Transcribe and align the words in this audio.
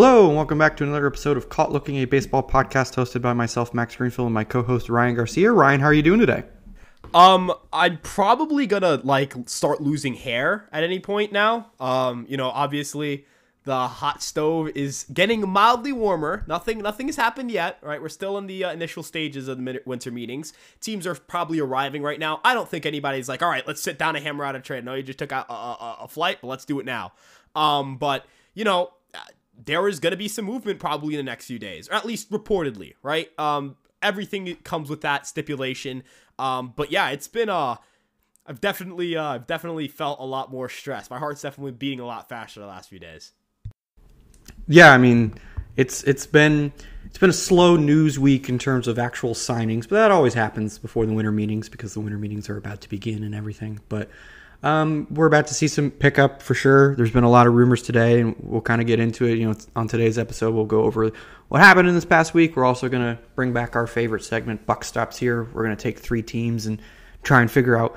Hello, 0.00 0.28
and 0.28 0.36
welcome 0.36 0.58
back 0.58 0.76
to 0.76 0.84
another 0.84 1.08
episode 1.08 1.36
of 1.36 1.48
Caught 1.48 1.72
Looking, 1.72 1.96
a 1.96 2.04
baseball 2.04 2.40
podcast 2.40 2.94
hosted 2.94 3.20
by 3.20 3.32
myself, 3.32 3.74
Max 3.74 3.96
Greenfield, 3.96 4.26
and 4.26 4.32
my 4.32 4.44
co-host 4.44 4.88
Ryan 4.88 5.16
Garcia. 5.16 5.50
Ryan, 5.50 5.80
how 5.80 5.86
are 5.86 5.92
you 5.92 6.04
doing 6.04 6.20
today? 6.20 6.44
Um, 7.12 7.52
I'm 7.72 7.98
probably 8.04 8.68
gonna 8.68 9.00
like 9.02 9.34
start 9.46 9.80
losing 9.80 10.14
hair 10.14 10.68
at 10.70 10.84
any 10.84 11.00
point 11.00 11.32
now. 11.32 11.72
Um, 11.80 12.26
you 12.28 12.36
know, 12.36 12.48
obviously 12.48 13.26
the 13.64 13.88
hot 13.88 14.22
stove 14.22 14.68
is 14.76 15.04
getting 15.12 15.48
mildly 15.48 15.90
warmer. 15.90 16.44
Nothing, 16.46 16.78
nothing 16.78 17.08
has 17.08 17.16
happened 17.16 17.50
yet. 17.50 17.80
Right, 17.82 18.00
we're 18.00 18.08
still 18.08 18.38
in 18.38 18.46
the 18.46 18.66
uh, 18.66 18.72
initial 18.72 19.02
stages 19.02 19.48
of 19.48 19.58
the 19.58 19.82
winter 19.84 20.12
meetings. 20.12 20.52
Teams 20.80 21.08
are 21.08 21.16
probably 21.16 21.58
arriving 21.58 22.04
right 22.04 22.20
now. 22.20 22.40
I 22.44 22.54
don't 22.54 22.68
think 22.68 22.86
anybody's 22.86 23.28
like, 23.28 23.42
all 23.42 23.50
right, 23.50 23.66
let's 23.66 23.82
sit 23.82 23.98
down 23.98 24.14
and 24.14 24.24
hammer 24.24 24.44
out 24.44 24.54
a 24.54 24.60
trade. 24.60 24.84
No, 24.84 24.94
you 24.94 25.02
just 25.02 25.18
took 25.18 25.32
out 25.32 25.46
a, 25.48 25.52
a, 25.52 25.96
a 26.02 26.08
flight, 26.08 26.38
but 26.40 26.46
let's 26.46 26.64
do 26.64 26.78
it 26.78 26.86
now. 26.86 27.14
Um, 27.56 27.96
but 27.96 28.24
you 28.54 28.62
know, 28.62 28.90
there 29.64 29.88
is 29.88 30.00
going 30.00 30.12
to 30.12 30.16
be 30.16 30.28
some 30.28 30.44
movement 30.44 30.78
probably 30.78 31.14
in 31.14 31.18
the 31.18 31.30
next 31.30 31.46
few 31.46 31.58
days, 31.58 31.88
or 31.88 31.94
at 31.94 32.06
least 32.06 32.30
reportedly, 32.30 32.94
right? 33.02 33.30
Um, 33.38 33.76
everything 34.02 34.54
comes 34.64 34.88
with 34.88 35.00
that 35.02 35.26
stipulation. 35.26 36.04
Um, 36.38 36.72
but 36.76 36.90
yeah, 36.90 37.10
it's 37.10 37.28
been 37.28 37.48
uh 37.48 37.76
I've 38.48 38.62
definitely 38.62 39.14
uh, 39.14 39.34
I've 39.34 39.46
definitely 39.46 39.88
felt 39.88 40.20
a 40.20 40.24
lot 40.24 40.50
more 40.50 40.70
stress. 40.70 41.10
My 41.10 41.18
heart's 41.18 41.42
definitely 41.42 41.72
beating 41.72 42.00
a 42.00 42.06
lot 42.06 42.30
faster 42.30 42.60
the 42.60 42.66
last 42.66 42.88
few 42.88 42.98
days. 42.98 43.32
Yeah, 44.66 44.92
I 44.92 44.98
mean, 44.98 45.34
it's 45.76 46.02
it's 46.04 46.26
been 46.26 46.72
it's 47.04 47.18
been 47.18 47.28
a 47.28 47.34
slow 47.34 47.76
news 47.76 48.18
week 48.18 48.48
in 48.48 48.58
terms 48.58 48.88
of 48.88 48.98
actual 48.98 49.34
signings, 49.34 49.82
but 49.82 49.96
that 49.96 50.10
always 50.10 50.32
happens 50.32 50.78
before 50.78 51.04
the 51.04 51.12
winter 51.12 51.30
meetings 51.30 51.68
because 51.68 51.92
the 51.92 52.00
winter 52.00 52.16
meetings 52.16 52.48
are 52.48 52.56
about 52.56 52.80
to 52.80 52.88
begin 52.88 53.22
and 53.22 53.34
everything. 53.34 53.80
But 53.90 54.08
um, 54.62 55.06
we're 55.10 55.26
about 55.26 55.46
to 55.48 55.54
see 55.54 55.68
some 55.68 55.90
pickup 55.90 56.42
for 56.42 56.54
sure. 56.54 56.96
There's 56.96 57.12
been 57.12 57.24
a 57.24 57.30
lot 57.30 57.46
of 57.46 57.54
rumors 57.54 57.82
today, 57.82 58.20
and 58.20 58.34
we'll 58.40 58.60
kind 58.60 58.80
of 58.80 58.86
get 58.86 58.98
into 58.98 59.24
it. 59.26 59.38
You 59.38 59.48
know, 59.48 59.56
on 59.76 59.86
today's 59.86 60.18
episode, 60.18 60.54
we'll 60.54 60.64
go 60.64 60.82
over 60.82 61.10
what 61.48 61.60
happened 61.60 61.88
in 61.88 61.94
this 61.94 62.04
past 62.04 62.34
week. 62.34 62.56
We're 62.56 62.64
also 62.64 62.88
going 62.88 63.02
to 63.02 63.22
bring 63.36 63.52
back 63.52 63.76
our 63.76 63.86
favorite 63.86 64.24
segment, 64.24 64.66
Buck 64.66 64.82
Stops 64.82 65.16
Here. 65.16 65.44
We're 65.44 65.64
going 65.64 65.76
to 65.76 65.82
take 65.82 65.98
three 65.98 66.22
teams 66.22 66.66
and 66.66 66.82
try 67.22 67.40
and 67.40 67.50
figure 67.50 67.76
out, 67.76 67.96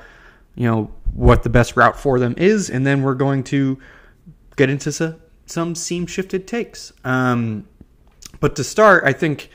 you 0.55 0.67
know, 0.67 0.91
what 1.13 1.43
the 1.43 1.49
best 1.49 1.75
route 1.75 1.99
for 1.99 2.19
them 2.19 2.35
is, 2.37 2.69
and 2.69 2.85
then 2.85 3.01
we're 3.01 3.15
going 3.15 3.43
to 3.45 3.79
get 4.55 4.69
into 4.69 4.91
some, 4.91 5.19
some 5.47 5.73
seam 5.73 6.05
shifted 6.05 6.47
takes. 6.47 6.93
Um, 7.03 7.67
but 8.39 8.55
to 8.57 8.63
start, 8.63 9.03
I 9.03 9.13
think 9.13 9.49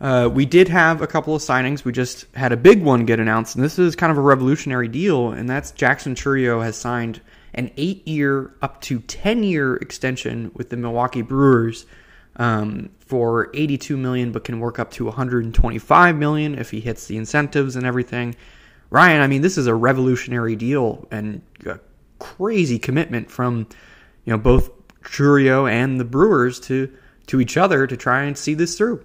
uh, 0.00 0.28
we 0.32 0.44
did 0.44 0.68
have 0.68 1.00
a 1.00 1.06
couple 1.06 1.34
of 1.34 1.42
signings. 1.42 1.84
We 1.84 1.92
just 1.92 2.26
had 2.34 2.52
a 2.52 2.56
big 2.56 2.82
one 2.82 3.06
get 3.06 3.18
announced, 3.18 3.54
and 3.54 3.64
this 3.64 3.78
is 3.78 3.96
kind 3.96 4.10
of 4.10 4.18
a 4.18 4.22
revolutionary 4.22 4.88
deal, 4.88 5.32
and 5.32 5.48
that's 5.48 5.70
Jackson 5.70 6.14
Chourio 6.14 6.62
has 6.62 6.76
signed 6.76 7.20
an 7.54 7.70
eight 7.78 8.06
year, 8.06 8.54
up 8.60 8.80
to 8.82 9.00
10 9.00 9.42
year 9.42 9.76
extension 9.76 10.50
with 10.54 10.68
the 10.68 10.76
Milwaukee 10.76 11.22
Brewers 11.22 11.86
um, 12.36 12.90
for 12.98 13.50
82 13.54 13.96
million, 13.96 14.32
but 14.32 14.44
can 14.44 14.60
work 14.60 14.78
up 14.78 14.90
to 14.92 15.06
125 15.06 16.16
million 16.16 16.58
if 16.58 16.70
he 16.70 16.80
hits 16.80 17.06
the 17.06 17.16
incentives 17.16 17.76
and 17.76 17.86
everything. 17.86 18.36
Ryan, 18.90 19.22
I 19.22 19.26
mean, 19.26 19.40
this 19.40 19.56
is 19.56 19.66
a 19.66 19.74
revolutionary 19.74 20.56
deal 20.56 21.08
and 21.10 21.40
a 21.64 21.80
crazy 22.18 22.78
commitment 22.78 23.30
from 23.30 23.66
you 24.24 24.32
know 24.32 24.38
both 24.38 24.70
Chourio 25.00 25.70
and 25.70 25.98
the 25.98 26.04
Brewers 26.04 26.60
to 26.60 26.92
to 27.28 27.40
each 27.40 27.56
other 27.56 27.86
to 27.86 27.96
try 27.96 28.24
and 28.24 28.36
see 28.36 28.52
this 28.52 28.76
through. 28.76 29.04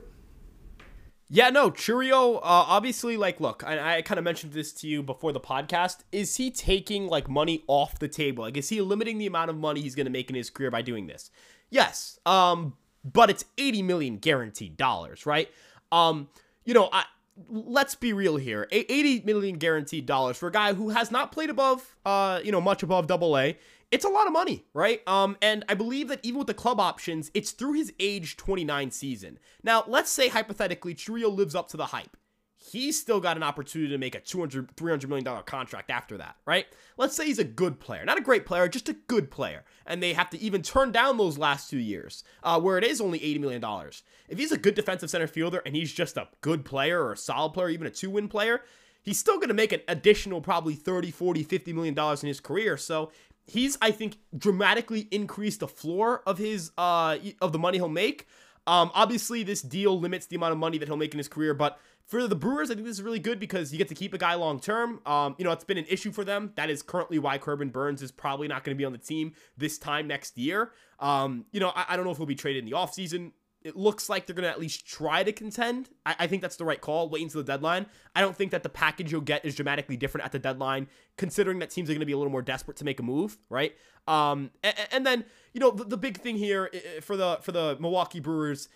Yeah, 1.34 1.50
no, 1.50 1.72
Chourio, 1.72 2.36
uh, 2.36 2.40
obviously, 2.44 3.16
like, 3.16 3.40
look, 3.40 3.64
I, 3.66 4.00
I 4.00 4.02
kind 4.02 4.18
of 4.18 4.26
mentioned 4.26 4.52
this 4.52 4.74
to 4.74 4.88
you 4.88 5.02
before 5.02 5.32
the 5.32 5.40
podcast. 5.40 6.00
Is 6.12 6.36
he 6.36 6.52
taking, 6.52 7.08
like, 7.08 7.30
money 7.30 7.64
off 7.68 7.98
the 8.00 8.10
table? 8.10 8.44
Like, 8.44 8.58
is 8.58 8.68
he 8.68 8.82
limiting 8.82 9.18
the 9.18 9.28
amount 9.28 9.50
of 9.50 9.56
money 9.56 9.80
he's 9.80 9.96
going 9.96 10.08
to 10.08 10.12
make 10.12 10.30
in 10.30 10.36
his 10.36 10.50
career 10.50 10.70
by 10.70 10.82
doing 10.82 11.08
this? 11.08 11.32
Yes, 11.70 12.20
um, 12.26 12.74
but 13.06 13.30
it's 13.30 13.46
80 13.58 13.82
million 13.84 14.18
guaranteed 14.18 14.76
dollars, 14.76 15.26
right? 15.26 15.50
Um, 15.90 16.28
you 16.66 16.74
know, 16.74 16.90
I, 16.92 17.06
let's 17.48 17.96
be 17.96 18.12
real 18.12 18.36
here. 18.36 18.68
80 18.70 19.22
million 19.22 19.58
guaranteed 19.58 20.06
dollars 20.06 20.36
for 20.36 20.48
a 20.48 20.52
guy 20.52 20.74
who 20.74 20.90
has 20.90 21.12
not 21.12 21.32
played 21.32 21.50
above, 21.50 21.96
uh, 22.06 22.42
you 22.44 22.52
know, 22.52 22.60
much 22.60 22.84
above 22.84 23.08
double 23.08 23.38
A 23.38 23.58
it's 23.92 24.06
a 24.06 24.10
lot 24.10 24.26
of 24.26 24.34
money, 24.34 24.66
right? 24.74 25.06
Um, 25.08 25.38
and 25.42 25.66
I 25.68 25.74
believe 25.74 26.08
that 26.08 26.22
even 26.24 26.40
with 26.40 26.48
the 26.48 26.54
club 26.54 26.80
options, 26.80 27.30
it's 27.34 27.52
through 27.52 27.74
his 27.74 27.94
age 28.00 28.38
29 28.38 28.90
season. 28.92 29.38
Now, 29.64 29.84
let's 29.86 30.10
say 30.10 30.30
hypothetically, 30.30 30.96
Chourio 30.96 31.34
lives 31.34 31.56
up 31.56 31.68
to 31.70 31.78
the 31.78 31.88
hype. 31.88 32.16
He's 32.56 33.00
still 33.00 33.20
got 33.20 33.38
an 33.38 33.44
opportunity 33.44 33.92
to 33.92 33.98
make 33.98 34.14
a 34.14 34.20
200, 34.20 34.78
300 34.78 35.10
million 35.10 35.26
dollar 35.26 35.42
contract 35.42 35.90
after 35.90 36.18
that, 36.20 36.36
right? 36.46 36.68
Let's 36.96 37.16
say 37.16 37.26
he's 37.26 37.40
a 37.40 37.44
good 37.44 37.80
player, 37.80 38.06
not 38.06 38.20
a 38.20 38.22
great 38.22 38.46
player, 38.46 38.68
just 38.70 38.88
a 38.88 38.94
good 38.94 39.32
player, 39.32 39.64
and 39.86 40.02
they 40.02 40.14
have 40.14 40.30
to 40.30 40.40
even 40.40 40.62
turn 40.62 40.92
down 40.92 41.18
those 41.18 41.40
last 41.40 41.72
two 41.72 41.80
years, 41.80 42.24
uh, 42.44 42.62
where 42.62 42.78
it 42.78 42.84
is 42.84 43.02
only 43.02 43.22
80 43.22 43.40
million 43.40 43.62
dollars. 43.62 44.04
If 44.30 44.38
he's 44.38 44.52
a 44.52 44.60
good 44.60 44.76
defensive 44.76 45.10
center 45.10 45.28
fielder 45.28 45.64
and 45.66 45.76
he's 45.76 45.92
just 45.92 46.18
a 46.18 46.30
good 46.42 46.64
player 46.64 47.04
or 47.04 47.14
a 47.14 47.18
solid 47.18 47.54
player, 47.54 47.70
even 47.70 47.88
a 47.88 47.92
two 47.92 48.12
win 48.12 48.28
player, 48.28 48.62
he's 49.02 49.20
still 49.20 49.38
going 49.38 49.48
to 49.48 49.54
make 49.54 49.72
an 49.74 49.82
additional 49.88 50.42
probably 50.42 50.76
30 50.76 51.12
40 51.12 51.44
50 51.44 51.74
million 51.74 51.94
dollars 51.94 52.24
in 52.24 52.28
his 52.28 52.40
career 52.40 52.78
so 52.78 53.12
he's 53.52 53.78
I 53.82 53.92
think 53.92 54.18
dramatically 54.38 55.08
increased 55.12 55.60
the 55.60 55.68
floor 55.68 56.24
of 56.26 56.38
his 56.38 56.72
uh 56.78 57.18
of 57.42 57.52
the 57.52 57.60
money 57.60 57.78
he'll 57.78 57.90
make. 57.90 58.28
Um, 58.68 58.92
obviously, 58.94 59.42
this 59.42 59.62
deal 59.62 60.00
limits 60.00 60.28
the 60.28 60.36
amount 60.36 60.52
of 60.52 60.60
money 60.60 60.78
that 60.78 60.88
he'll 60.88 60.98
make 60.98 61.14
in 61.14 61.18
his 61.18 61.28
career, 61.28 61.56
but 61.56 61.80
for 62.06 62.28
the 62.28 62.36
Brewers, 62.36 62.70
I 62.70 62.76
think 62.76 62.86
this 62.86 62.98
is 62.98 63.04
really 63.04 63.20
good 63.20 63.40
because 63.40 63.72
you 63.72 63.78
get 63.78 63.88
to 63.88 63.96
keep 63.96 64.14
a 64.14 64.18
guy 64.18 64.34
long 64.36 64.60
term. 64.60 65.00
Um, 65.06 65.36
you 65.38 65.46
know, 65.46 65.52
it's 65.52 65.64
been 65.64 65.78
an 65.78 65.86
issue 65.88 66.12
for 66.12 66.24
them. 66.24 66.52
That 66.56 66.70
is 66.70 66.82
currently 66.82 67.20
why 67.20 67.38
Corbin 67.38 67.70
Burnes 67.70 68.02
is 68.02 68.12
probably 68.12 68.48
not 68.48 68.64
going 68.64 68.76
to 68.76 68.78
be 68.78 68.86
on 68.86 68.92
the 68.92 68.98
team 68.98 69.34
this 69.58 69.78
time 69.78 70.08
next 70.08 70.38
year. 70.38 70.72
Um, 71.00 71.46
you 71.52 71.60
know, 71.60 71.72
I, 71.76 71.86
I 71.90 71.96
don't 71.96 72.06
know 72.06 72.12
if 72.12 72.18
he'll 72.18 72.26
be 72.26 72.36
traded 72.36 72.64
in 72.64 72.70
the 72.70 72.76
offseason 72.76 73.32
it 73.64 73.76
looks 73.76 74.10
like 74.10 74.26
they're 74.26 74.36
going 74.36 74.44
to 74.44 74.50
at 74.50 74.60
least 74.60 74.88
try 74.88 75.24
to 75.24 75.32
contend. 75.32 75.90
I, 76.06 76.16
I, 76.20 76.28
think 76.28 76.42
that's 76.42 76.56
the 76.56 76.66
right 76.66 76.82
call, 76.82 77.10
wait 77.10 77.22
until 77.22 77.42
the 77.42 77.52
deadline. 77.52 77.86
I 78.16 78.22
don't 78.22 78.36
think 78.36 78.52
that 78.52 78.64
the 78.64 78.70
package 78.70 79.12
you'll 79.12 79.22
get 79.22 79.46
is 79.46 79.56
dramatically 79.56 79.98
different 79.98 80.26
at 80.26 80.32
the 80.32 80.40
deadline, 80.40 80.88
considering 81.18 81.60
that 81.60 81.70
teams 81.70 81.90
are 81.90 81.94
going 81.94 82.00
to 82.02 82.06
be 82.06 82.12
a 82.12 82.18
little 82.18 82.32
more 82.32 82.42
desperate 82.42 82.78
to 82.78 82.86
make 82.86 83.00
a 83.00 83.04
move, 83.04 83.38
right? 83.50 83.74
Um, 84.08 84.52
and, 84.64 84.76
and 84.92 85.06
then, 85.06 85.26
you 85.54 85.60
know, 85.60 85.72
the, 85.72 85.84
the 85.84 85.98
big 85.98 86.20
thing 86.20 86.38
here 86.38 86.72
for 87.02 87.16
the 87.16 87.40
for 87.42 87.52
the 87.52 87.78
Milwaukee 87.80 88.20
Brewers, 88.20 88.68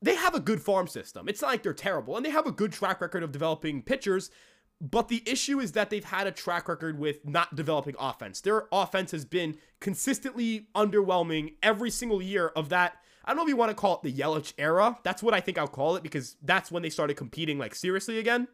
they 0.00 0.14
have 0.14 0.34
a 0.34 0.40
good 0.40 0.62
farm 0.62 0.86
system. 0.88 1.28
It's 1.28 1.42
not 1.42 1.48
like 1.48 1.62
they're 1.62 1.74
terrible, 1.74 2.16
and 2.16 2.24
they 2.24 2.30
have 2.30 2.46
a 2.46 2.52
good 2.52 2.72
track 2.72 3.00
record 3.00 3.22
of 3.22 3.32
developing 3.32 3.82
pitchers. 3.82 4.30
But 4.80 5.08
the 5.08 5.22
issue 5.24 5.60
is 5.60 5.72
that 5.72 5.88
they've 5.88 6.04
had 6.04 6.26
a 6.26 6.32
track 6.32 6.68
record 6.68 6.98
with 6.98 7.26
not 7.26 7.54
developing 7.54 7.94
offense. 7.98 8.40
Their 8.40 8.64
offense 8.72 9.12
has 9.12 9.24
been 9.24 9.56
consistently 9.80 10.68
underwhelming 10.74 11.54
every 11.62 11.90
single 11.90 12.20
year 12.20 12.48
of 12.48 12.70
that 12.70 12.96
I 13.24 13.30
don't 13.30 13.36
know 13.36 13.42
if 13.44 13.48
you 13.48 13.56
want 13.56 13.70
to 13.70 13.74
call 13.74 13.96
it 13.96 14.02
the 14.02 14.12
Yelich 14.12 14.52
era. 14.58 14.98
That's 15.02 15.22
what 15.22 15.34
I 15.34 15.40
think 15.40 15.58
I'll 15.58 15.66
call 15.66 15.96
it 15.96 16.02
because 16.02 16.36
that's 16.42 16.70
when 16.70 16.82
they 16.82 16.90
started 16.90 17.16
competing 17.16 17.58
like 17.58 17.74
seriously 17.74 18.18
again. 18.18 18.48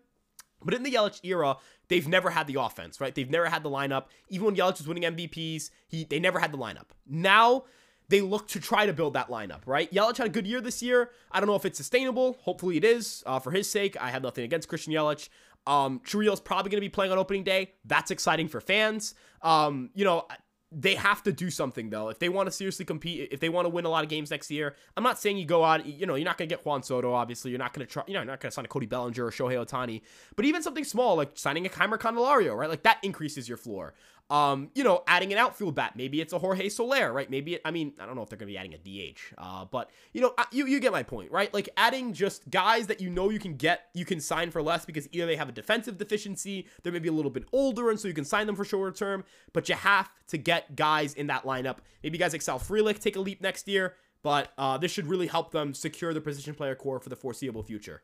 But 0.63 0.75
in 0.75 0.83
the 0.83 0.93
Yelich 0.93 1.21
era, 1.25 1.57
they've 1.89 2.07
never 2.07 2.31
had 2.31 2.47
the 2.47 2.61
offense, 2.61 3.01
right? 3.01 3.15
They've 3.15 3.31
never 3.31 3.49
had 3.49 3.63
the 3.63 3.71
lineup. 3.71 4.05
Even 4.29 4.47
when 4.47 4.57
Yelich 4.57 4.79
was 4.79 4.87
winning 4.87 5.05
MVPs, 5.05 5.71
he 5.89 6.05
they 6.05 6.21
never 6.21 6.39
had 6.39 6.53
the 6.53 6.59
lineup. 6.59 6.91
Now 7.07 7.65
they 8.09 8.21
look 8.21 8.49
to 8.49 8.61
try 8.61 8.87
to 8.87 8.93
build 8.93 9.15
that 9.15 9.29
lineup, 9.29 9.61
right? 9.67 9.91
Yelich 9.93 10.19
had 10.19 10.27
a 10.27 10.31
good 10.31 10.47
year 10.47 10.61
this 10.61 10.83
year. 10.83 11.11
I 11.31 11.41
don't 11.41 11.49
know 11.49 11.55
if 11.55 11.65
it's 11.65 11.79
sustainable. 11.79 12.37
Hopefully 12.43 12.77
it 12.77 12.85
is. 12.85 13.23
Uh, 13.25 13.39
for 13.39 13.53
his 13.53 13.71
sake, 13.71 13.97
I 14.01 14.11
have 14.11 14.23
nothing 14.23 14.45
against 14.45 14.69
Christian 14.69 14.93
Yelich. 14.93 15.29
Um, 15.67 16.01
Chourio's 16.05 16.41
probably 16.41 16.71
going 16.71 16.81
to 16.81 16.85
be 16.85 16.89
playing 16.89 17.13
on 17.13 17.19
opening 17.19 17.45
day. 17.45 17.73
That's 17.85 18.11
exciting 18.11 18.49
for 18.49 18.61
fans. 18.61 19.15
Um, 19.43 19.91
you 19.95 20.05
know, 20.05 20.27
they 20.73 20.95
have 20.95 21.23
to 21.25 21.33
do 21.33 21.51
something 21.51 21.91
though. 21.91 22.09
If 22.09 22.19
they 22.19 22.29
want 22.29 22.47
to 22.47 22.53
seriously 22.53 22.85
compete 22.85 23.29
if 23.33 23.41
they 23.41 23.49
want 23.49 23.65
to 23.67 23.71
win 23.71 23.85
a 23.85 23.89
lot 23.89 24.05
of 24.05 24.11
games 24.11 24.31
next 24.31 24.51
year 24.51 24.77
i'm 24.97 25.03
not 25.03 25.19
saying 25.19 25.37
you 25.37 25.45
go 25.45 25.65
out 25.65 25.85
you 25.85 26.07
know 26.07 26.15
you're 26.15 26.25
not 26.25 26.39
going 26.39 26.49
to 26.49 26.55
get 26.55 26.65
juan 26.65 26.83
soto 26.83 27.13
obviously. 27.13 27.51
You're 27.51 27.59
not 27.59 27.73
going 27.73 27.87
to 27.87 27.93
try 27.93 28.05
you 28.07 28.15
know 28.15 28.21
you're 28.21 28.27
not 28.27 28.41
going 28.41 28.51
to 28.51 28.55
sign 28.55 28.65
a 28.65 28.69
cody 28.69 28.87
bellinger 28.87 29.27
or 29.27 29.31
shohei 29.31 29.65
ohtani. 29.65 30.03
But 30.37 30.45
even 30.45 30.63
something 30.63 30.85
small 30.85 31.17
like 31.17 31.31
signing 31.35 31.67
a 31.67 31.69
Jeimer 31.69 31.99
Candelario, 31.99 32.57
right? 32.57 32.69
Like 32.69 32.85
that 32.85 32.99
increases 33.03 33.49
your 33.49 33.59
floor 33.59 33.95
um, 34.31 34.71
you 34.75 34.85
know, 34.85 35.03
adding 35.09 35.33
an 35.33 35.39
outfield 35.39 35.75
bat. 35.75 35.95
Maybe 35.97 36.21
it's 36.21 36.33
a 36.33 36.39
Jorge 36.39 36.69
Soler, 36.69 37.13
right? 37.13 37.29
Maybe 37.29 37.55
it, 37.55 37.63
I 37.65 37.73
mean, 37.73 37.93
I 37.99 38.07
don't 38.07 38.15
know 38.15 38.23
if 38.23 38.31
they're 38.31 38.39
going 38.39 38.47
to 38.47 38.53
be 38.53 38.59
adding 38.59 38.75
a 38.75 38.79
DH, 39.13 39.19
uh, 39.37 39.65
but 39.65 39.91
you 40.13 40.21
know, 40.21 40.33
you 40.53 40.67
you 40.67 40.79
get 40.79 40.93
my 40.93 41.03
point, 41.03 41.33
right? 41.33 41.53
Like 41.53 41.69
adding 41.77 42.13
just 42.13 42.49
guys 42.49 42.87
that 42.87 43.01
you 43.01 43.11
know 43.11 43.31
you 43.31 43.41
can 43.41 43.57
get, 43.57 43.89
you 43.93 44.05
can 44.05 44.21
sign 44.21 44.53
for 44.53 44.63
less 44.63 44.85
because 44.85 45.09
either 45.11 45.27
they 45.27 45.35
have 45.35 45.49
a 45.49 45.53
defensive 45.53 45.99
deficiency, 45.99 46.69
they're 46.83 46.93
maybe 46.93 47.09
a 47.09 47.13
little 47.13 47.31
bit 47.31 47.45
older, 47.53 47.91
and 47.91 47.99
so 47.99 48.07
you 48.07 48.15
can 48.15 48.25
sign 48.25 48.47
them 48.47 48.55
for 48.55 48.65
shorter 48.65 48.97
term. 48.97 49.25
But 49.53 49.69
you 49.69 49.75
have 49.75 50.09
to 50.29 50.39
get 50.39 50.77
guys 50.77 51.15
in 51.15 51.27
that 51.27 51.43
lineup. 51.43 51.79
Maybe 52.05 52.17
guys 52.17 52.33
like 52.33 52.43
Sal 52.43 52.61
Frelick 52.61 53.01
take 53.01 53.17
a 53.17 53.21
leap 53.21 53.43
next 53.43 53.67
year, 53.67 53.97
but 54.23 54.53
uh, 54.57 54.79
this 54.79 54.93
should 54.93 55.09
really 55.09 55.27
help 55.27 55.51
them 55.51 55.75
secure 55.75 56.15
the 56.15 56.21
position 56.21 56.55
player 56.55 56.77
core 56.77 57.01
for 57.01 57.09
the 57.09 57.17
foreseeable 57.17 57.65
future. 57.65 58.03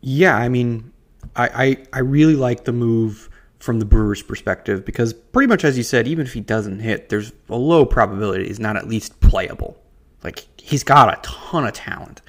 Yeah, 0.00 0.36
I 0.36 0.48
mean, 0.48 0.92
I, 1.34 1.48
I, 1.48 1.76
I 1.92 1.98
really 2.00 2.34
like 2.34 2.64
the 2.64 2.72
move 2.72 3.28
from 3.62 3.78
the 3.78 3.84
Brewers' 3.84 4.22
perspective 4.22 4.84
because 4.84 5.12
pretty 5.12 5.46
much 5.46 5.64
as 5.64 5.76
you 5.76 5.84
said, 5.84 6.08
even 6.08 6.26
if 6.26 6.32
he 6.32 6.40
doesn't 6.40 6.80
hit, 6.80 7.08
there's 7.08 7.32
a 7.48 7.56
low 7.56 7.84
probability 7.84 8.48
he's 8.48 8.58
not 8.58 8.76
at 8.76 8.88
least 8.88 9.20
playable. 9.20 9.80
Like 10.24 10.44
he's 10.56 10.82
got 10.82 11.08
a 11.08 11.20
ton 11.22 11.64
of 11.66 11.72
talent. 11.72 12.22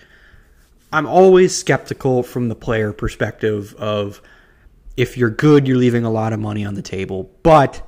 I'm 0.91 1.07
always 1.07 1.57
skeptical 1.57 2.21
from 2.21 2.49
the 2.49 2.55
player 2.55 2.93
perspective 2.93 3.73
of 3.79 4.21
if 4.95 5.17
you're 5.17 5.31
good, 5.31 5.67
you're 5.67 5.77
leaving 5.77 6.05
a 6.05 6.11
lot 6.11 6.33
of 6.33 6.39
money 6.39 6.63
on 6.63 6.75
the 6.75 6.83
table, 6.83 7.31
but 7.41 7.81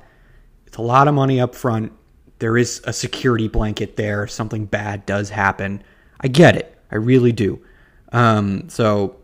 it's 0.66 0.76
a 0.76 0.82
lot 0.82 1.06
of 1.06 1.14
money 1.14 1.40
up 1.40 1.54
front 1.54 1.92
there 2.38 2.58
is 2.58 2.82
a 2.84 2.92
security 2.92 3.48
blanket 3.48 3.96
there. 3.96 4.24
If 4.24 4.30
something 4.30 4.66
bad 4.66 5.06
does 5.06 5.30
happen, 5.30 5.82
I 6.20 6.28
get 6.28 6.56
it. 6.56 6.76
I 6.90 6.96
really 6.96 7.32
do. 7.32 7.64
Um, 8.12 8.68
so, 8.68 9.16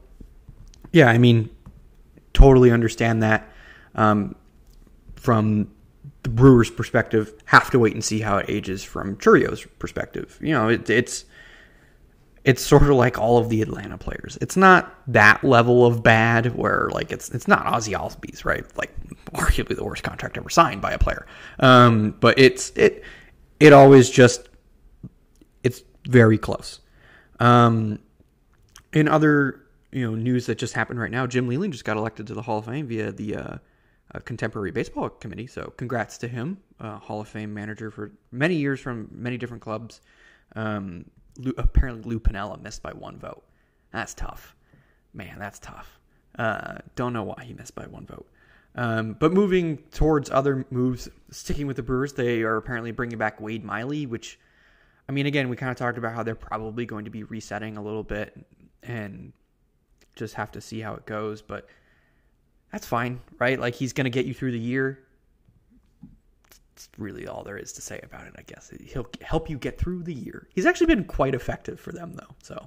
yeah, 0.92 1.08
I 1.08 1.18
mean, 1.18 1.50
totally 2.32 2.70
understand 2.70 3.22
that. 3.22 3.51
Um, 3.94 4.34
from 5.16 5.70
the 6.22 6.28
Brewers' 6.28 6.70
perspective, 6.70 7.32
have 7.46 7.70
to 7.70 7.78
wait 7.78 7.94
and 7.94 8.04
see 8.04 8.20
how 8.20 8.38
it 8.38 8.46
ages 8.48 8.82
from 8.82 9.16
Chourio's 9.16 9.64
perspective. 9.78 10.38
You 10.40 10.52
know, 10.52 10.68
it, 10.68 10.88
it's 10.88 11.24
it's 12.44 12.64
sort 12.64 12.82
of 12.82 12.90
like 12.90 13.18
all 13.18 13.38
of 13.38 13.48
the 13.48 13.62
Atlanta 13.62 13.96
players. 13.96 14.36
It's 14.40 14.56
not 14.56 14.94
that 15.08 15.44
level 15.44 15.86
of 15.86 16.02
bad 16.02 16.56
where 16.56 16.90
like 16.92 17.12
it's 17.12 17.30
it's 17.30 17.46
not 17.46 17.66
Ozzie 17.66 17.92
Albies, 17.92 18.44
right? 18.44 18.64
Like 18.76 18.92
arguably 19.32 19.76
the 19.76 19.84
worst 19.84 20.02
contract 20.02 20.36
ever 20.36 20.50
signed 20.50 20.80
by 20.80 20.92
a 20.92 20.98
player. 20.98 21.26
Um, 21.60 22.16
but 22.20 22.38
it's 22.38 22.70
it 22.70 23.04
it 23.60 23.72
always 23.72 24.10
just 24.10 24.48
it's 25.62 25.82
very 26.08 26.38
close. 26.38 26.80
Um, 27.38 28.00
in 28.92 29.08
other 29.08 29.60
you 29.92 30.08
know 30.08 30.16
news 30.16 30.46
that 30.46 30.58
just 30.58 30.74
happened 30.74 30.98
right 30.98 31.10
now, 31.10 31.26
Jim 31.26 31.48
Leyland 31.48 31.72
just 31.72 31.84
got 31.84 31.96
elected 31.96 32.26
to 32.26 32.34
the 32.34 32.42
Hall 32.42 32.58
of 32.58 32.64
Fame 32.64 32.88
via 32.88 33.12
the 33.12 33.36
uh, 33.36 33.58
Contemporary 34.20 34.70
Baseball 34.70 35.08
Committee. 35.08 35.46
So 35.46 35.72
congrats 35.76 36.18
to 36.18 36.28
him, 36.28 36.58
uh, 36.80 36.98
Hall 36.98 37.20
of 37.20 37.28
Fame 37.28 37.52
manager 37.52 37.90
for 37.90 38.12
many 38.30 38.56
years 38.56 38.80
from 38.80 39.08
many 39.10 39.38
different 39.38 39.62
clubs. 39.62 40.00
Um, 40.54 41.06
Lou, 41.38 41.52
apparently 41.56 42.10
Lou 42.10 42.20
Piniella 42.20 42.60
missed 42.60 42.82
by 42.82 42.92
one 42.92 43.18
vote. 43.18 43.42
That's 43.92 44.14
tough. 44.14 44.54
Man, 45.14 45.38
that's 45.38 45.58
tough. 45.58 45.98
Uh, 46.38 46.78
don't 46.94 47.12
know 47.12 47.24
why 47.24 47.44
he 47.44 47.54
missed 47.54 47.74
by 47.74 47.86
one 47.86 48.06
vote. 48.06 48.26
Um, 48.74 49.16
but 49.18 49.32
moving 49.32 49.78
towards 49.90 50.30
other 50.30 50.66
moves, 50.70 51.08
sticking 51.30 51.66
with 51.66 51.76
the 51.76 51.82
Brewers, 51.82 52.14
they 52.14 52.42
are 52.42 52.56
apparently 52.56 52.90
bringing 52.90 53.18
back 53.18 53.40
Wade 53.40 53.64
Miley, 53.64 54.06
which, 54.06 54.38
I 55.08 55.12
mean, 55.12 55.26
again, 55.26 55.48
we 55.50 55.56
kind 55.56 55.70
of 55.70 55.76
talked 55.76 55.98
about 55.98 56.14
how 56.14 56.22
they're 56.22 56.34
probably 56.34 56.86
going 56.86 57.04
to 57.04 57.10
be 57.10 57.24
resetting 57.24 57.76
a 57.76 57.82
little 57.82 58.02
bit 58.02 58.34
and 58.82 59.32
just 60.16 60.34
have 60.34 60.50
to 60.52 60.60
see 60.60 60.80
how 60.80 60.94
it 60.94 61.04
goes. 61.04 61.42
But 61.42 61.66
that's 62.72 62.86
fine, 62.86 63.20
right? 63.38 63.60
Like 63.60 63.74
he's 63.74 63.92
going 63.92 64.06
to 64.06 64.10
get 64.10 64.24
you 64.24 64.34
through 64.34 64.52
the 64.52 64.58
year. 64.58 64.98
It's 66.74 66.88
really 66.96 67.28
all 67.28 67.44
there 67.44 67.58
is 67.58 67.72
to 67.74 67.82
say 67.82 68.00
about 68.02 68.26
it, 68.26 68.34
I 68.36 68.42
guess. 68.42 68.72
He'll 68.82 69.06
help 69.20 69.48
you 69.50 69.58
get 69.58 69.78
through 69.78 70.02
the 70.02 70.14
year. 70.14 70.48
He's 70.54 70.66
actually 70.66 70.86
been 70.86 71.04
quite 71.04 71.34
effective 71.34 71.78
for 71.78 71.92
them, 71.92 72.14
though. 72.14 72.34
So 72.42 72.66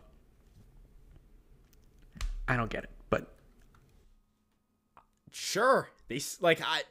I 2.48 2.56
don't 2.56 2.70
get 2.70 2.84
it, 2.84 2.92
but 3.10 3.34
sure, 5.32 5.90
they 6.08 6.22
like 6.40 6.62
I. 6.62 6.84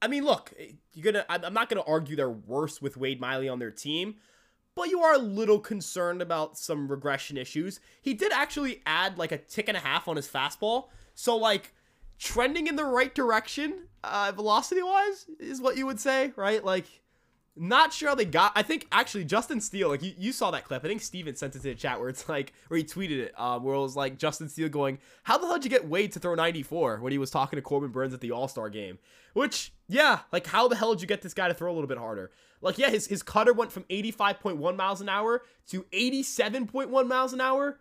I 0.00 0.08
mean, 0.08 0.24
look, 0.24 0.52
eh, 0.58 0.72
you're 0.94 1.12
gonna. 1.12 1.26
I'm 1.28 1.52
not 1.52 1.68
gonna 1.68 1.84
argue 1.86 2.16
they're 2.16 2.30
worse 2.30 2.80
with 2.80 2.96
Wade 2.96 3.20
Miley 3.20 3.50
on 3.50 3.58
their 3.58 3.70
team, 3.70 4.16
but 4.74 4.88
you 4.88 5.02
are 5.02 5.14
a 5.14 5.18
little 5.18 5.60
concerned 5.60 6.22
about 6.22 6.56
some 6.56 6.88
regression 6.88 7.36
issues. 7.36 7.80
He 8.00 8.14
did 8.14 8.32
actually 8.32 8.80
add 8.86 9.18
like 9.18 9.30
a 9.30 9.38
tick 9.38 9.68
and 9.68 9.76
a 9.76 9.80
half 9.80 10.08
on 10.08 10.16
his 10.16 10.26
fastball, 10.26 10.86
so 11.14 11.36
like 11.36 11.74
trending 12.22 12.68
in 12.68 12.76
the 12.76 12.84
right 12.84 13.14
direction, 13.14 13.74
uh, 14.04 14.32
velocity 14.34 14.82
wise, 14.82 15.26
is 15.40 15.60
what 15.60 15.76
you 15.76 15.86
would 15.86 15.98
say, 15.98 16.32
right? 16.36 16.64
Like, 16.64 16.86
not 17.56 17.92
sure 17.92 18.10
how 18.10 18.14
they 18.14 18.24
got. 18.24 18.52
I 18.54 18.62
think 18.62 18.86
actually 18.92 19.24
Justin 19.24 19.60
Steele, 19.60 19.88
like 19.88 20.02
you, 20.02 20.14
you 20.16 20.32
saw 20.32 20.50
that 20.52 20.64
clip. 20.64 20.84
I 20.84 20.88
think 20.88 21.02
Steven 21.02 21.34
sent 21.34 21.56
it 21.56 21.58
to 21.58 21.64
the 21.64 21.74
chat 21.74 21.98
where 21.98 22.08
it's 22.08 22.28
like, 22.28 22.52
or 22.70 22.76
he 22.76 22.84
tweeted 22.84 23.18
it, 23.18 23.38
um, 23.38 23.64
where 23.64 23.74
it 23.74 23.80
was 23.80 23.96
like 23.96 24.18
Justin 24.18 24.48
Steele 24.48 24.68
going, 24.68 24.98
"How 25.24 25.36
the 25.36 25.46
hell 25.46 25.56
did 25.56 25.64
you 25.64 25.70
get 25.70 25.88
Wade 25.88 26.12
to 26.12 26.20
throw 26.20 26.34
94?" 26.34 26.98
when 27.00 27.12
he 27.12 27.18
was 27.18 27.30
talking 27.30 27.56
to 27.56 27.62
Corbin 27.62 27.90
Burnes 27.90 28.14
at 28.14 28.20
the 28.20 28.30
All 28.30 28.48
Star 28.48 28.70
game? 28.70 28.98
Which, 29.34 29.72
yeah, 29.88 30.20
like 30.32 30.46
how 30.46 30.68
the 30.68 30.76
hell 30.76 30.94
did 30.94 31.02
you 31.02 31.08
get 31.08 31.22
this 31.22 31.34
guy 31.34 31.48
to 31.48 31.54
throw 31.54 31.72
a 31.72 31.74
little 31.74 31.88
bit 31.88 31.98
harder? 31.98 32.30
Like, 32.60 32.78
yeah, 32.78 32.90
his 32.90 33.08
his 33.08 33.22
cutter 33.22 33.52
went 33.52 33.72
from 33.72 33.82
85.1 33.84 34.76
miles 34.76 35.00
an 35.00 35.08
hour 35.08 35.42
to 35.68 35.82
87.1 35.92 37.06
miles 37.08 37.32
an 37.32 37.40
hour. 37.40 37.80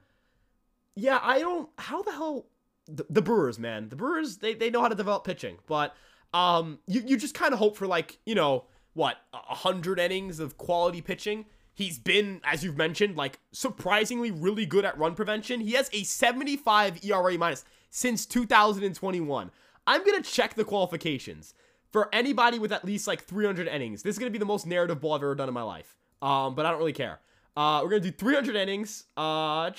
Yeah, 0.96 1.20
I 1.22 1.40
don't. 1.40 1.70
How 1.78 2.02
the 2.02 2.12
hell? 2.12 2.48
The, 2.94 3.06
the 3.10 3.22
Brewers, 3.22 3.60
man, 3.60 3.90
the 3.90 3.96
Brewers, 3.96 4.38
they 4.38 4.54
they 4.54 4.70
know 4.70 4.82
how 4.82 4.88
to 4.88 4.96
develop 4.96 5.24
pitching, 5.24 5.58
but 5.68 5.96
um, 6.34 6.80
you 6.88 7.04
you 7.06 7.18
just 7.18 7.34
kind 7.34 7.54
of 7.54 7.60
hope 7.60 7.78
for 7.78 7.88
like 7.88 8.20
you 8.26 8.36
know 8.36 8.66
what 8.94 9.18
a 9.34 9.56
hundred 9.56 10.00
innings 10.00 10.40
of 10.40 10.58
quality 10.58 11.02
pitching. 11.02 11.46
He's 11.74 11.98
been, 11.98 12.42
as 12.44 12.64
you've 12.64 12.78
mentioned, 12.78 13.16
like 13.16 13.40
surprisingly 13.52 14.30
really 14.30 14.66
good 14.66 14.86
at 14.86 14.98
run 14.98 15.16
prevention. 15.16 15.62
He 15.62 15.72
has 15.74 15.90
a 15.94 16.04
75 16.04 17.04
ERA 17.04 17.38
minus 17.38 17.64
since 17.90 18.26
2021. 18.26 19.52
I'm 19.88 20.06
gonna 20.06 20.22
check 20.22 20.56
the 20.56 20.66
qualifications 20.66 21.54
for 21.92 22.10
anybody 22.14 22.60
with 22.60 22.72
at 22.72 22.86
least 22.86 23.08
like 23.08 23.24
300 23.24 23.68
innings. 23.68 24.04
This 24.04 24.16
is 24.16 24.20
gonna 24.20 24.32
be 24.32 24.38
the 24.38 24.46
most 24.46 24.68
narrative 24.68 25.02
ball 25.02 25.14
I've 25.14 25.24
ever 25.24 25.36
done 25.36 25.48
in 25.48 25.54
my 25.54 25.64
life. 25.64 25.96
Um, 26.22 26.56
but 26.56 26.66
I 26.66 26.72
don't 26.72 26.80
really 26.80 26.94
care. 26.94 27.20
Uh, 27.56 27.82
we're 27.84 27.90
gonna 27.90 28.02
do 28.02 28.12
300 28.12 28.56
innings. 28.56 29.06
Uh, 29.18 29.72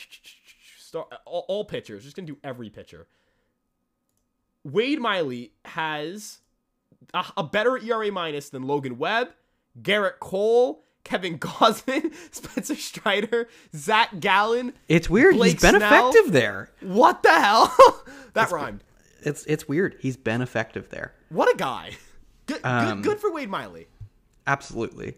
all, 0.94 1.44
all 1.48 1.64
pitchers. 1.64 2.04
Just 2.04 2.16
gonna 2.16 2.26
do 2.26 2.38
every 2.44 2.70
pitcher. 2.70 3.06
Wade 4.64 5.00
Miley 5.00 5.52
has 5.64 6.38
a, 7.14 7.24
a 7.36 7.42
better 7.44 7.76
ERA 7.78 8.10
minus 8.12 8.50
than 8.50 8.62
Logan 8.62 8.96
Webb, 8.98 9.30
Gerrit 9.80 10.18
Cole, 10.20 10.84
Kevin 11.04 11.38
Gausman, 11.38 12.12
Spencer 12.30 12.76
Strider, 12.76 13.48
Zach 13.74 14.20
Gallen. 14.20 14.72
It's 14.88 15.10
weird. 15.10 15.34
Blake 15.36 15.52
He's 15.54 15.62
been 15.62 15.76
Snell. 15.76 16.10
effective 16.10 16.32
there. 16.32 16.70
What 16.80 17.22
the 17.22 17.30
hell? 17.32 17.74
that 18.34 18.50
rhymed. 18.50 18.84
It's 19.22 19.44
it's 19.46 19.66
weird. 19.68 19.96
He's 20.00 20.16
been 20.16 20.42
effective 20.42 20.90
there. 20.90 21.12
What 21.28 21.52
a 21.52 21.56
guy. 21.56 21.92
Good, 22.46 22.60
Um, 22.64 23.02
good, 23.02 23.10
good 23.10 23.18
for 23.20 23.32
Wade 23.32 23.48
Miley. 23.48 23.86
Absolutely. 24.46 25.16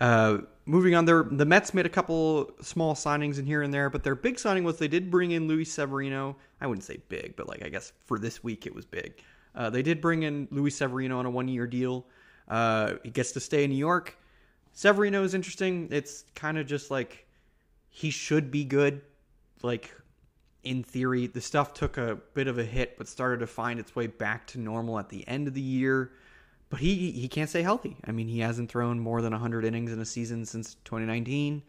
Uh, 0.00 0.38
moving 0.66 0.94
on, 0.94 1.04
there 1.04 1.22
the 1.22 1.44
Mets 1.44 1.72
made 1.74 1.86
a 1.86 1.90
couple 1.90 2.50
small 2.60 2.94
signings 2.94 3.38
in 3.38 3.46
here 3.46 3.62
and 3.62 3.72
there, 3.72 3.90
but 3.90 4.02
their 4.02 4.14
big 4.14 4.38
signing 4.38 4.64
was 4.64 4.78
they 4.78 4.88
did 4.88 5.10
bring 5.10 5.32
in 5.32 5.46
Luis 5.46 5.72
Severino. 5.72 6.36
I 6.60 6.66
wouldn't 6.66 6.84
say 6.84 6.98
big, 7.08 7.36
but 7.36 7.48
like 7.48 7.64
I 7.64 7.68
guess 7.68 7.92
for 8.04 8.18
this 8.18 8.42
week 8.42 8.66
it 8.66 8.74
was 8.74 8.84
big. 8.84 9.14
Uh, 9.54 9.70
they 9.70 9.82
did 9.82 10.00
bring 10.00 10.24
in 10.24 10.48
Luis 10.50 10.76
Severino 10.76 11.18
on 11.18 11.26
a 11.26 11.30
one-year 11.30 11.66
deal. 11.66 12.06
Uh, 12.48 12.94
he 13.04 13.10
gets 13.10 13.32
to 13.32 13.40
stay 13.40 13.64
in 13.64 13.70
New 13.70 13.76
York. 13.76 14.18
Severino 14.72 15.22
is 15.22 15.34
interesting. 15.34 15.88
It's 15.92 16.24
kind 16.34 16.58
of 16.58 16.66
just 16.66 16.90
like 16.90 17.26
he 17.88 18.10
should 18.10 18.50
be 18.50 18.64
good. 18.64 19.00
Like 19.62 19.94
in 20.64 20.82
theory, 20.82 21.28
the 21.28 21.40
stuff 21.40 21.72
took 21.72 21.96
a 21.96 22.18
bit 22.34 22.48
of 22.48 22.58
a 22.58 22.64
hit, 22.64 22.98
but 22.98 23.06
started 23.06 23.38
to 23.40 23.46
find 23.46 23.78
its 23.78 23.94
way 23.94 24.08
back 24.08 24.46
to 24.48 24.58
normal 24.58 24.98
at 24.98 25.08
the 25.08 25.26
end 25.28 25.46
of 25.46 25.54
the 25.54 25.60
year. 25.60 26.10
But 26.74 26.80
he 26.80 27.12
he 27.12 27.28
can't 27.28 27.48
stay 27.48 27.62
healthy. 27.62 27.96
I 28.04 28.10
mean, 28.10 28.26
he 28.26 28.40
hasn't 28.40 28.68
thrown 28.68 28.98
more 28.98 29.22
than 29.22 29.30
100 29.30 29.64
innings 29.64 29.92
in 29.92 30.00
a 30.00 30.04
season 30.04 30.44
since 30.44 30.74
2019. 30.84 31.62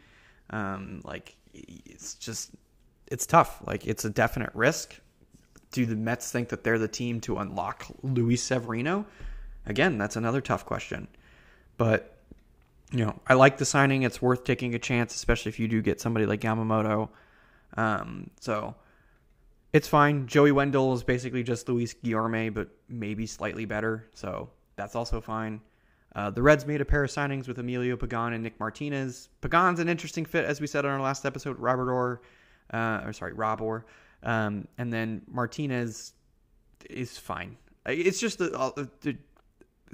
Um, 0.50 1.02
like 1.04 1.36
it's 1.54 2.16
just 2.16 2.50
it's 3.06 3.28
tough. 3.28 3.62
Like 3.68 3.86
it's 3.86 4.04
a 4.04 4.10
definite 4.10 4.50
risk. 4.56 5.00
Do 5.70 5.86
the 5.86 5.96
Mets 5.96 6.32
think 6.32 6.50
that 6.50 6.64
they're 6.64 6.80
the 6.80 6.88
team 6.88 7.22
to 7.22 7.38
unlock 7.38 7.86
Luis 8.02 8.42
Severino? 8.42 9.06
Again, 9.68 10.00
that's 10.00 10.16
another 10.16 10.42
tough 10.42 10.66
question. 10.66 11.08
But 11.78 12.18
you 12.92 13.06
know, 13.06 13.20
I 13.28 13.36
like 13.36 13.60
the 13.60 13.66
signing. 13.66 14.02
It's 14.02 14.24
worth 14.24 14.44
taking 14.44 14.74
a 14.74 14.80
chance, 14.80 15.14
especially 15.14 15.50
if 15.50 15.60
you 15.60 15.68
do 15.68 15.84
get 15.84 16.02
somebody 16.02 16.26
like 16.26 16.42
Yamamoto. 16.42 17.10
Um, 17.78 18.32
so 18.40 18.74
it's 19.72 19.88
fine. 19.88 20.26
Joey 20.26 20.52
Wendle 20.52 20.96
is 20.96 21.04
basically 21.04 21.44
just 21.44 21.70
Luis 21.70 21.94
Guillorme, 21.94 22.52
but 22.52 22.70
maybe 22.90 23.28
slightly 23.28 23.66
better. 23.66 24.08
So 24.16 24.50
that's 24.76 24.96
also 24.96 25.22
fine. 25.22 25.62
Uh, 26.16 26.30
the 26.30 26.42
Reds 26.42 26.66
made 26.66 26.80
a 26.80 26.86
pair 26.86 27.04
of 27.04 27.10
signings 27.10 27.48
with 27.48 27.60
Emilio 27.60 27.98
Pagan 27.98 28.34
and 28.34 28.44
Nick 28.44 28.60
Martinez. 28.60 29.30
Pagan's 29.42 29.80
an 29.80 29.90
interesting 29.90 30.24
fit, 30.24 30.46
as 30.46 30.62
we 30.62 30.68
said 30.68 30.86
on 30.86 30.92
our 30.92 31.02
last 31.02 31.26
episode. 31.26 31.60
Robert 31.60 31.92
Orr, 31.92 32.22
uh, 32.74 33.02
or 33.06 33.12
sorry, 33.14 33.34
Rob 33.34 33.62
Orr, 33.62 33.86
um, 34.24 34.68
and 34.78 34.92
then 34.94 35.22
Martinez 35.28 36.14
is 36.90 37.18
fine. 37.18 37.58
It's 37.86 38.20
just 38.20 38.38
the, 38.38 38.50
the 39.02 39.18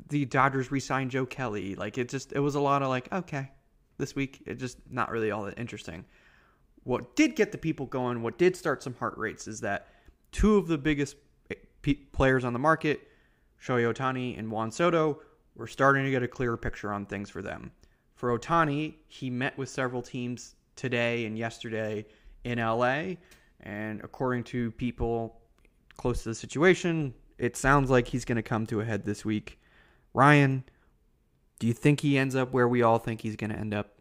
the 0.10 0.26
Dodgers 0.26 0.72
re-signed 0.72 1.12
Joe 1.12 1.26
Kelly. 1.26 1.76
Like 1.76 1.98
it 1.98 2.10
just 2.10 2.34
it 2.34 2.40
was 2.40 2.56
a 2.56 2.62
lot 2.62 2.82
of 2.84 2.90
like 2.90 3.12
okay, 3.12 3.52
this 3.98 4.16
week 4.16 4.44
it 4.46 4.56
just 4.56 4.78
not 4.90 5.12
really 5.12 5.32
all 5.32 5.44
that 5.44 5.60
interesting. 5.60 6.06
What 6.84 7.16
did 7.16 7.36
get 7.36 7.52
the 7.52 7.58
people 7.58 7.86
going, 7.86 8.22
what 8.22 8.38
did 8.38 8.56
start 8.56 8.82
some 8.82 8.96
heart 8.96 9.18
rates, 9.18 9.48
is 9.48 9.62
that 9.62 9.88
two 10.32 10.58
of 10.58 10.68
the 10.68 10.78
biggest 10.78 11.16
p- 11.82 11.94
players 11.94 12.44
on 12.44 12.54
the 12.54 12.60
market, 12.60 13.02
Shohei 13.62 13.94
Ohtani 13.94 14.38
and 14.38 14.50
Juan 14.50 14.72
Soto, 14.72 15.22
were 15.56 15.68
starting 15.68 16.04
to 16.04 16.12
get 16.12 16.24
a 16.24 16.28
clearer 16.28 16.58
picture 16.58 16.92
on 16.92 17.06
things 17.06 17.30
for 17.30 17.42
them. 17.42 17.72
For 18.16 18.38
Ohtani, 18.38 18.96
he 19.08 19.30
met 19.30 19.58
with 19.58 19.70
several 19.70 20.02
teams 20.02 20.56
today 20.76 21.26
and 21.26 21.38
yesterday 21.38 22.06
in 22.44 22.58
LA, 22.58 23.16
and 23.60 24.02
according 24.04 24.44
to 24.46 24.72
people 24.72 25.42
close 25.98 26.24
to 26.24 26.30
the 26.30 26.36
situation, 26.36 27.14
it 27.38 27.56
sounds 27.56 27.90
like 27.90 28.08
he's 28.08 28.26
going 28.26 28.38
to 28.38 28.42
come 28.42 28.66
to 28.68 28.82
a 28.82 28.86
head 28.86 29.06
this 29.06 29.24
week. 29.26 29.60
Ryan, 30.14 30.64
do 31.60 31.68
you 31.68 31.74
think 31.74 32.00
he 32.00 32.18
ends 32.18 32.36
up 32.36 32.52
where 32.52 32.68
we 32.68 32.82
all 32.82 32.98
think 32.98 33.22
he's 33.22 33.36
going 33.36 33.52
to 33.52 33.58
end 33.58 33.74
up? 33.74 34.01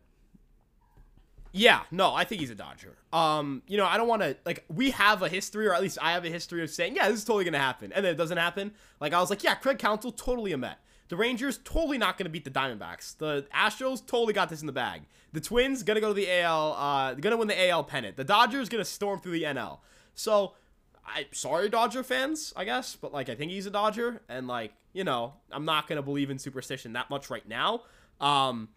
Yeah, 1.61 1.83
no, 1.91 2.15
I 2.15 2.25
think 2.25 2.41
he's 2.41 2.49
a 2.49 2.55
Dodger. 2.55 2.97
Um, 3.13 3.61
you 3.67 3.77
know, 3.77 3.85
I 3.85 3.99
don't 3.99 4.09
want 4.09 4.23
to 4.23 4.35
like 4.47 4.65
we 4.71 4.93
have 4.93 5.21
a 5.21 5.29
history, 5.29 5.67
or 5.67 5.75
at 5.75 5.83
least 5.83 5.99
I 6.01 6.13
have 6.13 6.25
a 6.25 6.31
history 6.31 6.63
of 6.63 6.71
saying, 6.71 6.97
yeah, 6.97 7.11
this 7.11 7.19
is 7.19 7.25
totally 7.27 7.45
gonna 7.45 7.59
happen, 7.59 7.93
and 7.93 8.03
then 8.03 8.15
it 8.15 8.17
doesn't 8.17 8.39
happen. 8.39 8.73
Like 8.99 9.13
I 9.13 9.21
was 9.21 9.29
like, 9.29 9.45
yeah, 9.45 9.57
Craig 9.57 9.79
Counsell, 9.79 10.11
totally 10.11 10.53
a 10.53 10.57
Met. 10.57 10.79
The 11.09 11.17
Rangers 11.17 11.59
totally 11.63 11.99
not 11.99 12.17
to 12.17 12.29
beat 12.31 12.45
the 12.45 12.51
Diamondbacks. 12.51 13.19
The 13.19 13.47
Astros 13.55 14.07
totally 14.07 14.33
got 14.33 14.49
this 14.49 14.63
in 14.63 14.69
the 14.69 14.73
bag. 14.73 15.03
The 15.35 15.41
Twins 15.43 15.83
gonna 15.83 16.01
go 16.01 16.09
to 16.09 16.15
the 16.15 16.31
AL, 16.41 16.73
uh, 16.79 17.13
gonna 17.13 17.37
win 17.37 17.49
the 17.49 17.69
AL 17.69 17.85
pennant. 17.85 18.17
The 18.17 18.25
Dodgers 18.25 18.71
gonna 18.71 18.83
storm 18.83 19.21
through 19.21 19.33
the 19.33 19.43
NL. 19.43 19.81
So, 20.15 20.55
I 21.07 21.27
sorry 21.31 21.69
Dodger 21.69 22.03
fans, 22.03 22.55
I 22.57 22.65
guess, 22.65 22.97
but 22.97 23.13
like 23.13 23.29
I 23.29 23.35
think 23.35 23.53
he's 23.53 23.67
a 23.67 23.71
Dodger, 23.71 24.23
and 24.31 24.47
like 24.49 24.73
you 24.95 25.05
know 25.05 25.35
I'm 25.53 25.67
not 25.67 25.89
gonna 25.89 26.01
believe 26.01 26.31
in 26.31 26.39
superstition 26.39 26.95
that 26.95 27.11
much 27.11 27.29
right 27.29 27.47
now. 27.47 27.83
Um, 28.19 28.71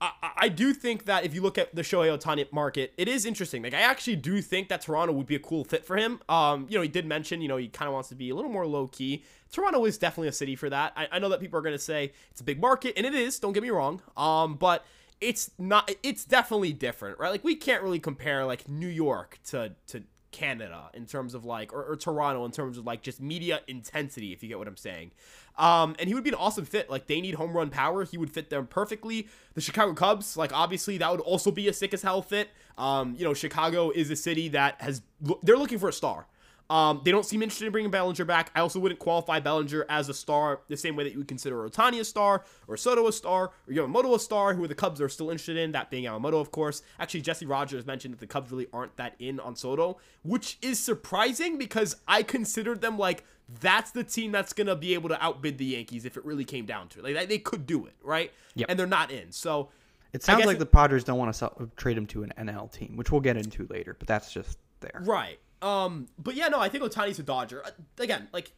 I, 0.00 0.30
I 0.36 0.48
do 0.48 0.72
think 0.72 1.04
that 1.04 1.24
if 1.24 1.34
you 1.34 1.42
look 1.42 1.58
at 1.58 1.74
the 1.74 1.82
Shohei 1.82 2.16
Ohtani 2.16 2.50
market, 2.52 2.92
it 2.96 3.06
is 3.06 3.26
interesting. 3.26 3.62
Like 3.62 3.74
I 3.74 3.80
actually 3.80 4.16
do 4.16 4.40
think 4.40 4.68
that 4.68 4.80
Toronto 4.80 5.12
would 5.12 5.26
be 5.26 5.34
a 5.34 5.40
cool 5.40 5.64
fit 5.64 5.84
for 5.84 5.96
him. 5.96 6.20
Um, 6.28 6.66
you 6.70 6.76
know, 6.76 6.82
he 6.82 6.88
did 6.88 7.06
mention, 7.06 7.40
you 7.40 7.48
know, 7.48 7.58
he 7.58 7.68
kind 7.68 7.86
of 7.88 7.92
wants 7.92 8.08
to 8.08 8.14
be 8.14 8.30
a 8.30 8.34
little 8.34 8.50
more 8.50 8.66
low 8.66 8.86
key. 8.86 9.24
Toronto 9.52 9.84
is 9.84 9.98
definitely 9.98 10.28
a 10.28 10.32
city 10.32 10.56
for 10.56 10.70
that. 10.70 10.92
I, 10.96 11.08
I 11.12 11.18
know 11.18 11.28
that 11.28 11.40
people 11.40 11.58
are 11.58 11.62
going 11.62 11.74
to 11.74 11.78
say 11.78 12.12
it's 12.30 12.40
a 12.40 12.44
big 12.44 12.60
market, 12.60 12.94
and 12.96 13.04
it 13.04 13.14
is. 13.14 13.38
Don't 13.38 13.52
get 13.52 13.62
me 13.62 13.70
wrong. 13.70 14.00
Um, 14.16 14.54
but 14.54 14.86
it's 15.20 15.50
not. 15.58 15.90
It's 16.02 16.24
definitely 16.24 16.72
different, 16.72 17.18
right? 17.18 17.30
Like 17.30 17.44
we 17.44 17.54
can't 17.54 17.82
really 17.82 17.98
compare 17.98 18.46
like 18.46 18.68
New 18.68 18.88
York 18.88 19.38
to 19.48 19.72
to 19.88 20.02
Canada 20.30 20.90
in 20.94 21.06
terms 21.06 21.34
of 21.34 21.44
like, 21.44 21.72
or, 21.72 21.84
or, 21.84 21.96
Toronto 21.96 22.44
in 22.44 22.50
terms 22.50 22.78
of 22.78 22.86
like 22.86 23.02
just 23.02 23.20
media 23.20 23.60
intensity, 23.66 24.32
if 24.32 24.42
you 24.42 24.48
get 24.48 24.58
what 24.58 24.68
I'm 24.68 24.76
saying. 24.76 25.10
Um, 25.58 25.96
and 25.98 26.08
he 26.08 26.14
would 26.14 26.24
be 26.24 26.30
an 26.30 26.36
awesome 26.36 26.64
fit. 26.64 26.88
Like 26.88 27.06
they 27.06 27.20
need 27.20 27.34
home 27.34 27.56
run 27.56 27.70
power, 27.70 28.04
he 28.04 28.16
would 28.16 28.30
fit 28.30 28.50
them 28.50 28.66
perfectly. 28.66 29.28
The 29.54 29.60
Chicago 29.60 29.92
Cubs, 29.94 30.36
like 30.36 30.52
obviously 30.52 30.98
that 30.98 31.10
would 31.10 31.20
also 31.20 31.50
be 31.50 31.68
a 31.68 31.72
sick 31.72 31.92
as 31.92 32.02
hell 32.02 32.22
fit. 32.22 32.48
Um, 32.78 33.14
you 33.18 33.24
know, 33.24 33.34
Chicago 33.34 33.90
is 33.90 34.10
a 34.10 34.16
city 34.16 34.48
that 34.48 34.80
has 34.80 35.02
they're 35.42 35.58
looking 35.58 35.78
for 35.78 35.88
a 35.88 35.92
star. 35.92 36.26
Um, 36.70 37.00
they 37.04 37.10
don't 37.10 37.26
seem 37.26 37.42
interested 37.42 37.66
in 37.66 37.72
bringing 37.72 37.90
Bellinger 37.90 38.24
back. 38.24 38.52
I 38.54 38.60
also 38.60 38.78
wouldn't 38.78 39.00
qualify 39.00 39.40
Bellinger 39.40 39.84
as 39.88 40.08
a 40.08 40.14
star 40.14 40.60
the 40.68 40.76
same 40.76 40.94
way 40.94 41.02
that 41.02 41.12
you 41.12 41.18
would 41.18 41.26
consider 41.26 41.68
Ohtani 41.68 41.98
a 41.98 42.04
star, 42.04 42.44
or 42.68 42.76
Soto 42.76 43.08
a 43.08 43.12
star, 43.12 43.50
or 43.66 43.74
Yamamoto 43.74 44.14
a 44.14 44.20
star, 44.20 44.54
who 44.54 44.68
the 44.68 44.74
Cubs 44.74 45.00
are 45.00 45.08
still 45.08 45.30
interested 45.30 45.56
in, 45.56 45.72
that 45.72 45.90
being 45.90 46.04
Yamamoto, 46.04 46.40
of 46.40 46.52
course. 46.52 46.82
Actually, 47.00 47.22
Jesse 47.22 47.44
Rogers 47.44 47.84
mentioned 47.86 48.14
that 48.14 48.20
the 48.20 48.26
Cubs 48.28 48.52
really 48.52 48.68
aren't 48.72 48.96
that 48.98 49.16
in 49.18 49.40
on 49.40 49.56
Soto, 49.56 49.98
which 50.22 50.58
is 50.62 50.78
surprising 50.78 51.58
because 51.58 51.96
I 52.06 52.22
considered 52.22 52.80
them 52.80 52.96
like 52.96 53.24
that's 53.60 53.90
the 53.90 54.04
team 54.04 54.30
that's 54.30 54.52
going 54.52 54.68
to 54.68 54.76
be 54.76 54.94
able 54.94 55.08
to 55.08 55.20
outbid 55.24 55.58
the 55.58 55.64
Yankees 55.64 56.04
if 56.04 56.16
it 56.16 56.24
really 56.24 56.44
came 56.44 56.66
down 56.66 56.88
to 56.90 57.00
it. 57.00 57.16
Like 57.16 57.28
they 57.28 57.38
could 57.38 57.66
do 57.66 57.86
it, 57.86 57.94
right? 58.00 58.32
Yep. 58.54 58.70
And 58.70 58.78
they're 58.78 58.86
not 58.86 59.10
in. 59.10 59.32
So 59.32 59.70
it 60.12 60.22
sounds 60.22 60.46
like 60.46 60.56
it, 60.56 60.60
the 60.60 60.66
Padres 60.66 61.02
don't 61.02 61.18
want 61.18 61.32
to 61.32 61.36
sell, 61.36 61.68
trade 61.76 61.98
him 61.98 62.06
to 62.06 62.22
an 62.22 62.32
NL 62.38 62.70
team, 62.70 62.96
which 62.96 63.10
we'll 63.10 63.20
get 63.20 63.36
into 63.36 63.66
later, 63.70 63.96
but 63.98 64.06
that's 64.06 64.32
just 64.32 64.58
there. 64.80 65.02
Right. 65.04 65.40
Um, 65.62 66.08
but 66.18 66.34
yeah, 66.34 66.48
no, 66.48 66.60
I 66.60 66.68
think 66.68 66.84
Ohtani's 66.84 67.18
a 67.18 67.22
Dodger. 67.22 67.62
Uh, 67.64 67.70
again, 67.98 68.28
like, 68.32 68.52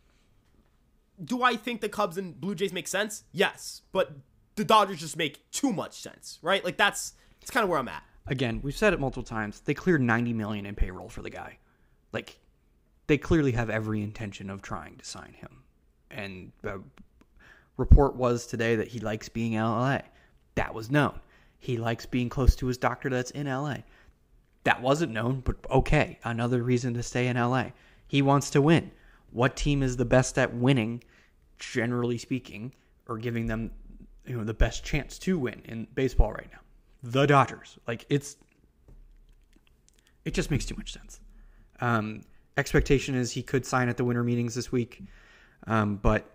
do 1.23 1.43
I 1.43 1.57
think 1.57 1.81
the 1.81 1.89
Cubs 1.89 2.17
and 2.17 2.41
Blue 2.41 2.55
Jays 2.55 2.73
make 2.73 2.89
sense? 2.89 3.25
Yes, 3.33 3.83
but 3.93 4.13
the 4.57 4.65
Dodgers 4.65 5.01
just 5.01 5.17
make 5.17 5.51
too 5.51 5.73
much 5.73 6.01
sense, 6.01 6.39
right? 6.43 6.65
Like 6.65 6.77
that's 6.77 7.15
it's 7.41 7.51
kind 7.51 7.65
of 7.65 7.71
where 7.71 7.79
I'm 7.79 7.89
at. 7.89 8.03
Again, 8.27 8.61
we've 8.63 8.77
said 8.77 8.93
it 8.93 9.01
multiple 9.01 9.25
times. 9.25 9.61
They 9.61 9.75
cleared 9.75 10.01
90 10.01 10.33
million 10.33 10.65
in 10.65 10.75
payroll 10.75 11.09
for 11.09 11.23
the 11.23 11.31
guy. 11.31 11.59
Like, 12.13 12.39
they 13.09 13.19
clearly 13.19 13.53
have 13.53 13.69
every 13.69 14.01
intention 14.01 14.49
of 14.49 14.63
trying 14.63 14.97
to 14.97 15.05
sign 15.05 15.35
him. 15.35 15.65
And 16.11 16.53
the 16.63 16.83
report 17.77 18.15
was 18.15 18.47
today 18.47 18.77
that 18.77 18.87
he 18.87 19.01
likes 19.01 19.29
being 19.29 19.55
in 19.55 19.63
LA. 19.63 19.99
That 20.55 20.73
was 20.73 20.91
known. 20.91 21.19
He 21.59 21.79
likes 21.79 22.07
being 22.07 22.29
close 22.29 22.55
to 22.57 22.67
his 22.67 22.79
doctor 22.79 23.09
that's 23.09 23.33
in 23.33 23.47
LA. 23.47 23.79
That 24.65 24.81
wasn't 24.81 25.13
known, 25.13 25.41
but 25.45 25.57
okay, 25.71 26.19
another 26.25 26.63
reason 26.63 26.95
to 26.95 27.03
stay 27.03 27.27
in 27.27 27.37
LA. 27.37 27.71
He 28.07 28.23
wants 28.23 28.51
to 28.51 28.63
win. 28.63 28.91
What 29.31 29.57
team 29.57 29.83
is 29.83 29.97
the 29.97 30.05
best 30.05 30.39
at 30.39 30.55
winning, 30.55 31.03
generally 31.59 32.19
speaking, 32.19 32.73
or 33.09 33.19
giving 33.19 33.47
them 33.47 33.71
you 34.25 34.37
know 34.37 34.45
the 34.45 34.55
best 34.55 34.85
chance 34.85 35.19
to 35.21 35.39
win 35.39 35.63
in 35.65 35.89
baseball 35.95 36.33
right 36.33 36.49
now? 36.53 36.61
The 37.03 37.27
Dodgers. 37.27 37.79
Like 37.89 38.07
it's 38.09 38.37
it 40.25 40.35
just 40.35 40.51
makes 40.51 40.65
too 40.65 40.77
much 40.77 40.93
sense. 40.93 41.21
Um, 41.81 42.23
expectation 42.57 43.15
is 43.15 43.33
he 43.33 43.43
could 43.43 43.67
sign 43.67 43.89
at 43.89 43.97
the 43.97 44.05
winter 44.05 44.23
meetings 44.23 44.55
this 44.55 44.71
week, 44.71 45.03
um, 45.67 45.97
but 45.97 46.31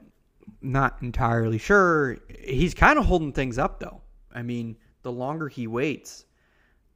not 0.62 0.98
entirely 1.01 1.57
sure. 1.57 2.17
He's 2.39 2.74
kind 2.74 3.00
of 3.00 3.05
holding 3.05 3.31
things 3.31 3.57
up 3.57 3.79
though. 3.79 4.01
I 4.34 4.41
mean, 4.41 4.77
the 5.03 5.12
longer 5.12 5.48
he 5.48 5.67
waits, 5.67 6.25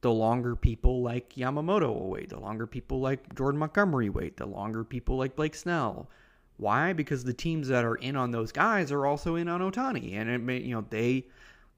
the 0.02 0.12
longer 0.12 0.54
people 0.56 1.00
like 1.00 1.34
Yamamoto 1.34 1.88
will 1.88 2.10
wait, 2.10 2.28
the 2.28 2.38
longer 2.38 2.66
people 2.66 3.00
like 3.00 3.34
Jordan 3.36 3.60
Montgomery 3.60 4.10
wait, 4.10 4.36
the 4.36 4.46
longer 4.46 4.84
people 4.84 5.16
like 5.16 5.36
Blake 5.36 5.54
Snell. 5.54 6.10
Why? 6.56 6.92
Because 6.92 7.24
the 7.24 7.32
teams 7.32 7.68
that 7.68 7.84
are 7.84 7.94
in 7.94 8.16
on 8.16 8.32
those 8.32 8.52
guys 8.52 8.92
are 8.92 9.06
also 9.06 9.36
in 9.36 9.48
on 9.48 9.60
Ohtani, 9.60 10.14
and 10.14 10.28
it 10.28 10.40
may 10.40 10.58
you 10.58 10.74
know 10.74 10.84
they 10.90 11.26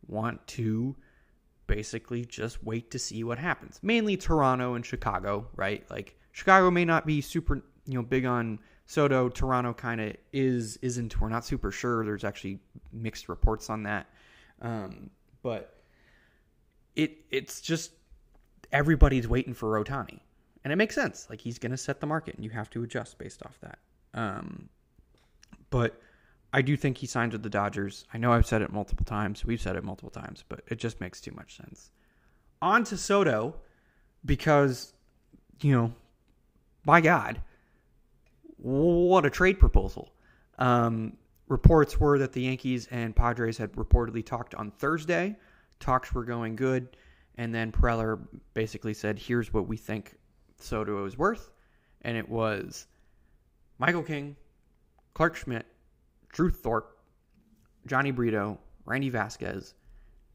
want 0.08 0.44
to 0.48 0.96
basically 1.66 2.24
just 2.24 2.64
wait 2.64 2.90
to 2.90 2.98
see 2.98 3.24
what 3.24 3.38
happens. 3.38 3.78
Mainly 3.82 4.16
Toronto 4.16 4.74
and 4.74 4.84
Chicago, 4.84 5.46
right? 5.54 5.88
Like 5.90 6.18
Chicago 6.32 6.70
may 6.70 6.84
not 6.84 7.06
be 7.06 7.20
super 7.20 7.62
you 7.86 7.94
know 7.94 8.02
big 8.02 8.24
on 8.24 8.58
Soto. 8.86 9.28
Toronto 9.28 9.74
kind 9.74 10.00
of 10.00 10.16
is 10.32 10.78
isn't. 10.78 11.20
We're 11.20 11.28
not 11.28 11.44
super 11.44 11.70
sure. 11.70 12.06
There's 12.06 12.24
actually 12.24 12.60
mixed 12.90 13.28
reports 13.28 13.68
on 13.68 13.82
that, 13.82 14.06
um, 14.62 15.10
but 15.42 15.76
it 16.96 17.18
it's 17.30 17.60
just 17.60 17.92
everybody's 18.74 19.26
waiting 19.26 19.54
for 19.54 19.82
Ohtani. 19.82 20.18
And 20.64 20.72
it 20.72 20.76
makes 20.76 20.94
sense. 20.94 21.28
Like 21.30 21.40
he's 21.40 21.58
going 21.58 21.70
to 21.70 21.78
set 21.78 22.00
the 22.00 22.06
market 22.06 22.34
and 22.34 22.44
you 22.44 22.50
have 22.50 22.68
to 22.70 22.82
adjust 22.82 23.16
based 23.16 23.42
off 23.46 23.58
that. 23.60 23.78
Um, 24.12 24.68
but 25.70 26.00
I 26.52 26.60
do 26.60 26.76
think 26.76 26.98
he 26.98 27.06
signs 27.06 27.32
with 27.32 27.42
the 27.42 27.50
Dodgers. 27.50 28.04
I 28.12 28.18
know 28.18 28.32
I've 28.32 28.46
said 28.46 28.62
it 28.62 28.72
multiple 28.72 29.04
times. 29.04 29.44
We've 29.44 29.60
said 29.60 29.76
it 29.76 29.84
multiple 29.84 30.10
times, 30.10 30.44
but 30.48 30.62
it 30.68 30.78
just 30.78 31.00
makes 31.00 31.20
too 31.20 31.32
much 31.32 31.56
sense. 31.56 31.90
On 32.60 32.82
to 32.84 32.96
Soto 32.96 33.54
because, 34.24 34.92
you 35.60 35.72
know, 35.72 35.92
by 36.84 37.00
God, 37.00 37.40
what 38.56 39.24
a 39.24 39.30
trade 39.30 39.58
proposal. 39.58 40.12
Um, 40.58 41.16
reports 41.48 42.00
were 42.00 42.18
that 42.18 42.32
the 42.32 42.42
Yankees 42.42 42.88
and 42.90 43.14
Padres 43.14 43.58
had 43.58 43.72
reportedly 43.72 44.24
talked 44.24 44.54
on 44.54 44.70
Thursday. 44.70 45.36
Talks 45.80 46.12
were 46.12 46.24
going 46.24 46.56
good. 46.56 46.96
And 47.36 47.54
then 47.54 47.72
Preller 47.72 48.20
basically 48.54 48.94
said, 48.94 49.18
here's 49.18 49.52
what 49.52 49.66
we 49.66 49.76
think 49.76 50.16
Soto 50.58 51.04
is 51.04 51.18
worth. 51.18 51.50
And 52.02 52.16
it 52.16 52.28
was 52.28 52.86
Michael 53.78 54.02
King, 54.02 54.36
Clarke 55.14 55.36
Schmidt, 55.36 55.66
Drew 56.30 56.50
Thorpe, 56.50 56.98
Jhony 57.88 58.14
Brito, 58.14 58.58
Randy 58.84 59.08
Vasquez, 59.08 59.74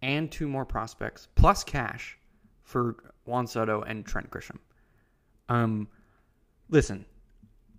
and 0.02 0.32
two 0.32 0.48
more 0.48 0.66
prospects, 0.66 1.28
plus 1.36 1.64
cash 1.64 2.18
for 2.64 2.96
Juan 3.26 3.48
Soto 3.48 3.82
and 3.82 4.06
Trent 4.06 4.30
Grisham. 4.30 4.58
Um, 5.48 5.88
listen, 6.70 7.06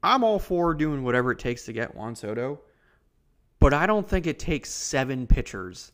I'm 0.02 0.24
all 0.24 0.38
for 0.38 0.74
doing 0.74 1.02
whatever 1.02 1.30
it 1.32 1.38
takes 1.38 1.64
to 1.66 1.72
get 1.72 1.94
Juan 1.94 2.14
Soto, 2.14 2.60
but 3.58 3.74
I 3.74 3.86
don't 3.86 4.08
think 4.08 4.26
it 4.26 4.38
takes 4.38 4.70
seven 4.70 5.26
pitchers 5.26 5.92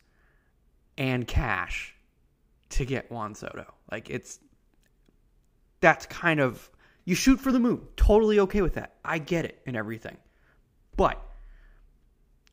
and 0.96 1.26
cash 1.26 1.95
to 2.70 2.84
get 2.84 3.10
Juan 3.10 3.34
Soto. 3.34 3.72
Like 3.90 4.10
it's 4.10 4.40
that's 5.80 6.06
kind 6.06 6.40
of 6.40 6.70
you 7.04 7.14
shoot 7.14 7.40
for 7.40 7.52
the 7.52 7.60
moon. 7.60 7.80
Totally 7.96 8.40
okay 8.40 8.62
with 8.62 8.74
that. 8.74 8.96
I 9.04 9.18
get 9.18 9.44
it 9.44 9.62
and 9.66 9.76
everything. 9.76 10.16
But 10.96 11.22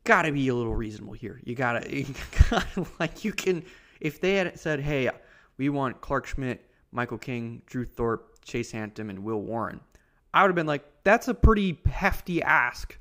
gotta 0.04 0.32
be 0.32 0.48
a 0.50 0.56
little 0.56 0.76
reasonable 0.76 1.14
here. 1.14 1.40
You 1.44 1.56
gotta, 1.56 2.06
like 3.00 3.24
you 3.24 3.32
can 3.32 3.64
if 4.04 4.20
they 4.20 4.36
had 4.36 4.60
said, 4.60 4.82
hey, 4.82 5.10
we 5.58 5.70
want 5.70 6.02
Clarke 6.02 6.28
Schmidt, 6.28 6.70
Michael 6.92 7.18
King, 7.18 7.62
Drew 7.66 7.86
Thorpe, 7.86 8.44
Chase 8.44 8.72
Hampton, 8.72 9.10
and 9.10 9.24
Will 9.24 9.42
Warren. 9.42 9.80
I 10.34 10.42
would 10.42 10.50
have 10.50 10.56
been 10.56 10.68
like, 10.68 10.84
that's 11.04 11.30
a 11.30 11.34
pretty 11.34 11.80
hefty 11.90 12.44
ask, 12.44 12.98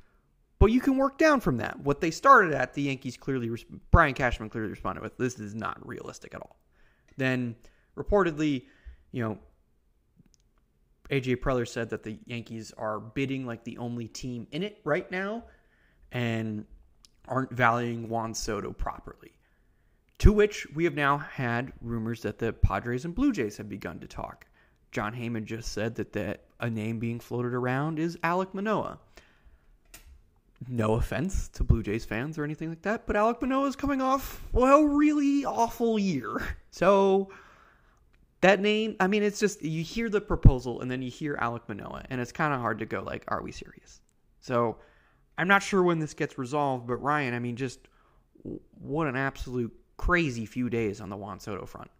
but 0.61 0.67
you 0.67 0.81
can 0.81 0.97
work 0.97 1.19
down 1.19 1.41
from 1.41 1.57
that. 1.57 1.81
What 1.81 2.01
they 2.01 2.13
started 2.13 2.53
at, 2.53 2.73
the 2.75 2.83
Yankees 2.83 3.17
clearly, 3.17 3.51
Brian 3.91 4.15
Cashman 4.15 4.49
clearly 4.49 4.71
responded 4.71 5.03
with, 5.03 5.17
this 5.17 5.41
is 5.41 5.55
not 5.55 5.85
realistic 5.87 6.35
at 6.35 6.41
all. 6.41 6.57
Then 7.17 7.57
reportedly, 7.97 8.65
you 9.11 9.23
know, 9.23 9.39
AJ 11.11 11.37
Preller 11.37 11.69
said 11.69 11.91
that 11.91 12.03
the 12.03 12.19
Yankees 12.25 12.73
are 12.79 12.99
bidding 12.99 13.47
like 13.47 13.65
the 13.65 13.77
only 13.79 14.09
team 14.09 14.47
in 14.51 14.63
it 14.63 14.81
right 14.85 15.11
now 15.11 15.45
and 16.11 16.65
aren't 17.29 17.53
valuing 17.53 18.09
Juan 18.09 18.35
Soto 18.35 18.73
properly. 18.73 19.33
To 20.19 20.33
which 20.33 20.67
we 20.75 20.85
have 20.85 20.95
now 20.95 21.19
had 21.19 21.73
rumors 21.81 22.23
that 22.23 22.39
the 22.39 22.53
Padres 22.53 23.05
and 23.05 23.15
Blue 23.15 23.33
Jays 23.33 23.57
have 23.57 23.69
begun 23.69 23.99
to 24.01 24.07
talk. 24.07 24.47
Jon 24.93 25.15
Heyman 25.15 25.45
just 25.45 25.73
said 25.73 25.95
that, 25.97 26.13
that 26.13 26.45
a 26.61 26.71
name 26.71 26.99
being 26.99 27.19
floated 27.19 27.55
around 27.55 27.99
is 27.99 28.17
Alek 28.19 28.55
Manoah. 28.55 28.99
No 30.69 30.95
offense 30.95 31.49
to 31.49 31.65
Blue 31.65 31.83
Jays 31.83 32.05
fans 32.05 32.39
or 32.39 32.45
anything 32.45 32.69
like 32.69 32.83
that, 32.83 33.07
but 33.07 33.17
Alek 33.17 33.41
Manoah 33.41 33.67
is 33.67 33.77
coming 33.77 34.01
off 34.01 34.43
well, 34.53 34.85
really 34.85 35.45
awful 35.45 35.99
year. 35.99 36.57
So 36.71 37.31
that 38.43 38.61
name, 38.61 38.97
I 38.99 39.07
mean, 39.07 39.23
it's 39.23 39.39
just 39.39 39.63
you 39.63 39.83
hear 39.83 40.09
the 40.09 40.21
proposal 40.21 40.81
and 40.81 40.91
then 40.91 41.03
you 41.03 41.11
hear 41.11 41.37
Alek 41.37 41.69
Manoah, 41.69 42.05
and 42.11 42.21
it's 42.21 42.33
kind 42.33 42.55
of 42.55 42.61
hard 42.61 42.79
to 42.81 42.87
go 42.87 43.03
like, 43.03 43.25
are 43.29 43.43
we 43.43 43.53
serious? 43.53 44.01
So 44.41 44.79
I'm 45.39 45.49
not 45.49 45.63
sure 45.63 45.83
when 45.83 45.99
this 45.99 46.15
gets 46.15 46.39
resolved, 46.39 46.87
but 46.87 46.97
Ryan, 46.97 47.35
I 47.35 47.39
mean, 47.39 47.57
just 47.57 47.81
what 48.81 49.07
an 49.07 49.17
absolute 49.17 49.73
crazy 49.97 50.47
few 50.47 50.69
days 50.69 51.01
on 51.01 51.09
the 51.09 51.17
Juan 51.17 51.41
Soto 51.41 51.67
front. 51.67 51.91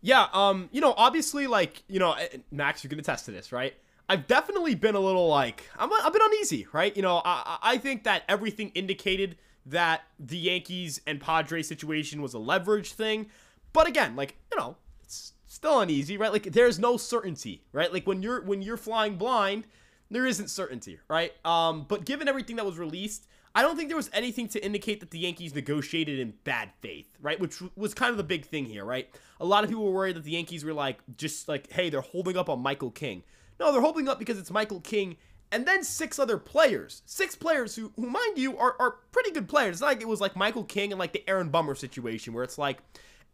Yeah, 0.00 0.28
um, 0.32 0.68
you 0.72 0.80
know, 0.80 0.94
obviously, 0.96 1.46
like, 1.46 1.82
you 1.88 1.98
know, 1.98 2.12
eh, 2.12 2.38
Max, 2.50 2.84
you 2.84 2.90
can 2.90 2.98
attest 2.98 3.24
to 3.26 3.30
this, 3.32 3.50
right? 3.50 3.74
I've 4.08 4.26
definitely 4.26 4.74
been 4.74 4.94
a 4.94 5.00
little 5.00 5.28
like 5.28 5.68
I'm 5.78 5.92
I've 5.92 6.12
been 6.12 6.22
uneasy, 6.24 6.66
right? 6.72 6.94
You 6.96 7.02
know, 7.02 7.20
I 7.24 7.58
I 7.62 7.78
think 7.78 8.04
that 8.04 8.22
everything 8.28 8.70
indicated 8.74 9.36
that 9.66 10.02
the 10.18 10.38
Yankees 10.38 11.00
and 11.06 11.20
Padres 11.20 11.68
situation 11.68 12.22
was 12.22 12.32
a 12.34 12.38
leverage 12.38 12.92
thing, 12.92 13.26
but 13.72 13.86
again, 13.86 14.16
like 14.16 14.36
you 14.50 14.58
know, 14.58 14.76
it's 15.02 15.34
still 15.46 15.80
uneasy, 15.80 16.16
right? 16.16 16.32
Like 16.32 16.44
there's 16.44 16.78
no 16.78 16.96
certainty, 16.96 17.64
right? 17.72 17.92
Like 17.92 18.06
when 18.06 18.22
you're 18.22 18.42
when 18.42 18.62
you're 18.62 18.78
flying 18.78 19.16
blind, 19.16 19.66
there 20.10 20.26
isn't 20.26 20.48
certainty, 20.48 20.98
right? 21.08 21.32
Um, 21.44 21.84
but 21.88 22.04
given 22.04 22.28
everything 22.28 22.56
that 22.56 22.64
was 22.64 22.78
released, 22.78 23.26
I 23.54 23.62
don't 23.62 23.76
think 23.76 23.88
there 23.88 23.96
was 23.96 24.10
anything 24.12 24.48
to 24.48 24.64
indicate 24.64 25.00
that 25.00 25.10
the 25.10 25.18
Yankees 25.18 25.54
negotiated 25.54 26.18
in 26.18 26.34
bad 26.44 26.70
faith, 26.80 27.08
right? 27.20 27.38
Which 27.38 27.62
was 27.76 27.92
kind 27.92 28.10
of 28.10 28.16
the 28.16 28.24
big 28.24 28.46
thing 28.46 28.64
here, 28.64 28.84
right? 28.84 29.10
A 29.40 29.44
lot 29.44 29.64
of 29.64 29.70
people 29.70 29.84
were 29.84 29.92
worried 29.92 30.16
that 30.16 30.24
the 30.24 30.30
Yankees 30.30 30.64
were 30.64 30.72
like, 30.72 30.98
just 31.16 31.48
like, 31.48 31.70
hey, 31.72 31.90
they're 31.90 32.00
holding 32.00 32.36
up 32.36 32.48
on 32.48 32.60
Michael 32.60 32.90
King. 32.90 33.22
No, 33.60 33.72
they're 33.72 33.80
holding 33.80 34.08
up 34.08 34.18
because 34.18 34.38
it's 34.38 34.50
Michael 34.50 34.80
King 34.80 35.16
and 35.50 35.66
then 35.66 35.82
six 35.82 36.18
other 36.18 36.38
players. 36.38 37.02
Six 37.06 37.34
players 37.34 37.74
who, 37.74 37.92
who 37.96 38.06
mind 38.06 38.38
you, 38.38 38.56
are, 38.58 38.76
are 38.78 38.96
pretty 39.12 39.30
good 39.30 39.48
players. 39.48 39.76
It's 39.76 39.80
not 39.80 39.88
like 39.88 40.02
it 40.02 40.08
was 40.08 40.20
like 40.20 40.36
Michael 40.36 40.64
King 40.64 40.92
and 40.92 40.98
like 40.98 41.12
the 41.12 41.28
Aaron 41.28 41.48
Bummer 41.48 41.74
situation 41.74 42.32
where 42.32 42.44
it's 42.44 42.58
like 42.58 42.78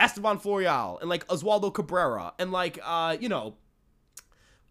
Estevan 0.00 0.38
Florial 0.38 1.00
and 1.00 1.08
like 1.08 1.26
Oswaldo 1.28 1.72
Cabrera 1.72 2.32
and 2.38 2.52
like, 2.52 2.78
uh, 2.82 3.16
you 3.18 3.28
know, 3.28 3.56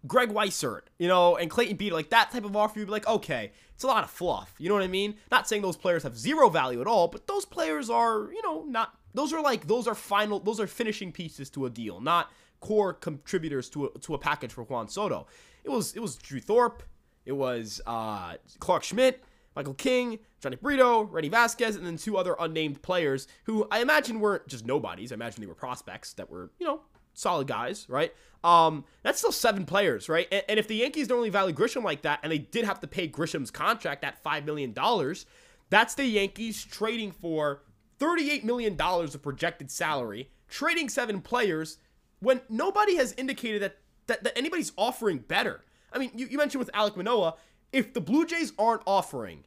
Greg 0.06 0.30
Weissert, 0.30 0.82
you 1.00 1.08
know, 1.08 1.38
and 1.38 1.50
Clayton 1.50 1.78
Beeter, 1.78 1.96
like 1.96 2.10
that 2.10 2.32
type 2.32 2.44
of 2.44 2.56
offer, 2.56 2.80
you'd 2.80 2.86
be 2.86 2.92
like, 2.92 3.08
okay, 3.08 3.52
it's 3.74 3.84
a 3.84 3.88
lot 3.88 4.04
of 4.04 4.10
fluff. 4.10 4.54
You 4.58 4.68
know 4.68 4.76
what 4.76 4.84
I 4.84 4.88
mean? 4.88 5.16
Not 5.32 5.48
saying 5.48 5.62
those 5.62 5.78
players 5.78 6.04
have 6.04 6.18
zero 6.18 6.50
value 6.50 6.82
at 6.82 6.88
all, 6.88 7.08
but 7.08 7.28
those 7.28 7.46
players 7.46 7.90
are, 7.90 8.30
you 8.34 8.42
know, 8.44 8.66
not, 8.68 8.98
those 9.14 9.32
are 9.32 9.42
like, 9.42 9.68
those 9.68 9.88
are 9.88 9.96
final, 9.96 10.40
those 10.40 10.60
are 10.60 10.68
finishing 10.68 11.14
pieces 11.14 11.50
to 11.52 11.66
a 11.66 11.70
deal, 11.70 12.02
not 12.02 12.32
core 12.64 12.94
contributors 12.94 13.70
to 13.70 13.86
a, 13.86 14.00
to 14.00 14.14
a 14.14 14.18
package 14.18 14.54
for 14.54 14.64
Juan 14.64 14.88
Soto. 14.88 15.28
It 15.66 15.70
was, 15.70 15.94
it 15.96 16.00
was 16.00 16.16
Drew 16.16 16.40
Thorpe, 16.40 16.82
it 17.26 17.34
was 17.34 17.82
uh, 17.86 18.36
Clarke 18.60 18.84
Schmidt, 18.84 19.22
Michael 19.54 19.74
King, 19.74 20.20
Jhony 20.42 20.60
Brito, 20.60 21.02
Rene 21.04 21.28
Vasquez, 21.28 21.76
and 21.76 21.86
then 21.86 21.98
two 21.98 22.18
other 22.18 22.36
unnamed 22.40 22.82
players 22.82 23.28
who 23.44 23.68
I 23.70 23.82
imagine 23.82 24.22
weren't 24.22 24.48
just 24.48 24.66
nobodies. 24.66 25.12
I 25.12 25.16
imagine 25.16 25.42
they 25.42 25.48
were 25.48 25.54
prospects 25.56 26.14
that 26.14 26.30
were, 26.30 26.52
you 26.58 26.66
know, 26.66 26.82
solid 27.14 27.48
guys, 27.48 27.86
right? 27.90 28.14
Um, 28.46 28.86
that's 29.04 29.20
still 29.20 29.34
seven 29.34 29.66
players, 29.66 30.08
right? 30.08 30.28
And, 30.32 30.44
and, 30.50 30.60
if 30.60 30.68
the 30.68 30.76
Yankees 30.76 31.08
don't 31.08 31.18
really 31.18 31.30
value 31.30 31.54
Grisham 31.54 31.84
like 31.84 32.02
that, 32.02 32.20
and 32.24 32.32
they 32.32 32.40
did 32.40 32.66
have 32.66 32.80
to 32.80 32.88
pay 32.88 33.08
Grisham's 33.08 33.52
contract 33.52 34.04
at 34.04 34.22
five 34.24 34.46
million 34.46 34.72
dollars, 34.74 35.26
that's 35.70 35.96
the 35.96 36.06
Yankees 36.06 36.64
trading 36.64 37.12
for 37.12 37.64
thirty-eight 38.00 38.44
million 38.44 38.76
dollars 38.76 39.16
of 39.16 39.22
projected 39.22 39.70
salary, 39.70 40.30
trading 40.48 40.90
seven 40.90 41.22
players 41.22 41.78
when 42.24 42.42
nobody 42.50 42.96
has 42.96 43.14
indicated 43.18 43.62
that 43.62 43.78
that, 44.08 44.24
that 44.24 44.38
anybody's 44.38 44.72
offering 44.78 45.20
better. 45.20 45.64
I 45.92 46.00
mean, 46.00 46.12
you, 46.16 46.28
you 46.28 46.38
mentioned 46.38 46.60
with 46.60 46.72
Alek 46.74 46.96
Manoah, 46.96 47.36
if 47.72 47.94
the 47.94 48.02
Blue 48.02 48.26
Jays 48.26 48.52
aren't 48.58 48.82
offering 48.88 49.46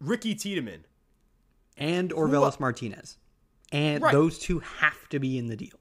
Ricky 0.00 0.34
Tiedemann 0.34 0.86
and 1.76 2.12
Orelvis 2.12 2.58
Martinez, 2.58 3.18
and 3.70 4.02
right. 4.02 4.12
those 4.12 4.38
two 4.38 4.60
have 4.60 5.08
to 5.10 5.18
be 5.18 5.38
in 5.38 5.46
the 5.46 5.56
deal 5.56 5.78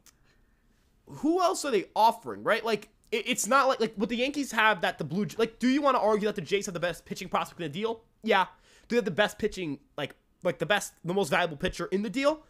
who 1.07 1.41
else 1.41 1.65
are 1.65 1.71
they 1.71 1.85
offering, 1.95 2.43
right? 2.43 2.63
Like, 2.63 2.89
it, 3.11 3.27
it's 3.27 3.47
not 3.47 3.67
like 3.67 3.79
like 3.79 3.93
what 3.95 4.09
the 4.09 4.17
Yankees 4.17 4.51
have 4.51 4.81
that 4.81 4.97
the 4.97 5.03
Blue 5.03 5.27
like. 5.37 5.59
Do 5.59 5.67
you 5.67 5.81
want 5.81 5.95
to 5.95 6.01
argue 6.01 6.27
that 6.27 6.35
the 6.35 6.41
Jays 6.41 6.65
have 6.65 6.73
the 6.73 6.79
best 6.79 7.05
pitching 7.05 7.29
prospect 7.29 7.61
in 7.61 7.71
the 7.71 7.79
deal? 7.79 8.01
Yeah. 8.23 8.45
Do 8.87 8.95
they 8.95 8.97
have 8.97 9.05
the 9.05 9.11
best 9.11 9.37
pitching 9.37 9.79
like 9.97 10.15
like 10.43 10.59
the 10.59 10.65
best 10.65 10.93
the 11.03 11.13
most 11.13 11.29
valuable 11.29 11.57
pitcher 11.57 11.85
in 11.87 12.01
the 12.01 12.09
deal? 12.09 12.41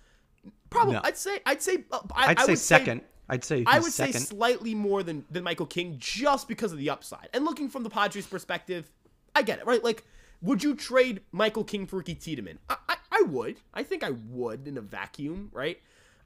Probably. 0.70 0.94
No. 0.96 1.02
I'd 1.04 1.18
say 1.18 1.40
I'd 1.46 1.62
say 1.62 1.84
uh, 1.92 2.00
I, 2.14 2.30
would 2.30 2.40
say 2.40 2.56
second. 2.56 3.02
Say, 3.02 3.08
I'd 3.30 3.44
say 3.44 3.64
I 3.66 3.80
would 3.80 3.92
second. 3.92 4.14
say 4.14 4.20
slightly 4.20 4.76
more 4.76 5.04
than 5.04 5.26
than 5.30 5.44
Michael 5.44 5.66
King 5.66 5.96
just 5.98 6.48
because 6.48 6.72
of 6.72 6.78
the 6.78 6.90
upside. 6.90 7.30
And 7.34 7.44
looking 7.46 7.70
from 7.70 7.84
the 7.84 7.90
Padres' 7.90 8.28
perspective, 8.28 8.92
I 9.36 9.42
get 9.42 9.60
it, 9.60 9.66
right? 9.66 9.84
Like, 9.84 10.04
would 10.42 10.64
you 10.64 10.76
trade 10.76 11.22
Michael 11.32 11.64
King 11.64 11.88
for 11.88 11.98
Ricky 11.98 12.16
Tiedemann? 12.16 12.60
I, 12.70 12.78
I, 12.90 12.96
I 13.12 13.22
would. 13.24 13.58
I 13.74 13.84
think 13.84 14.04
I 14.04 14.12
would 14.12 14.68
in 14.68 14.78
a 14.78 14.82
vacuum, 14.82 15.50
right? 15.54 15.80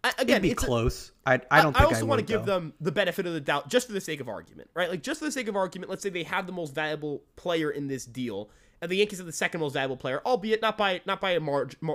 again, 0.04 0.38
It'd 0.38 0.42
be 0.44 0.54
close. 0.54 1.12
I 1.26 1.42
I 1.52 1.62
don't. 1.62 1.76
I, 1.76 1.84
I 1.84 1.86
also 1.86 2.02
I 2.02 2.04
want 2.04 2.20
to 2.20 2.26
give 2.26 2.46
though. 2.46 2.60
them 2.60 2.74
the 2.80 2.92
benefit 2.92 3.26
of 3.26 3.34
the 3.34 3.42
doubt, 3.42 3.70
just 3.70 3.88
for 3.88 3.94
the 3.94 4.02
sake 4.02 4.20
of 4.20 4.30
argument, 4.30 4.70
right? 4.74 4.90
Like 4.90 5.04
just 5.04 5.20
for 5.20 5.26
the 5.26 5.32
sake 5.32 5.48
of 5.48 5.56
argument, 5.56 5.90
let's 5.90 6.02
say 6.04 6.10
they 6.10 6.24
have 6.24 6.46
the 6.48 6.54
most 6.54 6.74
valuable 6.74 7.24
player 7.36 7.70
in 7.72 7.88
this 7.88 8.06
deal, 8.06 8.50
and 8.82 8.90
the 8.90 8.96
Yankees 8.96 9.20
have 9.20 9.28
the 9.28 9.34
second 9.34 9.60
most 9.60 9.74
valuable 9.74 9.98
player, 9.98 10.22
albeit 10.26 10.62
not 10.62 10.78
by 10.78 11.02
not 11.06 11.20
by 11.20 11.32
a 11.32 11.42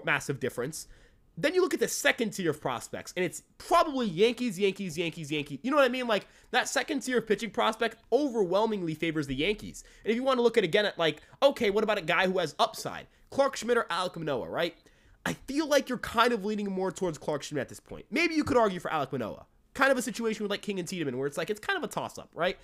massive 0.04 0.40
difference. 0.40 0.86
Then 1.36 1.54
you 1.54 1.62
look 1.62 1.74
at 1.74 1.80
the 1.80 1.88
second 1.88 2.30
tier 2.30 2.50
of 2.50 2.60
prospects, 2.60 3.12
and 3.16 3.24
it's 3.24 3.42
probably 3.58 4.06
Yankees, 4.06 4.58
Yankees, 4.58 4.96
Yankees, 4.96 5.32
Yankees. 5.32 5.58
You 5.62 5.70
know 5.70 5.76
what 5.76 5.84
I 5.84 5.88
mean? 5.88 6.06
Like 6.06 6.28
that 6.52 6.68
second 6.68 7.00
tier 7.00 7.18
of 7.18 7.26
pitching 7.26 7.50
prospect 7.50 7.96
overwhelmingly 8.12 8.94
favors 8.94 9.26
the 9.26 9.34
Yankees. 9.34 9.82
And 10.04 10.10
if 10.10 10.16
you 10.16 10.22
want 10.22 10.38
to 10.38 10.42
look 10.42 10.56
at 10.56 10.64
again 10.64 10.86
at 10.86 10.98
like, 10.98 11.22
okay, 11.42 11.70
what 11.70 11.82
about 11.82 11.98
a 11.98 12.02
guy 12.02 12.26
who 12.26 12.38
has 12.38 12.54
upside? 12.58 13.08
Clarke 13.30 13.56
Schmidt 13.56 13.76
or 13.76 13.84
Alek 13.84 14.16
Manoah, 14.16 14.48
right? 14.48 14.76
I 15.26 15.32
feel 15.32 15.66
like 15.66 15.88
you're 15.88 15.98
kind 15.98 16.32
of 16.32 16.44
leaning 16.44 16.70
more 16.70 16.92
towards 16.92 17.18
Clarke 17.18 17.42
Schmidt 17.42 17.62
at 17.62 17.68
this 17.68 17.80
point. 17.80 18.06
Maybe 18.10 18.34
you 18.34 18.44
could 18.44 18.56
argue 18.56 18.78
for 18.78 18.90
Alek 18.90 19.10
Manoah. 19.10 19.46
Kind 19.72 19.90
of 19.90 19.98
a 19.98 20.02
situation 20.02 20.44
with 20.44 20.50
like 20.50 20.62
King 20.62 20.78
and 20.78 20.86
Tiedemann 20.86 21.18
where 21.18 21.26
it's 21.26 21.36
like 21.36 21.50
it's 21.50 21.58
kind 21.58 21.76
of 21.76 21.82
a 21.82 21.88
toss 21.88 22.16
up, 22.16 22.30
right? 22.34 22.56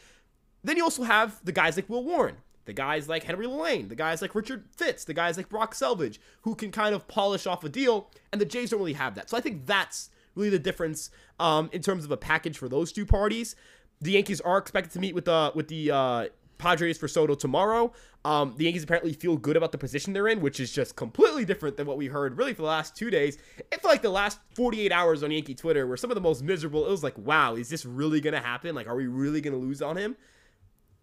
Then 0.62 0.76
you 0.76 0.85
also 0.85 1.02
have 1.02 1.40
the 1.44 1.52
guys 1.52 1.74
like 1.74 1.88
Will 1.88 2.04
Warren, 2.04 2.37
the 2.64 2.73
guys 2.73 3.09
like 3.09 3.25
Henry 3.25 3.46
Lalane, 3.46 3.88
the 3.88 3.94
guys 3.94 4.23
like 4.23 4.35
Richard 4.35 4.64
Fitts, 4.77 5.05
the 5.05 5.14
guys 5.14 5.37
like 5.37 5.49
Brock 5.49 5.75
Selvidge, 5.75 6.18
who 6.42 6.55
can 6.55 6.70
kind 6.70 6.94
of 6.94 7.09
polish 7.09 7.46
off 7.46 7.64
a 7.64 7.68
deal, 7.68 8.11
and 8.33 8.40
the 8.40 8.44
Jays 8.44 8.70
don't 8.70 8.81
really 8.81 8.92
have 8.92 9.14
that. 9.14 9.31
So 9.31 9.37
I 9.37 9.40
think 9.40 9.66
that's 9.66 10.11
really 10.35 10.51
the 10.51 10.59
difference 10.59 11.11
um, 11.38 11.70
in 11.73 11.83
terms 11.83 12.05
of 12.05 12.11
a 12.11 12.16
package 12.16 12.59
for 12.59 12.68
those 12.68 12.92
two 12.92 13.07
parties. 13.07 13.57
The 14.01 14.12
Yankees 14.12 14.40
are 14.40 14.59
expected 14.59 14.92
to 14.92 15.01
meet 15.01 15.14
with 15.14 15.27
the 15.27 15.53
with 15.55 15.68
the 15.68 15.90
uh, 15.90 16.27
Padres 16.61 16.99
for 16.99 17.09
Soto 17.09 17.35
tomorrow. 17.35 17.92
Um, 18.25 18.55
the 18.57 18.64
Yankees 18.64 18.85
apparently 18.85 19.14
feel 19.14 19.37
good 19.37 19.57
about 19.57 19.73
the 19.73 19.79
position 19.79 20.12
they're 20.12 20.29
in, 20.29 20.40
which 20.40 20.61
is 20.61 20.70
just 20.70 20.94
completely 20.94 21.44
different 21.44 21.77
than 21.77 21.87
what 21.87 21.96
we 21.96 22.07
heard 22.07 22.37
really 22.37 22.53
for 22.53 22.62
the 22.62 22.68
last 22.68 22.94
two 22.94 23.11
days. 23.11 23.38
It 23.59 23.81
felt 23.81 23.92
like 23.92 24.03
the 24.03 24.11
last 24.11 24.38
48 24.55 24.92
hours 24.92 25.23
on 25.23 25.31
Yankee 25.31 25.55
Twitter 25.55 25.87
were 25.87 25.96
some 25.96 26.11
of 26.11 26.14
the 26.14 26.20
most 26.20 26.42
miserable. 26.42 26.87
It 26.87 26.90
was 26.90 27.03
like, 27.03 27.16
wow, 27.16 27.57
is 27.57 27.70
this 27.70 27.87
really 27.87 28.20
going 28.20 28.35
to 28.35 28.40
happen? 28.40 28.75
Like, 28.75 28.87
are 28.87 28.94
we 28.94 29.07
really 29.07 29.40
going 29.40 29.55
to 29.55 29.59
lose 29.59 29.81
on 29.81 29.96
him? 29.96 30.16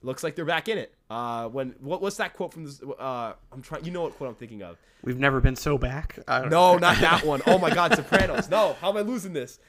Looks 0.03 0.23
like 0.23 0.36
they're 0.36 0.45
back 0.45 0.69
in 0.69 0.77
it. 0.77 0.93
Uh, 1.10 1.47
when 1.47 1.75
what, 1.79 2.01
what's 2.01 2.17
that 2.17 2.33
quote 2.33 2.53
from 2.53 2.65
this? 2.65 2.81
Uh, 2.81 3.33
I'm 3.51 3.62
trying. 3.62 3.83
You 3.86 3.91
know 3.91 4.03
what 4.03 4.15
quote 4.17 4.29
I'm 4.29 4.36
thinking 4.36 4.62
of? 4.62 4.77
We've 5.03 5.19
never 5.19 5.41
been 5.41 5.55
so 5.55 5.77
back. 5.77 6.19
no, 6.27 6.45
know. 6.45 6.77
not 6.77 6.97
that 6.99 7.25
one. 7.25 7.41
Oh 7.47 7.57
my 7.57 7.73
God, 7.73 7.95
Sopranos. 7.95 8.49
No, 8.49 8.75
how 8.79 8.89
am 8.89 8.97
I 8.97 9.01
losing 9.01 9.33
this? 9.33 9.60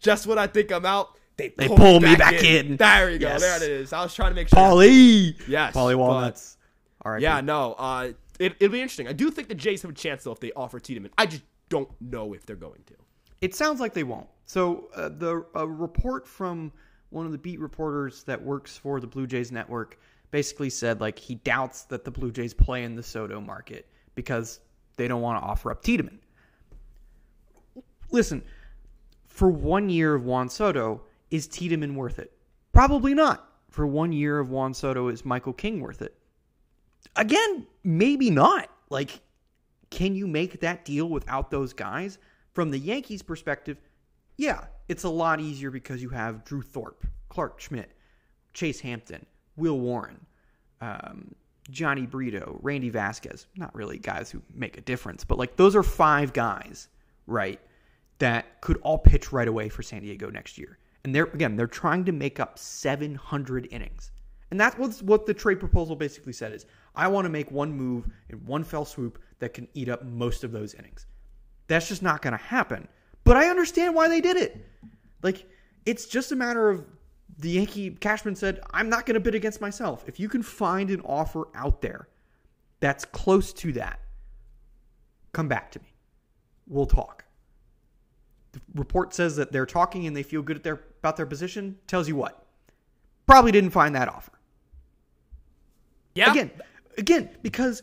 Just 0.00 0.26
when 0.26 0.38
I 0.38 0.46
think 0.46 0.72
I'm 0.72 0.86
out, 0.86 1.18
they 1.36 1.50
pull, 1.50 1.68
they 1.68 1.76
pull 1.76 2.00
me, 2.00 2.16
back, 2.16 2.18
back 2.32 2.44
in. 2.44 2.66
in. 2.66 2.76
There 2.76 3.10
you 3.10 3.18
go. 3.18 3.28
Yes. 3.28 3.40
There 3.40 3.56
it 3.56 3.62
is. 3.62 3.92
I 3.92 4.02
was 4.02 4.14
trying 4.14 4.30
to 4.30 4.34
make 4.34 4.48
sure. 4.48 4.58
Paulie. 4.58 5.36
Yes. 5.48 5.74
Paulie 5.74 5.96
Walnuts. 5.96 6.56
All 7.04 7.12
right. 7.12 7.20
Yeah. 7.20 7.40
No. 7.40 7.74
Uh, 7.74 8.12
it, 8.38 8.54
it'll 8.60 8.72
be 8.72 8.80
interesting. 8.80 9.08
I 9.08 9.12
do 9.12 9.30
think 9.30 9.48
the 9.48 9.54
Jays 9.54 9.82
have 9.82 9.90
a 9.90 9.94
chance 9.94 10.24
though 10.24 10.32
if 10.32 10.40
they 10.40 10.52
offer 10.52 10.80
Tiedemann. 10.80 11.10
I 11.18 11.26
just 11.26 11.42
don't 11.68 11.88
know 12.00 12.32
if 12.32 12.46
they're 12.46 12.56
going 12.56 12.82
to. 12.86 12.94
It 13.40 13.54
sounds 13.54 13.80
like 13.80 13.94
they 13.94 14.04
won't. 14.04 14.28
So 14.46 14.88
uh, 14.94 15.08
the 15.08 15.44
a 15.54 15.66
report 15.66 16.26
from 16.26 16.72
one 17.10 17.26
of 17.26 17.32
the 17.32 17.38
beat 17.38 17.60
reporters 17.60 18.24
that 18.24 18.42
works 18.42 18.76
for 18.76 19.00
the 19.00 19.06
Blue 19.06 19.26
Jays 19.26 19.52
network 19.52 19.98
basically 20.30 20.70
said 20.70 21.00
like 21.00 21.18
he 21.18 21.36
doubts 21.36 21.84
that 21.84 22.04
the 22.04 22.10
Blue 22.10 22.32
Jays 22.32 22.52
play 22.52 22.82
in 22.82 22.96
the 22.96 23.02
Soto 23.02 23.40
market 23.40 23.86
because 24.14 24.60
they 24.96 25.06
don't 25.06 25.22
want 25.22 25.40
to 25.40 25.46
offer 25.46 25.70
up 25.70 25.82
Tiedemann. 25.82 26.18
Listen, 28.10 28.42
for 29.26 29.50
one 29.50 29.88
year 29.88 30.14
of 30.14 30.24
Juan 30.24 30.48
Soto, 30.48 31.02
is 31.30 31.46
Tiedemann 31.46 31.94
worth 31.94 32.18
it? 32.18 32.32
Probably 32.72 33.14
not. 33.14 33.48
For 33.68 33.86
one 33.86 34.12
year 34.12 34.38
of 34.38 34.50
Juan 34.50 34.72
Soto, 34.74 35.08
is 35.08 35.24
Michael 35.24 35.52
King 35.52 35.80
worth 35.80 36.02
it? 36.02 36.16
Again, 37.16 37.66
maybe 37.82 38.30
not. 38.30 38.68
Like, 38.90 39.20
can 39.90 40.14
you 40.14 40.26
make 40.26 40.60
that 40.60 40.84
deal 40.84 41.08
without 41.08 41.50
those 41.50 41.72
guys? 41.72 42.18
From 42.52 42.70
the 42.70 42.78
Yankees' 42.78 43.22
perspective, 43.22 43.80
yeah, 44.36 44.66
it's 44.88 45.04
a 45.04 45.08
lot 45.08 45.40
easier 45.40 45.70
because 45.70 46.02
you 46.02 46.10
have 46.10 46.44
Drew 46.44 46.62
Thorpe, 46.62 47.06
Clarke 47.28 47.60
Schmidt, 47.60 47.90
Chase 48.52 48.80
Hampton, 48.80 49.24
Will 49.56 49.78
Warren, 49.78 50.26
um, 50.80 51.34
Jhony 51.70 52.08
Brito, 52.08 52.58
Randy 52.62 52.90
Vasquez. 52.90 53.46
Not 53.56 53.74
really 53.74 53.98
guys 53.98 54.30
who 54.30 54.42
make 54.52 54.76
a 54.76 54.82
difference, 54.82 55.24
but 55.24 55.38
like 55.38 55.56
those 55.56 55.74
are 55.74 55.82
five 55.82 56.32
guys, 56.32 56.88
right, 57.26 57.60
that 58.18 58.60
could 58.60 58.76
all 58.78 58.98
pitch 58.98 59.32
right 59.32 59.48
away 59.48 59.68
for 59.68 59.82
San 59.82 60.02
Diego 60.02 60.30
next 60.30 60.58
year. 60.58 60.78
And 61.04 61.14
they're 61.14 61.24
again, 61.24 61.56
they're 61.56 61.66
trying 61.66 62.04
to 62.04 62.12
make 62.12 62.40
up 62.40 62.58
700 62.58 63.68
innings. 63.70 64.10
And 64.50 64.60
that's 64.60 64.78
what's, 64.78 65.02
what 65.02 65.26
the 65.26 65.34
trade 65.34 65.58
proposal 65.58 65.96
basically 65.96 66.32
said 66.32 66.52
is 66.52 66.66
I 66.94 67.08
want 67.08 67.24
to 67.24 67.28
make 67.30 67.50
one 67.50 67.72
move 67.72 68.06
in 68.28 68.44
one 68.44 68.62
fell 68.62 68.84
swoop 68.84 69.18
that 69.40 69.52
can 69.54 69.66
eat 69.74 69.88
up 69.88 70.04
most 70.04 70.44
of 70.44 70.52
those 70.52 70.74
innings. 70.74 71.06
That's 71.66 71.88
just 71.88 72.02
not 72.02 72.22
going 72.22 72.32
to 72.32 72.44
happen. 72.44 72.86
But 73.24 73.36
I 73.36 73.48
understand 73.48 73.94
why 73.94 74.08
they 74.08 74.20
did 74.20 74.36
it. 74.36 74.66
Like 75.22 75.46
it's 75.86 76.06
just 76.06 76.32
a 76.32 76.36
matter 76.36 76.70
of 76.70 76.84
the 77.38 77.50
Yankee 77.50 77.90
Cashman 77.90 78.36
said, 78.36 78.60
"I'm 78.70 78.88
not 78.88 79.06
going 79.06 79.14
to 79.14 79.20
bid 79.20 79.34
against 79.34 79.60
myself. 79.60 80.04
If 80.06 80.20
you 80.20 80.28
can 80.28 80.42
find 80.42 80.90
an 80.90 81.00
offer 81.00 81.48
out 81.54 81.80
there 81.80 82.08
that's 82.80 83.04
close 83.04 83.52
to 83.54 83.72
that, 83.72 84.00
come 85.32 85.48
back 85.48 85.70
to 85.72 85.80
me." 85.80 85.94
we'll 86.68 86.86
talk. 86.86 87.24
The 88.52 88.60
report 88.74 89.14
says 89.14 89.36
that 89.36 89.52
they're 89.52 89.66
talking 89.66 90.06
and 90.06 90.16
they 90.16 90.22
feel 90.22 90.42
good 90.42 90.56
at 90.56 90.62
their, 90.62 90.80
about 91.00 91.16
their 91.16 91.26
position. 91.26 91.78
Tells 91.86 92.08
you 92.08 92.16
what? 92.16 92.46
Probably 93.26 93.52
didn't 93.52 93.70
find 93.70 93.94
that 93.94 94.08
offer. 94.08 94.32
Yeah. 96.14 96.30
Again, 96.30 96.50
again, 96.96 97.30
because 97.42 97.82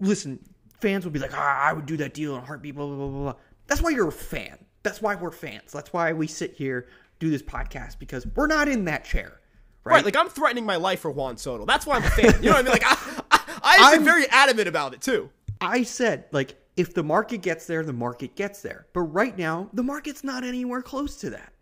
listen, 0.00 0.38
fans 0.80 1.04
will 1.04 1.12
be 1.12 1.18
like, 1.18 1.32
ah, 1.34 1.60
I 1.60 1.72
would 1.72 1.86
do 1.86 1.96
that 1.98 2.14
deal 2.14 2.36
in 2.36 2.42
a 2.42 2.46
heartbeat, 2.46 2.76
blah, 2.76 2.86
blah, 2.86 2.96
blah, 2.96 3.08
blah. 3.08 3.34
That's 3.66 3.82
why 3.82 3.90
you're 3.90 4.08
a 4.08 4.12
fan. 4.12 4.58
That's 4.82 5.00
why 5.02 5.14
we're 5.14 5.30
fans. 5.30 5.72
That's 5.72 5.92
why 5.92 6.12
we 6.12 6.26
sit 6.26 6.54
here, 6.54 6.88
do 7.18 7.30
this 7.30 7.42
podcast, 7.42 7.98
because 7.98 8.26
we're 8.34 8.46
not 8.46 8.68
in 8.68 8.84
that 8.86 9.04
chair. 9.04 9.40
Right? 9.84 9.94
Right. 9.94 10.04
Like 10.04 10.16
I'm 10.16 10.28
threatening 10.28 10.64
my 10.64 10.76
life 10.76 11.00
for 11.00 11.10
Juan 11.10 11.36
Soto. 11.36 11.64
That's 11.64 11.86
why 11.86 11.96
I'm 11.96 12.04
a 12.04 12.10
fan. 12.10 12.42
You 12.42 12.50
know 12.50 12.56
what 12.56 12.60
I 12.60 12.62
mean? 12.62 12.72
Like 12.72 12.84
I, 12.84 13.22
I, 13.30 13.76
I've 13.80 13.92
been 13.92 14.00
I'm- 14.00 14.04
very 14.04 14.28
adamant 14.30 14.68
about 14.68 14.94
it 14.94 15.00
too. 15.00 15.30
I 15.60 15.84
said, 15.84 16.24
like, 16.32 16.56
if 16.76 16.92
the 16.94 17.04
market 17.04 17.42
gets 17.42 17.66
there, 17.66 17.84
the 17.84 17.92
market 17.92 18.34
gets 18.34 18.62
there. 18.62 18.86
But 18.92 19.02
right 19.02 19.36
now, 19.38 19.68
the 19.72 19.82
market's 19.84 20.24
not 20.24 20.42
anywhere 20.42 20.82
close 20.82 21.16
to 21.18 21.30
that. 21.30 21.52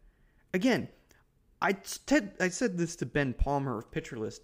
Again, 0.54 0.88
I 1.60 1.76
said, 1.82 2.32
I 2.40 2.48
said 2.48 2.78
this 2.78 2.96
to 2.96 3.06
Ben 3.06 3.34
Palmer 3.34 3.78
of 3.78 3.90
Pitcher 3.90 4.16
List. 4.16 4.42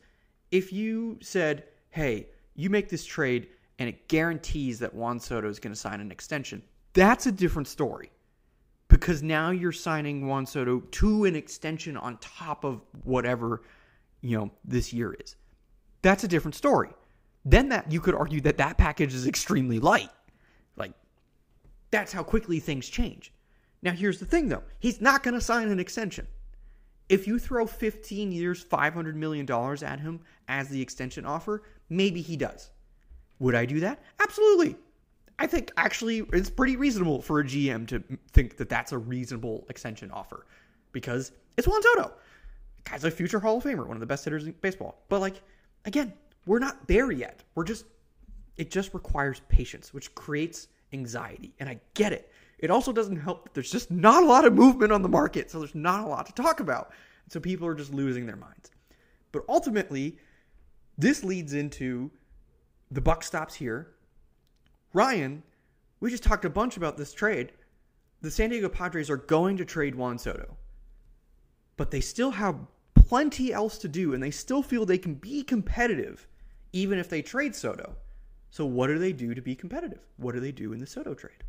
If 0.50 0.72
you 0.72 1.18
said, 1.22 1.64
hey, 1.90 2.28
you 2.54 2.68
make 2.68 2.88
this 2.90 3.04
trade 3.04 3.48
and 3.78 3.88
it 3.88 4.08
guarantees 4.08 4.78
that 4.80 4.92
Juan 4.94 5.18
Soto 5.20 5.48
is 5.48 5.58
going 5.58 5.72
to 5.72 5.78
sign 5.78 6.00
an 6.00 6.12
extension, 6.12 6.62
that's 6.92 7.26
a 7.26 7.32
different 7.32 7.68
story. 7.68 8.10
Because 8.88 9.22
now 9.22 9.50
you're 9.50 9.72
signing 9.72 10.26
Juan 10.26 10.46
Soto 10.46 10.80
to 10.80 11.24
an 11.24 11.34
extension 11.34 11.96
on 11.96 12.18
top 12.18 12.64
of 12.64 12.80
whatever, 13.04 13.62
you 14.20 14.38
know, 14.38 14.50
this 14.64 14.92
year 14.92 15.14
is. 15.14 15.36
That's 16.02 16.24
a 16.24 16.28
different 16.28 16.54
story. 16.54 16.90
Then 17.44 17.68
that 17.70 17.90
you 17.90 18.00
could 18.00 18.14
argue 18.14 18.40
that 18.42 18.58
that 18.58 18.78
package 18.78 19.14
is 19.14 19.26
extremely 19.26 19.78
light. 19.80 20.10
Like 20.76 20.92
that's 21.90 22.12
how 22.12 22.22
quickly 22.22 22.60
things 22.60 22.88
change. 22.88 23.32
Now 23.82 23.92
here's 23.92 24.18
the 24.18 24.26
thing 24.26 24.48
though. 24.48 24.62
He's 24.78 25.00
not 25.00 25.22
going 25.22 25.34
to 25.34 25.40
sign 25.40 25.68
an 25.68 25.80
extension. 25.80 26.26
If 27.08 27.26
you 27.26 27.38
throw 27.38 27.66
15 27.66 28.32
years, 28.32 28.62
500 28.62 29.16
million 29.16 29.46
dollars 29.46 29.82
at 29.82 30.00
him 30.00 30.20
as 30.48 30.68
the 30.68 30.82
extension 30.82 31.24
offer, 31.24 31.62
maybe 31.88 32.20
he 32.20 32.36
does. 32.36 32.70
Would 33.38 33.54
I 33.54 33.64
do 33.64 33.80
that? 33.80 34.02
Absolutely. 34.20 34.76
I 35.38 35.46
think 35.46 35.70
actually 35.76 36.26
it's 36.32 36.50
pretty 36.50 36.76
reasonable 36.76 37.20
for 37.20 37.40
a 37.40 37.44
GM 37.44 37.86
to 37.88 38.02
think 38.32 38.56
that 38.56 38.68
that's 38.68 38.92
a 38.92 38.98
reasonable 38.98 39.66
extension 39.68 40.10
offer 40.10 40.46
because 40.92 41.32
it's 41.56 41.68
Juan 41.68 41.82
Soto. 41.82 42.12
Guy's 42.84 43.04
a 43.04 43.10
future 43.10 43.40
Hall 43.40 43.58
of 43.58 43.64
Famer, 43.64 43.86
one 43.86 43.96
of 43.96 44.00
the 44.00 44.06
best 44.06 44.24
hitters 44.24 44.46
in 44.46 44.54
baseball. 44.60 45.02
But 45.08 45.20
like 45.20 45.42
again, 45.84 46.12
we're 46.46 46.58
not 46.58 46.86
there 46.88 47.10
yet. 47.10 47.42
We're 47.54 47.64
just 47.64 47.84
it 48.56 48.70
just 48.70 48.94
requires 48.94 49.42
patience, 49.48 49.92
which 49.92 50.14
creates 50.14 50.68
anxiety. 50.92 51.52
And 51.60 51.68
I 51.68 51.80
get 51.94 52.12
it. 52.12 52.32
It 52.58 52.70
also 52.70 52.92
doesn't 52.92 53.16
help 53.16 53.44
that 53.44 53.54
there's 53.54 53.70
just 53.70 53.90
not 53.90 54.22
a 54.22 54.26
lot 54.26 54.46
of 54.46 54.54
movement 54.54 54.92
on 54.92 55.02
the 55.02 55.08
market, 55.08 55.50
so 55.50 55.58
there's 55.58 55.74
not 55.74 56.04
a 56.04 56.06
lot 56.06 56.26
to 56.26 56.32
talk 56.32 56.60
about. 56.60 56.92
So 57.28 57.40
people 57.40 57.66
are 57.66 57.74
just 57.74 57.92
losing 57.92 58.24
their 58.24 58.36
minds. 58.36 58.70
But 59.32 59.44
ultimately, 59.48 60.18
this 60.96 61.22
leads 61.22 61.52
into 61.52 62.10
the 62.90 63.00
buck 63.00 63.22
stops 63.22 63.54
here. 63.54 63.88
Ryan, 64.96 65.42
we 66.00 66.08
just 66.08 66.22
talked 66.22 66.46
a 66.46 66.50
bunch 66.50 66.78
about 66.78 66.96
this 66.96 67.12
trade. 67.12 67.52
The 68.22 68.30
San 68.30 68.48
Diego 68.48 68.70
Padres 68.70 69.10
are 69.10 69.18
going 69.18 69.58
to 69.58 69.64
trade 69.66 69.94
Juan 69.94 70.18
Soto, 70.18 70.56
but 71.76 71.90
they 71.90 72.00
still 72.00 72.30
have 72.30 72.66
plenty 72.94 73.52
else 73.52 73.76
to 73.76 73.88
do, 73.88 74.14
and 74.14 74.22
they 74.22 74.30
still 74.30 74.62
feel 74.62 74.86
they 74.86 74.96
can 74.96 75.12
be 75.12 75.42
competitive 75.42 76.26
even 76.72 76.98
if 76.98 77.10
they 77.10 77.20
trade 77.20 77.54
Soto. 77.54 77.94
So, 78.48 78.64
what 78.64 78.86
do 78.86 78.98
they 78.98 79.12
do 79.12 79.34
to 79.34 79.42
be 79.42 79.54
competitive? 79.54 80.00
What 80.16 80.32
do 80.32 80.40
they 80.40 80.50
do 80.50 80.72
in 80.72 80.80
the 80.80 80.86
Soto 80.86 81.12
trade? 81.12 81.44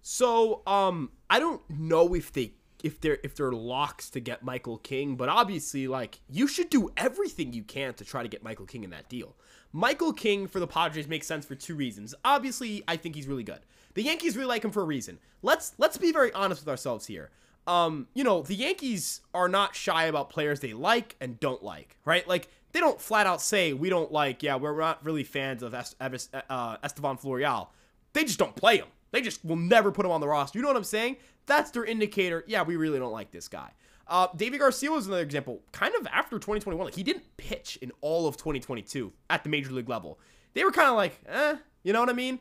So, 0.00 0.62
um, 0.66 1.10
I 1.28 1.40
don't 1.40 1.60
know 1.68 2.14
if 2.14 2.32
they 2.32 2.54
if 2.82 2.98
they're 2.98 3.18
if 3.22 3.34
they're 3.36 3.52
locks 3.52 4.08
to 4.08 4.20
get 4.20 4.42
Michael 4.42 4.78
King, 4.78 5.16
but 5.16 5.28
obviously, 5.28 5.86
like 5.86 6.20
you 6.30 6.48
should 6.48 6.70
do 6.70 6.88
everything 6.96 7.52
you 7.52 7.62
can 7.62 7.92
to 7.92 8.06
try 8.06 8.22
to 8.22 8.28
get 8.28 8.42
Michael 8.42 8.64
King 8.64 8.84
in 8.84 8.90
that 8.90 9.10
deal. 9.10 9.36
Michael 9.72 10.12
King 10.12 10.46
for 10.46 10.60
the 10.60 10.66
Padres 10.66 11.08
makes 11.08 11.26
sense 11.26 11.44
for 11.44 11.54
two 11.54 11.74
reasons. 11.74 12.14
Obviously, 12.24 12.82
I 12.88 12.96
think 12.96 13.14
he's 13.14 13.26
really 13.26 13.42
good. 13.42 13.60
The 13.94 14.02
Yankees 14.02 14.36
really 14.36 14.48
like 14.48 14.64
him 14.64 14.70
for 14.70 14.82
a 14.82 14.86
reason. 14.86 15.18
Let's 15.42 15.72
let's 15.78 15.96
be 15.98 16.12
very 16.12 16.32
honest 16.32 16.62
with 16.62 16.68
ourselves 16.68 17.06
here. 17.06 17.30
Um, 17.66 18.06
you 18.14 18.24
know, 18.24 18.42
the 18.42 18.54
Yankees 18.54 19.20
are 19.34 19.48
not 19.48 19.74
shy 19.74 20.04
about 20.04 20.30
players 20.30 20.60
they 20.60 20.72
like 20.72 21.16
and 21.20 21.38
don't 21.38 21.62
like, 21.62 21.96
right? 22.04 22.26
Like 22.26 22.48
they 22.72 22.80
don't 22.80 23.00
flat 23.00 23.26
out 23.26 23.42
say 23.42 23.72
we 23.72 23.90
don't 23.90 24.10
like. 24.10 24.42
Yeah, 24.42 24.56
we're 24.56 24.78
not 24.78 25.04
really 25.04 25.24
fans 25.24 25.62
of 25.62 25.74
Eves- 25.74 26.30
uh, 26.48 26.76
Estevan 26.82 27.18
Florial. 27.18 27.68
They 28.14 28.24
just 28.24 28.38
don't 28.38 28.56
play 28.56 28.78
him. 28.78 28.88
They 29.10 29.20
just 29.20 29.44
will 29.44 29.56
never 29.56 29.92
put 29.92 30.06
him 30.06 30.12
on 30.12 30.20
the 30.20 30.28
roster. 30.28 30.58
You 30.58 30.62
know 30.62 30.68
what 30.68 30.76
I'm 30.76 30.84
saying? 30.84 31.16
That's 31.46 31.70
their 31.70 31.84
indicator. 31.84 32.44
Yeah, 32.46 32.62
we 32.62 32.76
really 32.76 32.98
don't 32.98 33.12
like 33.12 33.30
this 33.30 33.48
guy. 33.48 33.70
Uh, 34.08 34.28
Deivi 34.28 34.58
Garcia 34.58 34.90
was 34.90 35.06
another 35.06 35.22
example. 35.22 35.60
Kind 35.72 35.94
of 35.94 36.06
after 36.08 36.36
2021, 36.36 36.84
like 36.84 36.94
he 36.94 37.02
didn't 37.02 37.24
pitch 37.36 37.78
in 37.82 37.92
all 38.00 38.26
of 38.26 38.36
2022 38.36 39.12
at 39.28 39.44
the 39.44 39.50
major 39.50 39.72
league 39.72 39.88
level. 39.88 40.18
They 40.54 40.64
were 40.64 40.72
kind 40.72 40.88
of 40.88 40.96
like, 40.96 41.20
eh, 41.26 41.56
you 41.82 41.92
know 41.92 42.00
what 42.00 42.08
I 42.08 42.14
mean? 42.14 42.40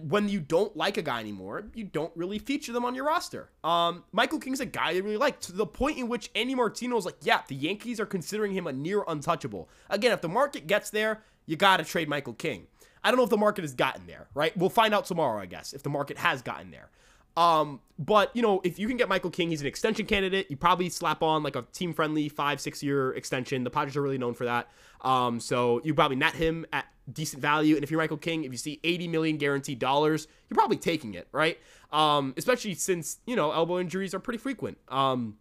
When 0.00 0.28
you 0.28 0.38
don't 0.38 0.76
like 0.76 0.96
a 0.96 1.02
guy 1.02 1.18
anymore, 1.18 1.64
you 1.74 1.82
don't 1.82 2.12
really 2.14 2.38
feature 2.38 2.72
them 2.72 2.84
on 2.84 2.94
your 2.94 3.04
roster. 3.04 3.50
Um, 3.64 4.04
Michael 4.12 4.38
King's 4.38 4.60
a 4.60 4.66
guy 4.66 4.92
they 4.92 5.00
really 5.00 5.16
like 5.16 5.40
to 5.40 5.52
the 5.52 5.66
point 5.66 5.98
in 5.98 6.08
which 6.08 6.30
Andy 6.36 6.54
Martino 6.54 6.96
is 6.96 7.04
like, 7.04 7.16
yeah, 7.22 7.40
the 7.48 7.56
Yankees 7.56 7.98
are 7.98 8.06
considering 8.06 8.52
him 8.52 8.68
a 8.68 8.72
near 8.72 9.02
untouchable. 9.08 9.68
Again, 9.90 10.12
if 10.12 10.20
the 10.20 10.28
market 10.28 10.68
gets 10.68 10.90
there, 10.90 11.22
you 11.46 11.56
got 11.56 11.78
to 11.78 11.84
trade 11.84 12.08
Michael 12.08 12.34
King. 12.34 12.68
I 13.02 13.10
don't 13.10 13.18
know 13.18 13.24
if 13.24 13.30
the 13.30 13.36
market 13.36 13.62
has 13.62 13.74
gotten 13.74 14.06
there, 14.06 14.28
right? 14.34 14.56
We'll 14.56 14.70
find 14.70 14.94
out 14.94 15.06
tomorrow, 15.06 15.40
I 15.42 15.46
guess, 15.46 15.72
if 15.72 15.82
the 15.82 15.90
market 15.90 16.18
has 16.18 16.42
gotten 16.42 16.70
there. 16.70 16.90
Um, 17.36 17.80
but 17.98 18.34
you 18.34 18.42
know, 18.42 18.60
if 18.64 18.78
you 18.78 18.88
can 18.88 18.96
get 18.96 19.08
Michael 19.08 19.30
King, 19.30 19.50
he's 19.50 19.60
an 19.60 19.66
extension 19.66 20.06
candidate. 20.06 20.50
You 20.50 20.56
probably 20.56 20.88
slap 20.88 21.22
on 21.22 21.42
like 21.42 21.56
a 21.56 21.62
team 21.72 21.92
friendly 21.92 22.28
five, 22.28 22.60
six 22.60 22.82
year 22.82 23.12
extension. 23.12 23.64
The 23.64 23.70
Padres 23.70 23.96
are 23.96 24.02
really 24.02 24.18
known 24.18 24.34
for 24.34 24.44
that. 24.44 24.68
Um, 25.02 25.40
so 25.40 25.80
you 25.84 25.94
probably 25.94 26.16
net 26.16 26.34
him 26.34 26.66
at 26.72 26.86
decent 27.12 27.42
value. 27.42 27.74
And 27.74 27.84
if 27.84 27.90
you're 27.90 28.00
Michael 28.00 28.16
King, 28.16 28.44
if 28.44 28.52
you 28.52 28.58
see 28.58 28.80
80 28.84 29.08
million 29.08 29.36
guaranteed 29.36 29.78
dollars, 29.78 30.28
you're 30.48 30.56
probably 30.56 30.76
taking 30.76 31.14
it, 31.14 31.28
right? 31.32 31.58
Um, 31.90 32.34
especially 32.36 32.74
since, 32.74 33.18
you 33.26 33.36
know, 33.36 33.52
elbow 33.52 33.78
injuries 33.78 34.14
are 34.14 34.20
pretty 34.20 34.38
frequent. 34.38 34.78
Um, 34.88 35.36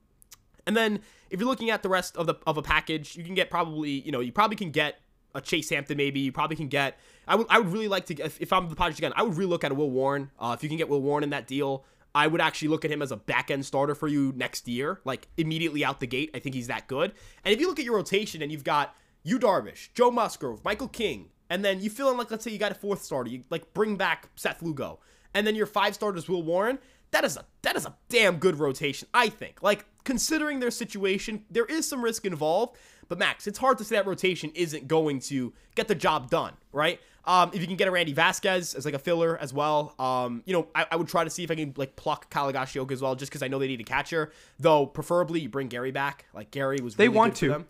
and 0.66 0.76
then 0.76 1.00
if 1.30 1.40
you're 1.40 1.50
looking 1.50 1.70
at 1.70 1.84
the 1.84 1.90
rest 1.90 2.16
of 2.18 2.28
the 2.28 2.36
of 2.46 2.58
a 2.58 2.62
package, 2.62 3.16
you 3.16 3.24
can 3.24 3.34
get 3.34 3.50
probably, 3.50 3.90
you 3.90 4.12
know, 4.12 4.20
you 4.20 4.32
probably 4.32 4.56
can 4.56 4.72
get 4.72 5.00
a 5.36 5.42
Chase 5.42 5.70
Hampton 5.70 5.98
maybe. 5.98 6.20
You 6.20 6.32
probably 6.32 6.56
can 6.56 6.68
get. 6.68 6.98
I 7.28 7.36
would 7.36 7.48
I 7.50 7.60
would 7.60 7.72
really 7.72 7.88
like 7.88 8.06
to 8.08 8.14
get 8.14 8.26
if, 8.26 8.42
if 8.42 8.54
I'm 8.54 8.70
the 8.70 8.76
Padres 8.76 8.98
again. 8.98 9.14
I 9.16 9.24
would 9.24 9.38
really 9.38 9.50
look 9.50 9.64
at 9.64 9.76
Will 9.76 9.90
Warren. 9.90 10.32
Uh, 10.40 10.56
if 10.58 10.64
you 10.64 10.70
can 10.70 10.78
get 10.78 10.90
Will 10.90 11.02
Warren 11.02 11.24
in 11.24 11.30
that 11.32 11.48
deal, 11.48 11.86
I 12.14 12.28
would 12.28 12.42
actually 12.42 12.68
look 12.68 12.84
at 12.84 12.92
him 12.92 13.02
as 13.02 13.12
a 13.12 13.18
back 13.18 13.52
end 13.52 13.66
starter 13.66 13.96
for 13.96 14.08
you 14.08 14.34
next 14.36 14.68
year, 14.68 15.00
like 15.06 15.28
immediately 15.38 15.86
out 15.86 16.00
the 16.00 16.08
gate. 16.08 16.32
I 16.34 16.40
think 16.40 16.56
he's 16.56 16.68
that 16.68 16.88
good. 16.88 17.14
And 17.46 17.54
if 17.54 17.60
you 17.60 17.68
look 17.68 17.80
at 17.80 17.86
your 17.86 17.96
rotation 17.96 18.42
and 18.42 18.52
you've 18.52 18.64
got 18.64 18.96
you 19.24 19.40
Darvish, 19.40 19.90
Joe 19.94 20.12
Musgrove, 20.12 20.64
Michael 20.64 20.88
King, 20.88 21.30
and 21.50 21.64
then 21.64 21.80
you 21.80 21.90
feel 21.90 22.10
in 22.10 22.18
like 22.18 22.32
let's 22.32 22.44
say 22.44 22.52
you 22.52 22.58
got 22.58 22.72
a 22.72 22.76
fourth 22.76 23.04
starter, 23.04 23.30
you 23.30 23.44
like 23.50 23.74
bring 23.74 23.96
back 23.96 24.30
Seth 24.36 24.62
Lugo, 24.62 25.00
and 25.34 25.46
then 25.46 25.56
your 25.56 25.66
five 25.66 25.96
starters 25.96 26.28
Will 26.28 26.44
Warren. 26.44 26.80
That 27.12 27.26
is 27.26 27.38
a 27.38 27.46
that 27.62 27.76
is 27.76 27.86
a 27.86 27.96
damn 28.10 28.38
good 28.38 28.58
rotation, 28.58 29.08
I 29.14 29.30
think. 29.30 29.62
Like 29.62 29.86
considering 30.04 30.60
their 30.60 30.72
situation, 30.72 31.46
there 31.50 31.66
is 31.66 31.88
some 31.88 32.04
risk 32.04 32.26
involved. 32.26 32.78
But 33.08 33.20
Max, 33.20 33.46
it's 33.46 33.60
hard 33.60 33.78
to 33.80 33.84
say 33.84 33.96
that 33.96 34.08
rotation 34.08 34.52
isn't 34.56 34.88
going 34.88 35.20
to 35.22 35.52
get 35.76 35.88
the 35.90 35.96
job 35.96 36.30
done, 36.30 36.54
right? 36.72 37.00
Um, 37.26 37.52
if 37.54 37.62
you 37.62 37.68
can 37.68 37.76
get 37.76 37.88
a 37.88 37.92
Randy 37.92 38.14
Vasquez 38.14 38.74
as 38.74 38.86
like 38.86 38.94
a 38.94 39.00
filler 39.00 39.38
as 39.38 39.54
well, 39.54 39.94
um, 40.00 40.42
you 40.46 40.54
know, 40.54 40.68
I, 40.74 40.86
I 40.92 40.96
would 40.96 41.08
try 41.08 41.24
to 41.24 41.30
see 41.30 41.44
if 41.44 41.52
I 41.52 41.56
can 41.56 41.74
like 41.76 41.96
pluck 41.96 42.30
Kyle 42.30 42.52
Higashioka 42.52 42.92
as 42.92 43.02
well, 43.02 43.16
just 43.16 43.32
because 43.32 43.44
I 43.44 43.48
know 43.48 43.60
they 43.60 43.68
need 43.68 43.82
a 43.82 43.84
catcher. 43.84 44.32
Though 44.60 44.86
preferably 44.86 45.42
you 45.42 45.50
bring 45.50 45.68
Gary 45.68 45.92
back. 45.92 46.26
Like 46.34 46.52
Gary 46.52 46.80
was. 46.82 46.96
They 46.96 47.10
want 47.10 47.36
to. 47.38 47.50
them. 47.50 47.68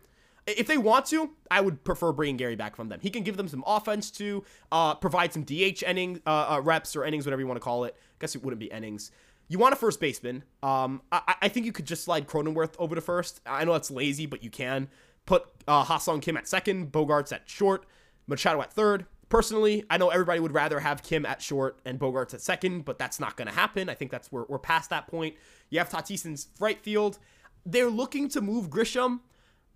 If 0.48 0.68
they 0.68 0.78
want 0.78 1.06
to, 1.08 1.32
I 1.52 1.62
would 1.62 1.84
prefer 1.84 2.12
bringing 2.12 2.38
Gary 2.38 2.56
back 2.56 2.76
from 2.76 2.90
them. 2.90 3.00
He 3.00 3.12
can 3.12 3.24
give 3.24 3.38
them 3.38 3.48
some 3.48 3.64
offense 3.68 4.10
to 4.12 4.44
uh, 4.72 4.96
provide 4.96 5.34
some 5.34 5.44
DH 5.44 5.84
innings, 5.86 6.20
uh, 6.26 6.56
uh, 6.56 6.62
reps 6.64 6.96
or 6.96 7.06
innings, 7.06 7.26
whatever 7.26 7.42
you 7.42 7.48
want 7.48 7.58
to 7.58 7.64
call 7.64 7.84
it. 7.84 7.96
I 7.96 8.16
guess 8.20 8.36
it 8.36 8.44
wouldn't 8.44 8.60
be 8.60 8.66
innings. 8.66 9.12
You 9.52 9.60
want 9.60 9.74
a 9.74 9.76
first 9.76 10.00
baseman. 10.00 10.46
Um, 10.64 11.02
I, 11.12 11.36
I 11.42 11.48
think 11.50 11.66
you 11.66 11.74
could 11.74 11.84
just 11.84 12.06
slide 12.06 12.26
Cronenworth 12.26 12.72
over 12.80 12.96
to 12.96 13.02
first. 13.02 13.42
I 13.46 13.66
know 13.66 13.74
that's 13.74 13.92
lazy, 13.92 14.26
but 14.26 14.46
you 14.46 14.50
can 14.50 14.88
put 15.26 15.44
uh, 15.68 16.00
Kim 16.22 16.38
at 16.38 16.48
second, 16.48 16.94
Bogaerts 16.94 17.34
at 17.34 17.50
short, 17.50 17.86
Machado 18.28 18.62
at 18.62 18.72
third. 18.72 19.08
Personally, 19.28 19.84
I 19.90 19.98
know 19.98 20.08
everybody 20.08 20.40
would 20.40 20.54
rather 20.54 20.80
have 20.80 21.04
Kim 21.04 21.26
at 21.26 21.42
short 21.42 21.82
and 21.84 22.00
Bogaerts 22.00 22.34
at 22.34 22.40
second, 22.40 22.86
but 22.86 22.98
that's 22.98 23.20
not 23.20 23.36
going 23.36 23.50
to 23.50 23.54
happen. 23.54 23.90
I 23.90 23.94
think 23.94 24.10
that's 24.10 24.32
we're, 24.32 24.46
we're 24.46 24.58
past 24.58 24.90
that 24.92 25.08
point. 25.08 25.36
You 25.70 25.80
have 25.80 25.90
Tatis 25.90 26.24
in 26.24 26.38
right 26.62 26.80
field. 26.80 27.20
They're 27.66 27.90
looking 27.90 28.30
to 28.30 28.40
move 28.40 28.70
Grisham. 28.70 29.20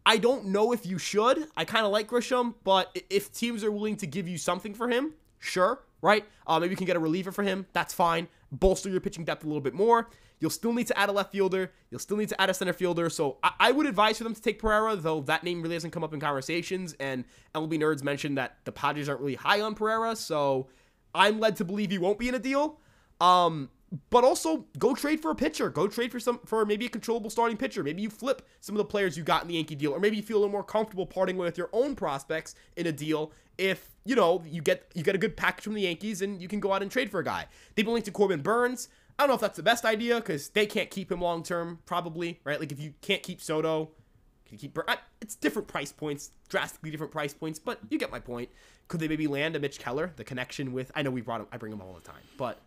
I 0.06 0.16
don't 0.16 0.46
know 0.46 0.72
if 0.72 0.86
you 0.86 0.98
should. 0.98 1.50
I 1.58 1.66
kind 1.66 1.86
of 1.86 1.92
like 1.92 2.08
Grisham, 2.08 2.54
but 2.64 2.98
if 3.10 3.34
teams 3.34 3.62
are 3.62 3.72
willing 3.74 3.98
to 3.98 4.08
give 4.08 4.26
you 4.26 4.38
something 4.38 4.74
for 4.74 4.88
him, 4.88 5.16
sure, 5.38 5.82
right? 6.02 6.26
Uh, 6.48 6.60
maybe 6.60 6.72
you 6.72 6.78
can 6.78 6.86
get 6.86 6.96
a 6.96 7.00
reliever 7.00 7.32
for 7.32 7.44
him. 7.44 7.66
That's 7.74 7.94
fine. 7.94 8.28
Bolster 8.52 8.90
your 8.90 9.02
pitching 9.02 9.26
depth 9.26 9.44
a 9.44 9.48
little 9.48 9.62
bit 9.62 9.74
more. 9.74 10.10
You'll 10.40 10.52
still 10.52 10.74
need 10.74 10.88
to 10.88 10.98
add 10.98 11.10
a 11.10 11.12
left 11.12 11.32
fielder. 11.32 11.72
You'll 11.90 12.00
still 12.00 12.18
need 12.18 12.30
to 12.30 12.42
add 12.42 12.50
a 12.50 12.54
center 12.54 12.74
fielder. 12.74 13.10
So 13.10 13.38
I, 13.42 13.52
I 13.60 13.72
would 13.72 13.86
advise 13.86 14.18
for 14.18 14.24
them 14.26 14.36
to 14.36 14.42
take 14.42 14.60
Pereira, 14.60 14.96
though 14.96 15.22
that 15.22 15.44
name 15.44 15.62
really 15.62 15.76
hasn't 15.76 15.94
come 15.94 16.04
up 16.04 16.14
in 16.14 16.20
conversations. 16.20 16.96
And 17.00 17.24
LB 17.54 17.80
Nerds 17.80 18.04
mentioned 18.04 18.38
that 18.38 18.58
the 18.66 18.72
Padres 18.72 19.08
aren't 19.08 19.22
really 19.22 19.36
high 19.36 19.62
on 19.62 19.76
Pereira. 19.76 20.16
So 20.16 20.68
I'm 21.14 21.40
led 21.40 21.56
to 21.58 21.66
believe 21.66 21.92
he 21.92 21.98
won't 21.98 22.20
be 22.20 22.28
in 22.28 22.36
a 22.36 22.40
deal. 22.40 22.80
Um, 23.22 23.70
but 24.10 24.24
also 24.24 24.66
go 24.78 24.94
trade 24.96 25.22
for 25.22 25.32
a 25.32 25.36
pitcher. 25.36 25.70
Go 25.70 25.88
trade 25.88 26.12
for 26.12 26.20
some 26.20 26.40
for 26.46 26.66
maybe 26.66 26.86
a 26.86 26.90
controllable 26.90 27.30
starting 27.30 27.58
pitcher. 27.58 27.84
Maybe 27.84 28.02
you 28.02 28.10
flip 28.10 28.48
some 28.62 28.76
of 28.76 28.78
the 28.78 28.86
players 28.86 29.18
you 29.18 29.24
got 29.24 29.44
in 29.44 29.48
the 29.48 29.56
Yankee 29.56 29.76
deal, 29.76 29.92
or 29.92 30.00
maybe 30.00 30.18
you 30.18 30.24
feel 30.24 30.38
a 30.38 30.40
little 30.40 30.52
more 30.52 30.64
comfortable 30.64 31.06
parting 31.06 31.38
with 31.38 31.58
your 31.58 31.70
own 31.74 31.96
prospects 31.96 32.56
in 32.76 32.88
a 32.88 32.92
deal. 32.92 33.32
If 33.58 33.90
you 34.04 34.16
know 34.16 34.44
you 34.46 34.62
get 34.62 34.92
you 34.94 35.04
get 35.04 35.16
a 35.16 35.20
good 35.20 35.38
package 35.38 35.64
from 35.64 35.74
the 35.74 35.82
Yankees 35.82 36.22
and 36.22 36.42
you 36.42 36.48
can 36.48 36.60
go 36.60 36.74
out 36.74 36.82
and 36.82 36.92
trade 36.92 37.10
for 37.10 37.20
a 37.20 37.24
guy. 37.24 37.46
They've 37.76 37.86
been 37.86 37.94
linked 37.94 38.06
to 38.08 38.12
Corbin 38.12 38.42
Burnes. 38.42 38.90
I 39.18 39.24
don't 39.24 39.30
know 39.30 39.36
if 39.36 39.42
that's 39.42 39.56
the 39.56 39.64
best 39.64 39.86
idea 39.86 40.16
because 40.16 40.50
they 40.50 40.66
can't 40.66 40.90
keep 40.90 41.12
him 41.12 41.22
long 41.22 41.42
term, 41.42 41.80
probably 41.86 42.40
right. 42.44 42.60
Like 42.60 42.72
if 42.72 42.80
you 42.80 42.94
can't 43.02 43.24
keep 43.24 43.42
Soto, 43.42 43.92
can 44.46 44.56
you 44.56 44.58
keep 44.58 44.74
Burnes? 44.74 44.98
It's 45.22 45.36
different 45.36 45.68
price 45.68 45.92
points, 45.92 46.32
drastically 46.50 46.92
different 46.92 47.12
price 47.12 47.34
points, 47.34 47.58
but 47.58 47.80
you 47.90 47.98
get 47.98 48.12
my 48.12 48.20
point. 48.20 48.50
Could 48.88 49.00
they 49.00 49.08
maybe 49.08 49.28
land 49.28 49.56
a 49.56 49.60
Mitch 49.60 49.80
Keller? 49.80 50.12
The 50.18 50.24
connection 50.24 50.74
with 50.74 50.92
I 50.96 51.02
know 51.02 51.12
we 51.12 51.22
brought 51.22 51.42
him, 51.42 51.48
I 51.52 51.58
bring 51.58 51.72
him 51.72 51.82
all 51.82 51.94
the 51.94 52.02
time, 52.02 52.22
but 52.38 52.60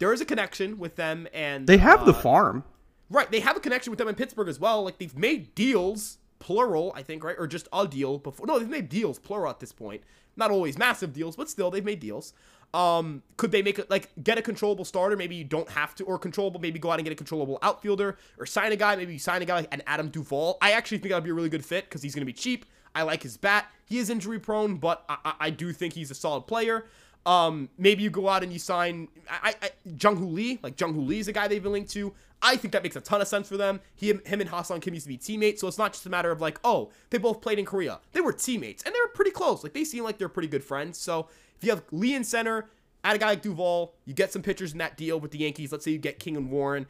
there 0.00 0.12
is 0.12 0.20
a 0.20 0.24
connection 0.24 0.78
with 0.78 0.96
them 0.96 1.28
and 1.32 1.66
They 1.66 1.76
have 1.76 2.04
the 2.04 2.12
uh, 2.12 2.20
farm. 2.20 2.64
Right, 3.08 3.30
they 3.30 3.40
have 3.40 3.56
a 3.56 3.60
connection 3.60 3.90
with 3.90 3.98
them 3.98 4.08
in 4.08 4.16
Pittsburgh 4.16 4.48
as 4.48 4.58
well. 4.58 4.82
Like 4.82 4.98
they've 4.98 5.16
made 5.16 5.54
deals, 5.54 6.18
plural, 6.38 6.92
I 6.96 7.02
think, 7.02 7.22
right, 7.22 7.36
or 7.38 7.46
just 7.46 7.68
a 7.72 7.86
deal 7.86 8.18
before. 8.18 8.46
No, 8.46 8.58
they've 8.58 8.68
made 8.68 8.88
deals, 8.88 9.18
plural, 9.18 9.50
at 9.50 9.60
this 9.60 9.72
point. 9.72 10.02
Not 10.36 10.50
always 10.50 10.78
massive 10.78 11.12
deals, 11.12 11.36
but 11.36 11.48
still, 11.48 11.70
they've 11.70 11.84
made 11.84 12.00
deals. 12.00 12.32
Um, 12.72 13.24
could 13.36 13.50
they 13.50 13.62
make 13.62 13.80
it 13.80 13.90
like 13.90 14.10
get 14.22 14.38
a 14.38 14.42
controllable 14.42 14.84
starter? 14.84 15.16
Maybe 15.16 15.34
you 15.34 15.44
don't 15.44 15.68
have 15.70 15.94
to, 15.96 16.04
or 16.04 16.18
controllable. 16.18 16.60
Maybe 16.60 16.78
go 16.78 16.90
out 16.90 17.00
and 17.00 17.04
get 17.04 17.12
a 17.12 17.16
controllable 17.16 17.58
outfielder, 17.62 18.16
or 18.38 18.46
sign 18.46 18.72
a 18.72 18.76
guy. 18.76 18.94
Maybe 18.94 19.14
you 19.14 19.18
sign 19.18 19.42
a 19.42 19.44
guy 19.44 19.56
like 19.56 19.74
an 19.74 19.82
Adam 19.86 20.08
Duvall. 20.08 20.56
I 20.62 20.72
actually 20.72 20.98
think 20.98 21.10
that'd 21.10 21.24
be 21.24 21.30
a 21.30 21.34
really 21.34 21.48
good 21.48 21.64
fit 21.64 21.84
because 21.84 22.02
he's 22.02 22.14
going 22.14 22.22
to 22.22 22.26
be 22.26 22.32
cheap. 22.32 22.64
I 22.94 23.02
like 23.02 23.22
his 23.22 23.36
bat. 23.36 23.66
He 23.86 23.98
is 23.98 24.08
injury 24.08 24.38
prone, 24.38 24.76
but 24.76 25.04
I, 25.08 25.16
I, 25.24 25.34
I 25.40 25.50
do 25.50 25.72
think 25.72 25.94
he's 25.94 26.10
a 26.10 26.14
solid 26.14 26.42
player. 26.42 26.86
Um, 27.26 27.68
maybe 27.76 28.02
you 28.02 28.10
go 28.10 28.28
out 28.28 28.42
and 28.42 28.52
you 28.52 28.58
sign 28.58 29.08
I, 29.28 29.54
I, 29.62 29.70
Jung 30.00 30.16
Hoo 30.16 30.26
Lee. 30.26 30.58
Like 30.62 30.80
Jung 30.80 30.94
Hoo 30.94 31.02
Lee 31.02 31.18
is 31.20 31.28
a 31.28 31.32
guy 31.32 31.48
they've 31.48 31.62
been 31.62 31.72
linked 31.72 31.90
to. 31.92 32.12
I 32.42 32.56
think 32.56 32.72
that 32.72 32.82
makes 32.82 32.96
a 32.96 33.02
ton 33.02 33.20
of 33.20 33.28
sense 33.28 33.48
for 33.48 33.58
them. 33.58 33.80
He, 33.96 34.08
him 34.08 34.40
and 34.40 34.48
Ha-Seong 34.48 34.80
Kim 34.80 34.94
used 34.94 35.04
to 35.04 35.08
be 35.10 35.18
teammates, 35.18 35.60
so 35.60 35.68
it's 35.68 35.76
not 35.76 35.92
just 35.92 36.06
a 36.06 36.08
matter 36.08 36.30
of 36.30 36.40
like, 36.40 36.58
oh, 36.64 36.90
they 37.10 37.18
both 37.18 37.42
played 37.42 37.58
in 37.58 37.66
Korea. 37.66 38.00
They 38.12 38.22
were 38.22 38.32
teammates, 38.32 38.82
and 38.84 38.94
they 38.94 38.98
were 38.98 39.12
pretty 39.12 39.30
close. 39.30 39.62
Like 39.62 39.74
they 39.74 39.84
seem 39.84 40.04
like 40.04 40.16
they're 40.16 40.30
pretty 40.30 40.48
good 40.48 40.64
friends. 40.64 40.96
So 40.98 41.28
if 41.58 41.64
you 41.64 41.70
have 41.70 41.82
Lee 41.92 42.14
in 42.14 42.24
center, 42.24 42.70
add 43.04 43.16
a 43.16 43.18
guy 43.18 43.26
like 43.26 43.42
Duvall, 43.42 43.94
you 44.06 44.14
get 44.14 44.32
some 44.32 44.40
pitchers 44.40 44.72
in 44.72 44.78
that 44.78 44.96
deal 44.96 45.20
with 45.20 45.32
the 45.32 45.38
Yankees. 45.38 45.70
Let's 45.72 45.84
say 45.84 45.90
you 45.90 45.98
get 45.98 46.18
King 46.18 46.36
and 46.38 46.50
Warren. 46.50 46.86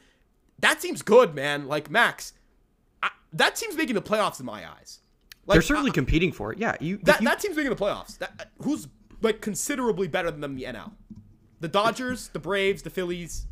That 0.60 0.80
seems 0.80 1.02
good, 1.02 1.34
man. 1.34 1.66
Like 1.66 1.90
Max, 1.90 2.32
I, 3.02 3.10
that 3.32 3.56
team's 3.56 3.76
making 3.76 3.96
the 3.96 4.02
playoffs 4.02 4.38
in 4.38 4.46
my 4.46 4.70
eyes. 4.70 5.00
Like, 5.46 5.56
They're 5.56 5.62
certainly 5.62 5.90
competing 5.90 6.30
for 6.30 6.52
it. 6.52 6.58
Yeah, 6.58 6.76
you. 6.80 6.98
that 7.02 7.20
you- 7.20 7.26
that 7.26 7.40
team's 7.40 7.56
making 7.56 7.70
the 7.70 7.76
playoffs. 7.76 8.18
That, 8.18 8.50
who's 8.62 8.86
like 9.22 9.40
considerably 9.40 10.08
better 10.08 10.30
than 10.30 10.40
them 10.40 10.52
in 10.52 10.56
the 10.58 10.64
NL? 10.64 10.92
The 11.60 11.68
Dodgers, 11.68 12.28
the 12.28 12.38
Braves, 12.38 12.82
the 12.82 12.90
Phillies. 12.90 13.46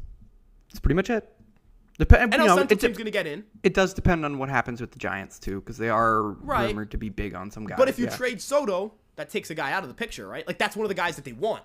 That's 0.70 0.80
pretty 0.80 0.94
much 0.94 1.10
it. 1.10 1.28
Dep- 1.98 2.08
NL 2.10 2.32
you 2.32 2.38
know, 2.46 2.56
Central 2.56 2.78
team's 2.78 2.96
going 2.96 3.06
to 3.06 3.10
get 3.10 3.26
in. 3.26 3.44
it 3.62 3.74
does 3.74 3.92
depend 3.92 4.24
on 4.24 4.38
what 4.38 4.48
happens 4.48 4.80
with 4.80 4.92
the 4.92 4.98
Giants 4.98 5.38
too, 5.38 5.60
because 5.60 5.78
they 5.78 5.88
are 5.88 6.22
Right. 6.22 6.68
rumored 6.68 6.92
to 6.92 6.96
be 6.96 7.08
big 7.08 7.34
on 7.34 7.50
some 7.50 7.66
guys. 7.66 7.76
But 7.76 7.88
if 7.88 7.98
you 7.98 8.04
yeah. 8.06 8.16
trade 8.16 8.40
Soto, 8.40 8.94
that 9.16 9.30
takes 9.30 9.50
a 9.50 9.54
guy 9.54 9.72
out 9.72 9.82
of 9.82 9.88
the 9.88 9.94
picture, 9.94 10.28
right? 10.28 10.46
Like 10.46 10.58
that's 10.58 10.76
one 10.76 10.84
of 10.84 10.88
the 10.88 10.94
guys 10.94 11.16
that 11.16 11.24
they 11.24 11.32
want. 11.32 11.64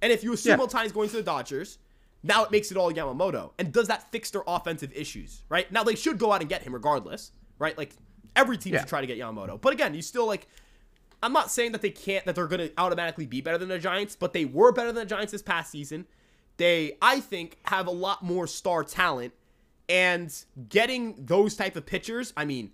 And 0.00 0.12
if 0.12 0.22
you 0.22 0.32
assume 0.32 0.60
Yeah. 0.60 0.64
Ohtani's 0.66 0.92
going 0.92 1.08
to 1.10 1.16
the 1.16 1.22
Dodgers, 1.24 1.78
now 2.22 2.44
it 2.44 2.52
makes 2.52 2.70
it 2.70 2.76
all 2.76 2.92
Yamamoto. 2.92 3.50
And 3.58 3.72
does 3.72 3.88
that 3.88 4.10
fix 4.12 4.30
their 4.30 4.42
offensive 4.46 4.92
issues, 4.94 5.42
right? 5.48 5.70
Now 5.72 5.82
they 5.82 5.96
should 5.96 6.18
go 6.18 6.30
out 6.32 6.40
and 6.40 6.48
get 6.48 6.62
him 6.62 6.72
regardless, 6.72 7.32
right? 7.58 7.76
Like 7.76 7.90
every 8.36 8.58
team 8.58 8.74
Yeah. 8.74 8.80
should 8.80 8.88
try 8.88 9.00
to 9.00 9.06
get 9.08 9.18
Yamamoto. 9.18 9.60
But 9.60 9.72
again, 9.72 9.92
you 9.92 10.02
still 10.02 10.26
like 10.26 10.46
I'm 11.22 11.32
not 11.32 11.50
saying 11.50 11.72
that 11.72 11.82
they 11.82 11.90
can't 11.90 12.24
that 12.26 12.34
they're 12.34 12.46
going 12.46 12.68
to 12.68 12.72
automatically 12.78 13.26
be 13.26 13.40
better 13.40 13.58
than 13.58 13.68
the 13.68 13.78
Giants, 13.78 14.16
but 14.16 14.32
they 14.32 14.44
were 14.44 14.72
better 14.72 14.92
than 14.92 15.02
the 15.06 15.06
Giants 15.14 15.32
this 15.32 15.42
past 15.42 15.70
season. 15.72 16.06
They 16.56 16.96
I 17.02 17.20
think 17.20 17.58
have 17.64 17.86
a 17.86 17.90
lot 17.92 18.22
more 18.22 18.46
star 18.46 18.84
talent 18.84 19.32
and 19.88 20.32
getting 20.68 21.14
those 21.24 21.56
type 21.56 21.76
of 21.76 21.86
pitchers, 21.86 22.32
I 22.36 22.44
mean, 22.44 22.72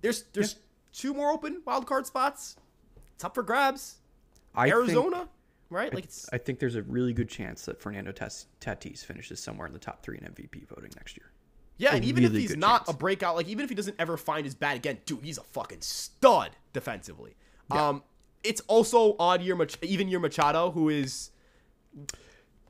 there's 0.00 0.24
there's 0.32 0.56
two 0.92 1.12
more 1.14 1.30
open 1.30 1.62
wild 1.64 1.86
card 1.86 2.06
spots. 2.06 2.56
It's 3.14 3.24
up 3.24 3.34
for 3.34 3.42
grabs. 3.42 3.96
I 4.54 4.64
think- 4.64 4.74
Arizona, 4.74 5.28
right? 5.70 5.92
Like 5.92 6.04
it's 6.04 6.28
I 6.32 6.38
think 6.38 6.58
there's 6.58 6.76
a 6.76 6.82
really 6.82 7.12
good 7.12 7.28
chance 7.28 7.64
that 7.64 7.80
Fernando 7.80 8.12
Tatis 8.12 9.04
finishes 9.04 9.40
somewhere 9.40 9.66
in 9.66 9.72
the 9.72 9.78
top 9.78 10.02
three 10.02 10.18
in 10.18 10.24
MVP 10.24 10.66
voting 10.68 10.92
next 10.96 11.16
year. 11.16 11.30
Yeah, 11.78 11.94
and 11.94 12.04
even 12.04 12.24
if 12.24 12.32
he's 12.32 12.56
not 12.56 12.86
chance. 12.86 12.94
a 12.94 12.98
breakout, 12.98 13.36
like 13.36 13.48
even 13.48 13.62
if 13.64 13.68
he 13.68 13.74
doesn't 13.74 13.96
ever 13.98 14.16
find 14.16 14.44
his 14.44 14.54
bat 14.54 14.76
again, 14.76 14.98
dude, 15.04 15.22
he's 15.22 15.38
a 15.38 15.42
fucking 15.42 15.82
stud 15.82 16.50
defensively. 16.72 17.36
Um, 17.70 18.02
it's 18.42 18.60
also 18.62 19.16
odd 19.18 19.42
year, 19.42 19.56
Mach- 19.56 19.82
even 19.82 20.08
year 20.08 20.20
Machado, 20.20 20.70
who 20.70 20.88
is 20.88 21.30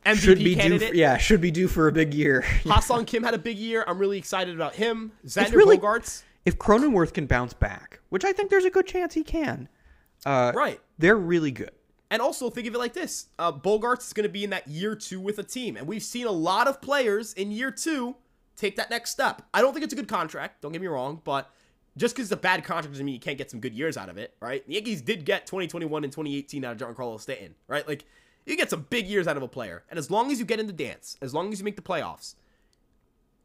MVP 0.05 0.17
Should 0.17 0.39
be 0.39 0.55
due. 0.55 0.61
candidate. 0.61 0.89
For, 0.91 0.95
yeah, 0.95 1.17
should 1.19 1.41
be 1.41 1.51
due 1.51 1.69
for 1.69 1.89
a 1.89 1.93
big 1.93 2.15
year. 2.15 2.43
Ha-Seong 2.67 3.07
Kim 3.07 3.23
had 3.23 3.35
a 3.35 3.39
big 3.39 3.59
year. 3.59 3.85
I'm 3.87 3.99
really 3.99 4.19
excited 4.19 4.55
about 4.55 4.75
him. 4.75 5.13
Xander 5.27 5.53
really- 5.53 5.79
Bogaerts, 5.79 6.23
if 6.45 6.59
Cronenworth 6.59 7.13
can 7.13 7.27
bounce 7.27 7.53
back, 7.53 8.01
which 8.09 8.25
I 8.25 8.33
think 8.33 8.51
there's 8.51 8.65
a 8.65 8.71
good 8.71 8.87
chance 8.87 9.15
he 9.15 9.25
can, 9.25 9.69
uh, 10.25 10.53
right? 10.55 10.81
they're 10.99 11.17
really 11.17 11.51
good. 11.51 11.73
And 12.09 12.23
also 12.23 12.51
think 12.51 12.69
of 12.69 12.75
it 12.75 12.79
like 12.79 12.93
this: 12.93 13.27
uh, 13.39 13.51
Bogaerts 13.53 14.07
is 14.07 14.13
going 14.13 14.23
to 14.29 14.33
be 14.33 14.45
in 14.45 14.51
that 14.51 14.69
year 14.69 14.95
two 14.95 15.21
with 15.21 15.39
a 15.41 15.43
team, 15.43 15.77
and 15.77 15.89
we've 15.89 16.05
seen 16.05 16.27
a 16.27 16.33
lot 16.33 16.69
of 16.69 16.81
players 16.81 17.33
in 17.33 17.51
year 17.51 17.73
two 17.73 18.15
take 18.57 18.77
that 18.77 18.91
next 18.91 19.11
step. 19.11 19.43
I 19.55 19.61
don't 19.61 19.73
think 19.73 19.85
it's 19.85 19.93
a 19.93 19.97
good 19.97 20.09
contract. 20.09 20.63
Don't 20.63 20.73
get 20.73 20.81
me 20.81 20.87
wrong, 20.87 21.21
but 21.25 21.51
just 21.97 22.15
because 22.15 22.31
it's 22.31 22.39
a 22.39 22.43
bad 22.43 22.65
contract 22.65 22.93
doesn't 22.93 23.07
mean 23.07 23.15
you 23.15 23.21
can't 23.21 23.39
get 23.39 23.51
some 23.51 23.61
good 23.61 23.75
years 23.75 23.97
out 23.97 24.09
of 24.09 24.19
it, 24.19 24.35
right? 24.41 24.67
The 24.67 24.75
Yankees 24.75 25.01
did 25.01 25.25
get 25.25 25.47
2021 25.47 26.05
and 26.05 26.13
2018 26.13 26.65
out 26.65 26.81
of 26.81 26.97
Giancarlo 26.97 27.21
Stanton, 27.21 27.55
right? 27.69 27.87
Like 27.87 28.05
you 28.45 28.57
get 28.57 28.71
some 28.71 28.87
big 28.91 29.07
years 29.07 29.27
out 29.27 29.37
of 29.37 29.43
a 29.43 29.49
player, 29.49 29.85
and 29.91 29.99
as 29.99 30.11
long 30.11 30.31
as 30.31 30.39
you 30.39 30.45
get 30.45 30.61
in 30.61 30.67
the 30.67 30.73
dance, 30.73 31.17
as 31.23 31.35
long 31.35 31.53
as 31.53 31.59
you 31.59 31.65
make 31.65 31.77
the 31.77 31.83
playoffs, 31.83 32.35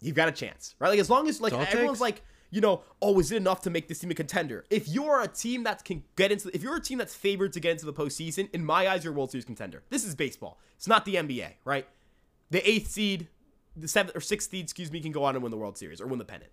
you've 0.02 0.16
got 0.16 0.28
a 0.28 0.32
chance, 0.32 0.76
right? 0.80 0.90
Like 0.90 1.00
as 1.00 1.10
long 1.10 1.28
as 1.28 1.40
like 1.42 1.54
everyone's 1.54 2.02
like, 2.02 2.24
you 2.50 2.60
know, 2.60 2.84
oh, 3.02 3.18
is 3.20 3.32
it 3.32 3.38
enough 3.38 3.62
to 3.62 3.70
make 3.70 3.88
this 3.88 4.00
team 4.00 4.12
a 4.12 4.14
contender? 4.14 4.66
If 4.70 4.90
you're 4.90 5.22
a 5.22 5.28
team 5.28 5.64
that 5.64 5.86
can 5.86 6.04
get 6.18 6.32
into, 6.32 6.54
if 6.54 6.62
you're 6.62 6.76
a 6.76 6.82
team 6.82 6.98
that's 6.98 7.16
favored 7.16 7.54
to 7.54 7.62
get 7.62 7.72
into 7.72 7.86
the 7.86 7.94
postseason, 7.94 8.50
in 8.54 8.66
my 8.66 8.90
eyes, 8.90 9.06
you're 9.06 9.14
a 9.14 9.16
World 9.16 9.32
Series 9.32 9.46
contender. 9.46 9.84
This 9.90 10.04
is 10.04 10.16
baseball. 10.16 10.60
It's 10.76 10.88
not 10.88 11.06
the 11.06 11.16
NBA, 11.16 11.54
right? 11.64 11.88
The 12.50 12.70
eighth 12.70 12.92
seed, 12.92 13.30
the 13.76 13.88
seventh 13.88 14.16
or 14.16 14.22
sixth 14.22 14.52
seed, 14.52 14.64
excuse 14.64 14.92
me, 14.92 15.00
can 15.00 15.12
go 15.12 15.24
on 15.24 15.36
and 15.36 15.44
win 15.44 15.52
the 15.52 15.58
World 15.58 15.78
Series 15.78 16.02
or 16.02 16.08
win 16.08 16.20
the 16.20 16.26
pennant. 16.26 16.52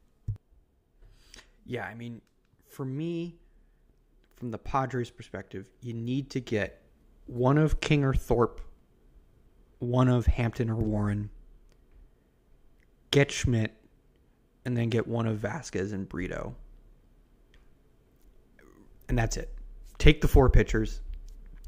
Yeah, 1.67 1.85
I 1.85 1.95
mean, 1.95 2.23
for 2.69 2.85
me, 2.85 3.37
from 4.37 4.51
the 4.51 4.59
Padres' 4.59 5.11
perspective, 5.11 5.67
you 5.83 5.93
need 5.93 6.31
to 6.31 6.41
get 6.41 6.83
one 7.27 7.59
of 7.59 7.81
King 7.81 8.05
or 8.05 8.15
Thorpe, 8.15 8.61
one 9.81 10.09
of 10.09 10.27
Hampton 10.27 10.71
or 10.71 10.77
Warren, 10.77 11.31
get 13.11 13.31
Schmidt, 13.31 13.75
and 14.65 14.77
then 14.77 14.89
get 14.89 15.07
one 15.07 15.27
of 15.27 15.39
Vasquez 15.39 15.93
and 15.93 16.09
Brito. 16.09 16.55
And 19.09 19.19
that's 19.19 19.37
it. 19.37 19.55
Take 19.99 20.21
the 20.21 20.29
four 20.29 20.49
pitchers. 20.49 21.01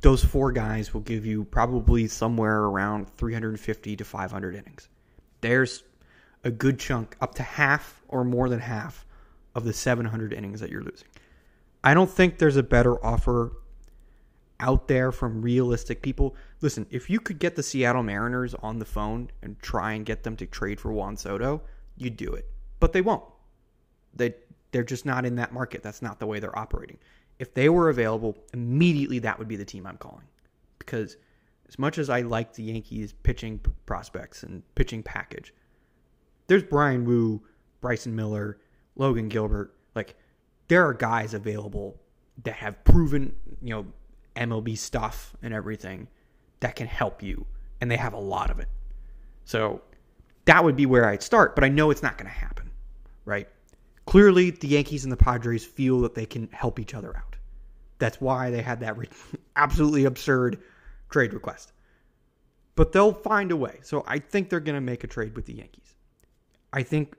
Those 0.02 0.24
four 0.24 0.52
guys 0.52 0.94
will 0.94 1.00
give 1.00 1.26
you 1.26 1.44
probably 1.44 2.06
somewhere 2.06 2.62
around 2.64 3.08
350 3.16 3.96
to 3.96 4.04
500 4.04 4.54
innings. 4.54 4.88
There's 5.40 5.85
a 6.44 6.50
good 6.50 6.79
chunk, 6.79 7.16
up 7.20 7.35
to 7.37 7.42
half 7.42 8.03
or 8.09 8.24
more 8.24 8.48
than 8.48 8.61
half 8.61 9.07
of 9.55 9.64
the 9.64 9.72
700 9.72 10.33
innings 10.33 10.61
that 10.61 10.70
you're 10.70 10.83
losing. 10.83 11.09
I 11.83 11.94
don't 11.94 12.11
think 12.11 12.38
there's 12.38 12.57
a 12.57 12.62
better 12.62 13.05
offer 13.05 13.53
out 14.61 14.88
there 14.88 15.11
from 15.11 15.42
realistic 15.42 16.03
people. 16.03 16.37
Listen, 16.61 16.87
if 16.90 17.09
you 17.09 17.18
could 17.18 17.38
get 17.38 17.57
the 17.57 17.62
Seattle 17.62 18.03
Mariners 18.03 18.55
on 18.55 18.79
the 18.79 18.85
phone 18.85 19.31
and 19.42 19.59
try 19.61 19.92
and 19.92 20.05
get 20.05 20.22
them 20.22 20.37
to 20.37 20.46
trade 20.46 20.79
for 20.79 20.92
Juan 20.92 21.16
Soto, 21.16 21.62
you'd 21.96 22.16
do 22.16 22.33
it. 22.33 22.46
But 22.79 22.92
they 22.92 23.00
won't. 23.00 23.24
They 24.14 24.35
they're 24.72 24.85
just 24.85 25.05
not 25.05 25.24
in 25.24 25.37
that 25.37 25.53
market. 25.53 25.83
That's 25.83 26.03
not 26.03 26.20
the 26.20 26.26
way 26.26 26.38
they're 26.38 26.57
operating. 26.57 26.98
If 27.38 27.55
they 27.55 27.68
were 27.68 27.88
available, 27.88 28.37
immediately 28.53 29.18
that 29.20 29.38
would 29.38 29.48
be 29.48 29.57
the 29.57 29.64
team 29.64 29.87
I'm 29.87 29.96
calling. 29.96 30.26
Because 30.79 31.16
as 31.70 31.78
much 31.78 31.98
as 31.98 32.11
I 32.11 32.22
like 32.22 32.52
the 32.52 32.64
Yankees 32.64 33.14
pitching 33.22 33.61
prospects 33.87 34.42
and 34.42 34.62
pitching 34.74 35.04
package, 35.04 35.54
there's 36.48 36.64
Bryan 36.64 37.04
Woo, 37.04 37.40
Bryce 37.80 38.09
Miller, 38.09 38.59
Logan 38.96 39.28
Gilbert. 39.28 39.72
Like 39.94 40.16
there 40.66 40.85
are 40.85 40.92
guys 40.92 41.33
available 41.33 42.00
that 42.42 42.54
have 42.54 42.83
proven, 42.83 43.37
you 43.62 43.70
know, 43.70 43.87
MLB 44.35 44.76
stuff 44.76 45.37
and 45.42 45.54
everything 45.54 46.09
that 46.59 46.74
can 46.74 46.88
help 46.88 47.22
you, 47.22 47.46
and 47.80 47.88
they 47.88 47.96
have 47.96 48.14
a 48.14 48.20
lot 48.20 48.50
of 48.50 48.59
it. 48.59 48.68
So 49.44 49.80
that 50.46 50.64
would 50.64 50.74
be 50.74 50.87
where 50.87 51.09
I'd 51.09 51.22
start, 51.22 51.54
but 51.54 51.62
I 51.62 51.68
know 51.68 51.90
it's 51.92 52.02
not 52.02 52.18
going 52.18 52.28
to 52.30 52.37
happen, 52.37 52.68
right? 53.24 53.48
Clearly, 54.06 54.50
the 54.50 54.66
Yankees 54.66 55.04
and 55.04 55.12
the 55.12 55.16
Padres 55.16 55.64
feel 55.64 56.00
that 56.00 56.16
they 56.16 56.26
can 56.26 56.48
help 56.50 56.80
each 56.80 56.94
other 56.94 57.16
out. 57.16 57.37
That's 58.00 58.20
why 58.20 58.50
they 58.50 58.61
had 58.61 58.80
that 58.80 58.96
absolutely 59.56 60.04
absurd 60.06 60.61
trade 61.11 61.35
request. 61.35 61.73
But 62.77 62.92
they'll 62.92 63.12
find 63.12 63.53
a 63.53 63.57
way. 63.57 63.81
So 63.83 64.05
I 64.07 64.18
think 64.18 64.49
they're 64.49 64.61
going 64.61 64.77
to 64.77 64.81
make 64.81 65.05
a 65.05 65.07
trade 65.07 65.37
with 65.37 65.46
the 65.46 65.55
Yankees. 65.55 65.94
I 66.73 66.83
think 66.83 67.16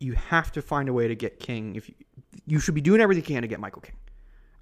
you 0.00 0.12
have 0.14 0.52
to 0.52 0.62
find 0.62 0.88
a 0.88 0.92
way 0.92 1.08
to 1.08 1.14
get 1.14 1.40
King. 1.40 1.76
If 1.76 1.88
you, 1.88 1.94
you 2.46 2.60
should 2.60 2.74
be 2.74 2.80
doing 2.80 3.00
everything 3.00 3.24
you 3.24 3.34
can 3.34 3.42
to 3.42 3.48
get 3.48 3.60
Michael 3.60 3.82
King. 3.82 3.96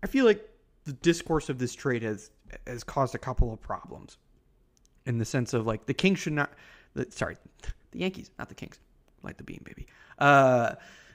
I 0.03 0.07
feel 0.07 0.25
like 0.25 0.49
the 0.85 0.93
discourse 0.93 1.49
of 1.49 1.59
this 1.59 1.75
trade 1.75 2.03
has 2.03 2.31
has 2.67 2.85
caused 2.85 3.15
a 3.15 3.19
couple 3.19 3.53
of 3.53 3.61
problems. 3.61 4.19
in 5.07 5.19
the 5.19 5.25
sense 5.25 5.55
of 5.55 5.67
like 5.67 5.87
the 5.87 5.95
Kings 5.95 6.19
should 6.19 6.33
not. 6.35 6.53
The, 6.95 7.07
sorry, 7.11 7.37
the 7.93 7.99
Yankees, 7.99 8.31
not 8.39 8.49
the 8.49 8.55
Kings. 8.55 8.79
Like 9.23 9.37
the 9.37 9.45
beam, 9.45 9.63
baby. 9.65 9.87
Uh, 10.19 10.75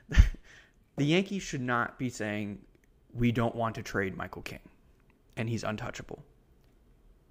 the 0.98 1.06
Yankees 1.06 1.44
should 1.44 1.62
not 1.62 1.98
be 1.98 2.10
saying 2.10 2.60
we 3.14 3.32
don't 3.32 3.56
want 3.56 3.76
to 3.76 3.84
trade 3.84 4.18
Michael 4.18 4.42
King, 4.42 4.60
and 5.38 5.50
he's 5.50 5.64
untouchable. 5.64 6.24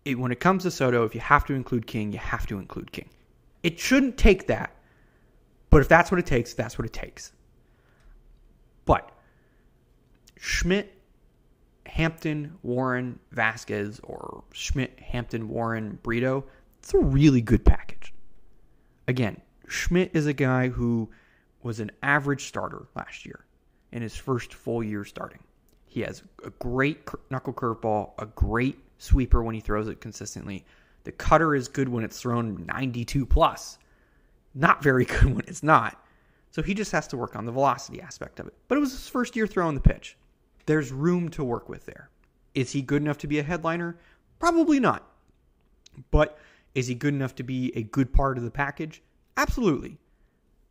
It, 0.04 0.18
when 0.18 0.32
it 0.32 0.40
comes 0.40 0.62
to 0.62 0.70
Soto, 0.70 1.04
if 1.04 1.14
you 1.14 1.20
have 1.20 1.44
to 1.46 1.54
include 1.54 1.86
King, 1.86 2.12
you 2.12 2.18
have 2.18 2.46
to 2.46 2.58
include 2.58 2.92
King. 2.92 3.08
It 3.62 3.78
shouldn't 3.78 4.16
take 4.16 4.46
that, 4.46 4.74
but 5.68 5.82
if 5.82 5.88
that's 5.88 6.10
what 6.10 6.18
it 6.18 6.26
takes, 6.26 6.54
that's 6.54 6.78
what 6.78 6.86
it 6.86 6.92
takes. 6.92 7.32
But 8.86 9.12
Schmidt, 10.38 10.94
Hampton, 11.86 12.56
Warren, 12.62 13.18
Vasquez, 13.32 14.00
or 14.02 14.44
Schmidt, 14.52 14.98
Hampton, 14.98 15.48
Warren, 15.48 15.98
Brito, 16.02 16.44
it's 16.78 16.94
a 16.94 16.98
really 16.98 17.42
good 17.42 17.64
package. 17.64 18.14
Again, 19.06 19.40
Schmidt 19.68 20.10
is 20.14 20.26
a 20.26 20.32
guy 20.32 20.68
who 20.68 21.10
was 21.62 21.78
an 21.78 21.90
average 22.02 22.46
starter 22.46 22.86
last 22.96 23.26
year 23.26 23.44
in 23.92 24.02
his 24.02 24.16
first 24.16 24.54
full 24.54 24.82
year 24.82 25.04
starting. 25.04 25.40
He 25.86 26.00
has 26.00 26.22
a 26.44 26.50
great 26.50 27.06
knuckle 27.30 27.52
curveball, 27.52 28.12
a 28.18 28.26
great 28.26 28.78
sweeper 29.00 29.42
when 29.42 29.54
he 29.54 29.60
throws 29.60 29.88
it 29.88 30.00
consistently. 30.00 30.64
The 31.04 31.12
cutter 31.12 31.54
is 31.54 31.68
good 31.68 31.88
when 31.88 32.04
it's 32.04 32.20
thrown 32.20 32.64
92 32.66 33.26
plus. 33.26 33.78
Not 34.54 34.82
very 34.82 35.04
good 35.06 35.34
when 35.34 35.44
it's 35.46 35.62
not. 35.62 36.04
So 36.50 36.62
he 36.62 36.74
just 36.74 36.92
has 36.92 37.06
to 37.08 37.16
work 37.16 37.36
on 37.36 37.44
the 37.44 37.52
velocity 37.52 38.00
aspect 38.00 38.40
of 38.40 38.46
it. 38.46 38.54
But 38.68 38.76
it 38.76 38.80
was 38.80 38.92
his 38.92 39.08
first 39.08 39.36
year 39.36 39.46
throwing 39.46 39.74
the 39.74 39.80
pitch. 39.80 40.16
There's 40.66 40.92
room 40.92 41.28
to 41.30 41.44
work 41.44 41.68
with 41.68 41.86
there. 41.86 42.10
Is 42.54 42.72
he 42.72 42.82
good 42.82 43.02
enough 43.02 43.18
to 43.18 43.26
be 43.26 43.38
a 43.38 43.42
headliner? 43.42 43.96
Probably 44.38 44.80
not. 44.80 45.08
But 46.10 46.38
is 46.74 46.86
he 46.88 46.94
good 46.94 47.14
enough 47.14 47.34
to 47.36 47.42
be 47.42 47.72
a 47.76 47.82
good 47.82 48.12
part 48.12 48.36
of 48.36 48.44
the 48.44 48.50
package? 48.50 49.02
Absolutely. 49.36 49.98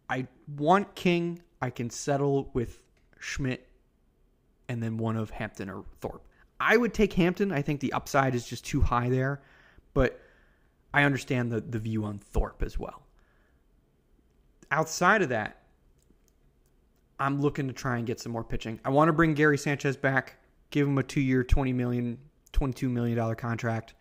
I 0.09 0.27
want 0.57 0.95
King. 0.95 1.41
I 1.61 1.69
can 1.69 1.89
settle 1.89 2.49
with 2.53 2.81
Schmidt 3.19 3.67
and 4.67 4.83
then 4.83 4.97
one 4.97 5.15
of 5.15 5.29
Hampton 5.29 5.69
or 5.69 5.83
Thorpe. 5.99 6.25
I 6.59 6.77
would 6.77 6.93
take 6.93 7.13
Hampton. 7.13 7.51
I 7.51 7.61
think 7.61 7.79
the 7.79 7.93
upside 7.93 8.35
is 8.35 8.47
just 8.47 8.65
too 8.65 8.81
high 8.81 9.09
there, 9.09 9.41
but 9.93 10.19
I 10.93 11.03
understand 11.03 11.51
the, 11.51 11.61
the 11.61 11.79
view 11.79 12.03
on 12.05 12.19
Thorpe 12.19 12.63
as 12.63 12.77
well. 12.77 13.03
Outside 14.71 15.21
of 15.21 15.29
that, 15.29 15.63
I'm 17.19 17.41
looking 17.41 17.67
to 17.67 17.73
try 17.73 17.97
and 17.97 18.05
get 18.05 18.19
some 18.19 18.31
more 18.31 18.43
pitching. 18.43 18.79
I 18.85 18.89
want 18.89 19.09
to 19.09 19.13
bring 19.13 19.33
Gary 19.33 19.57
Sanchez 19.57 19.97
back, 19.97 20.35
give 20.69 20.87
him 20.87 20.97
a 20.97 21.03
two 21.03 21.21
year, 21.21 21.43
20 21.43 21.73
million, 21.73 22.17
22 22.53 22.89
million 22.89 23.17
dollar 23.17 23.35
contract, 23.35 23.93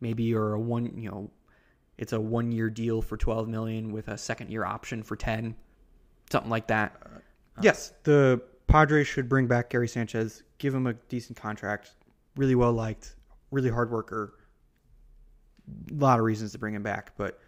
maybe 0.00 0.34
or 0.34 0.54
a 0.54 0.60
one, 0.60 0.96
you 0.96 1.10
know, 1.10 1.30
it's 1.98 2.12
a 2.12 2.20
one 2.20 2.50
year 2.52 2.70
deal 2.70 3.02
for 3.02 3.16
12 3.16 3.48
million 3.48 3.92
with 3.92 4.08
a 4.08 4.18
second 4.18 4.50
year 4.50 4.64
option 4.64 5.02
for 5.02 5.16
10, 5.16 5.54
something 6.30 6.50
like 6.50 6.66
that. 6.68 6.96
Uh, 7.04 7.60
yes, 7.62 7.92
the 8.04 8.42
Padres 8.74 9.06
should 9.06 9.28
bring 9.28 9.46
back 9.46 9.70
Gary 9.70 9.86
Sanchez, 9.86 10.42
give 10.58 10.74
him 10.74 10.88
a 10.88 10.94
decent 10.94 11.38
contract, 11.38 11.92
really 12.34 12.56
well 12.56 12.72
liked, 12.72 13.14
really 13.52 13.70
hard 13.70 13.88
worker. 13.88 14.34
A 15.92 15.94
lot 15.94 16.18
of 16.18 16.24
reasons 16.24 16.50
to 16.50 16.58
bring 16.58 16.74
him 16.74 16.82
back, 16.82 17.12
but 17.16 17.38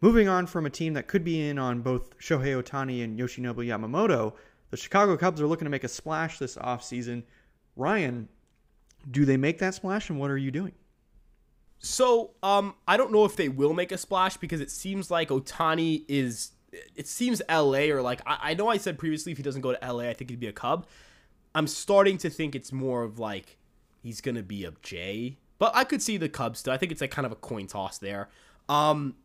moving 0.00 0.26
on 0.26 0.44
from 0.44 0.66
a 0.66 0.70
team 0.70 0.94
that 0.94 1.06
could 1.06 1.22
be 1.22 1.46
in 1.48 1.56
on 1.56 1.82
both 1.82 2.18
Shohei 2.18 2.60
Ohtani 2.60 3.04
and 3.04 3.16
Yoshinobu 3.16 3.64
Yamamoto, 3.64 4.32
the 4.70 4.76
Chicago 4.76 5.16
Cubs 5.16 5.40
are 5.40 5.46
looking 5.46 5.66
to 5.66 5.70
make 5.70 5.84
a 5.84 5.88
splash 5.88 6.40
this 6.40 6.56
offseason. 6.56 7.22
Ryan, 7.76 8.28
do 9.08 9.24
they 9.24 9.36
make 9.36 9.60
that 9.60 9.74
splash 9.74 10.10
and 10.10 10.18
what 10.18 10.32
are 10.32 10.36
you 10.36 10.50
doing? 10.50 10.72
So, 11.78 12.32
um, 12.42 12.74
I 12.88 12.96
don't 12.96 13.12
know 13.12 13.24
if 13.24 13.36
they 13.36 13.48
will 13.48 13.72
make 13.72 13.92
a 13.92 13.98
splash 13.98 14.36
because 14.36 14.60
it 14.60 14.72
seems 14.72 15.12
like 15.12 15.28
Ohtani 15.28 16.04
is. 16.08 16.50
It 16.72 17.06
seems 17.06 17.42
LA 17.50 17.90
or 17.90 18.02
like 18.02 18.20
I, 18.26 18.38
I 18.50 18.54
know 18.54 18.68
I 18.68 18.78
said 18.78 18.98
previously 18.98 19.32
if 19.32 19.38
he 19.38 19.44
doesn't 19.44 19.60
go 19.60 19.74
to 19.74 19.92
LA, 19.92 20.04
I 20.04 20.14
think 20.14 20.30
he'd 20.30 20.40
be 20.40 20.46
a 20.46 20.52
Cub. 20.52 20.86
I'm 21.54 21.66
starting 21.66 22.16
to 22.18 22.30
think 22.30 22.54
it's 22.54 22.72
more 22.72 23.02
of 23.02 23.18
like 23.18 23.58
he's 24.02 24.20
gonna 24.20 24.42
be 24.42 24.64
a 24.64 24.72
J, 24.82 25.38
but 25.58 25.72
I 25.74 25.84
could 25.84 26.02
see 26.02 26.16
the 26.16 26.28
Cubs 26.28 26.60
still. 26.60 26.72
I 26.72 26.78
think 26.78 26.92
it's 26.92 27.00
like 27.00 27.10
kind 27.10 27.26
of 27.26 27.32
a 27.32 27.36
coin 27.36 27.66
toss 27.66 27.98
there. 27.98 28.28
Um, 28.68 29.16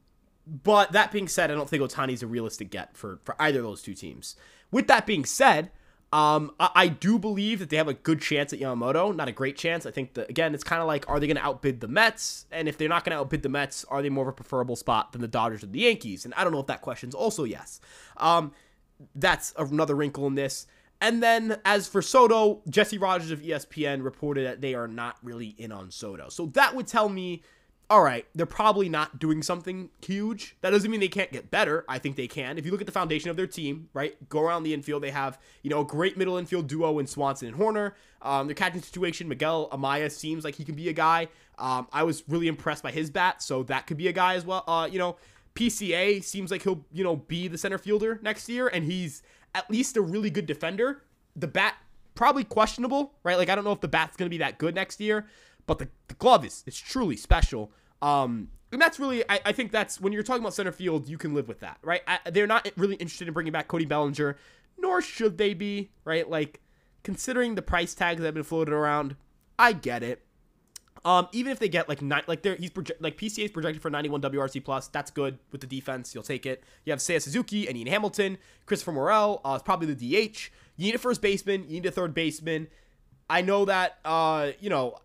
but 0.46 0.92
that 0.94 1.12
being 1.12 1.28
said, 1.28 1.52
I 1.52 1.56
don't 1.56 1.70
think 1.70 1.84
Ohtani's 1.84 2.24
a 2.24 2.28
realistic 2.28 2.70
get 2.70 2.96
for 2.96 3.20
for 3.24 3.36
either 3.40 3.60
of 3.60 3.66
those 3.66 3.82
two 3.82 3.94
teams. 3.94 4.36
With 4.72 4.88
that 4.88 5.06
being 5.06 5.26
said, 5.26 5.72
um, 6.18 6.52
I, 6.60 6.70
I, 6.74 6.88
do 6.88 7.20
believe 7.20 7.60
that 7.60 7.70
they 7.70 7.78
have 7.78 7.88
a 7.88 7.94
good 7.94 8.22
chance 8.22 8.52
at 8.52 8.60
Yamamoto. 8.60 9.16
Not 9.16 9.28
a 9.28 9.32
great 9.32 9.56
chance. 9.56 9.86
I 9.86 9.92
think 9.92 10.16
that 10.16 10.28
again, 10.32 10.56
it's 10.56 10.64
kind 10.64 10.82
of 10.82 10.88
like, 10.88 11.08
are 11.08 11.20
they 11.20 11.28
going 11.28 11.38
to 11.38 11.46
outbid 11.46 11.80
the 11.80 11.88
Mets? 11.88 12.48
And 12.52 12.68
if 12.68 12.76
they're 12.76 12.90
not 12.90 13.06
going 13.06 13.16
to 13.16 13.20
outbid 13.20 13.44
the 13.44 13.50
Mets, 13.50 13.86
are 13.86 14.02
they 14.02 14.10
more 14.10 14.24
of 14.24 14.30
a 14.30 14.32
preferable 14.32 14.76
spot 14.76 15.12
than 15.12 15.22
the 15.22 15.28
Dodgers 15.28 15.64
or 15.64 15.68
the 15.68 15.82
Yankees? 15.82 16.26
And 16.26 16.34
I 16.34 16.44
don't 16.44 16.52
know 16.52 16.60
if 16.60 16.66
that 16.66 16.82
question's 16.82 17.14
also 17.14 17.44
yes. 17.44 17.80
Um, 18.18 18.52
that's 19.14 19.54
another 19.60 19.94
wrinkle 19.94 20.26
in 20.26 20.34
this. 20.34 20.66
And 21.00 21.22
then 21.22 21.60
as 21.64 21.88
for 21.88 22.02
Soto, 22.02 22.64
Jesse 22.68 22.98
Rogers 22.98 23.30
of 23.30 23.42
ESPN 23.42 24.04
reported 24.04 24.48
that 24.48 24.60
they 24.60 24.74
are 24.74 24.88
not 24.88 25.18
really 25.22 25.50
in 25.60 25.72
on 25.72 25.92
Soto. 25.92 26.30
So 26.30 26.48
that 26.48 26.76
would 26.76 26.88
tell 26.88 27.10
me 27.10 27.44
all 27.90 28.04
right, 28.04 28.26
they're 28.36 28.46
probably 28.46 28.90
not 28.90 29.18
doing 29.18 29.42
something 29.42 29.90
huge. 30.04 30.58
That 30.60 30.72
doesn't 30.72 30.92
mean 30.92 31.00
they 31.00 31.08
can't 31.08 31.32
get 31.32 31.50
better. 31.50 31.86
I 31.88 32.00
think 32.00 32.18
they 32.18 32.28
can. 32.28 32.58
If 32.58 32.66
you 32.66 32.72
look 32.72 32.82
at 32.82 32.88
the 32.88 32.94
foundation 32.94 33.30
of 33.30 33.38
their 33.38 33.48
team, 33.48 33.88
right, 33.94 34.18
go 34.28 34.42
around 34.42 34.64
the 34.64 34.74
infield, 34.74 35.04
they 35.04 35.12
have, 35.12 35.40
you 35.62 35.70
know, 35.70 35.82
a 35.82 35.86
great 35.86 36.18
middle 36.18 36.38
infield 36.38 36.68
duo 36.68 37.00
in 37.00 37.08
Swanson 37.08 37.48
and 37.48 37.58
Hoerner. 37.58 37.94
Um, 38.22 38.48
their 38.48 38.56
catching 38.56 38.82
situation, 38.82 39.30
Miguel 39.30 39.70
Amaya 39.70 40.12
seems 40.12 40.44
like 40.44 40.56
he 40.56 40.66
can 40.66 40.76
be 40.76 40.90
a 40.90 40.94
guy. 40.94 41.30
Um, 41.58 41.88
I 41.94 42.04
was 42.04 42.24
really 42.28 42.50
impressed 42.50 42.84
by 42.84 42.92
his 42.92 43.10
bat, 43.10 43.42
so 43.42 43.64
that 43.64 43.88
could 43.88 43.98
be 43.98 44.10
a 44.10 44.14
guy 44.14 44.36
as 44.36 44.46
well. 44.46 44.66
Uh, 44.68 44.90
you 44.92 45.00
know, 45.00 45.16
PCA 45.56 46.22
seems 46.22 46.52
like 46.52 46.64
he'll, 46.64 46.84
you 46.92 47.06
know, 47.06 47.16
be 47.16 47.48
the 47.48 47.58
center 47.58 47.78
fielder 47.78 48.20
next 48.22 48.50
year, 48.50 48.68
and 48.68 48.84
he's 48.84 49.24
at 49.56 49.70
least 49.72 49.96
a 49.96 50.02
really 50.02 50.30
good 50.30 50.46
defender. 50.46 51.04
The 51.38 51.48
bat 51.48 51.76
probably 52.16 52.44
questionable, 52.44 53.14
right? 53.24 53.38
Like 53.38 53.48
I 53.48 53.56
don't 53.56 53.64
know 53.64 53.72
if 53.72 53.80
the 53.80 53.88
bat's 53.88 54.18
going 54.18 54.26
to 54.26 54.30
be 54.30 54.40
that 54.40 54.58
good 54.58 54.76
next 54.76 55.00
year 55.00 55.28
but 55.68 55.80
the, 55.80 55.88
the 56.08 56.16
glove 56.16 56.44
is 56.44 56.64
it's 56.66 56.80
truly 56.80 57.16
special. 57.16 57.72
Um, 58.02 58.50
and 58.72 58.82
that's 58.82 59.00
really, 59.00 59.24
I, 59.30 59.40
I, 59.46 59.52
think 59.54 59.72
that's 59.72 60.02
when 60.02 60.14
you're 60.14 60.24
talking 60.24 60.42
about 60.42 60.54
center 60.54 60.72
field, 60.72 61.08
you 61.08 61.18
can 61.18 61.34
live 61.34 61.48
with 61.48 61.62
that, 61.62 61.78
right? 61.82 62.02
I, 62.08 62.20
they're 62.30 62.48
not 62.48 62.70
really 62.78 62.96
interested 62.96 63.28
in 63.28 63.34
bringing 63.34 63.54
back 63.54 63.68
Cody 63.68 63.86
Bellinger, 63.86 64.38
nor 64.78 65.02
should 65.02 65.38
they 65.38 65.54
be, 65.54 65.90
right? 66.04 66.30
Like, 66.30 66.62
considering 67.04 67.56
the 67.56 67.62
price 67.62 67.94
tags 67.96 68.20
that 68.20 68.26
have 68.26 68.34
been 68.34 68.44
floated 68.44 68.74
around, 68.74 69.16
I 69.58 69.74
get 69.74 70.04
it. 70.04 70.24
Um, 71.06 71.30
even 71.32 71.54
if 71.54 71.60
they 71.60 71.70
get 71.70 71.88
like 71.88 72.02
nine, 72.02 72.24
like 72.28 72.42
they're 72.42 72.56
he's 72.56 72.72
proje- 72.72 73.00
like 73.00 73.18
PCA 73.18 73.46
is 73.46 73.52
projected 73.52 73.82
for 73.82 73.90
91 73.90 74.22
WRC 74.22 74.62
plus. 74.62 74.90
That's 74.90 75.10
good 75.10 75.40
with 75.54 75.62
the 75.62 75.68
defense. 75.68 76.14
You'll 76.14 76.24
take 76.24 76.46
it. 76.46 76.64
You 76.84 76.92
have 76.92 77.00
Seiya 77.00 77.22
Suzuki 77.22 77.68
and 77.68 77.78
Ian 77.78 77.88
Hamilton, 77.88 78.38
Christopher 78.66 78.92
Morel. 78.92 79.40
Uh, 79.46 79.54
is 79.56 79.62
probably 79.62 79.94
the 79.94 79.96
DH. 79.96 80.50
You 80.76 80.88
need 80.88 80.96
a 80.96 80.98
first 80.98 81.22
baseman. 81.22 81.64
You 81.64 81.76
need 81.76 81.86
a 81.86 81.92
third 81.92 82.14
baseman. 82.14 82.68
I 83.30 83.42
know 83.42 83.64
that. 83.66 84.00
Uh, 84.04 84.52
you 84.60 84.70
know, 84.70 84.98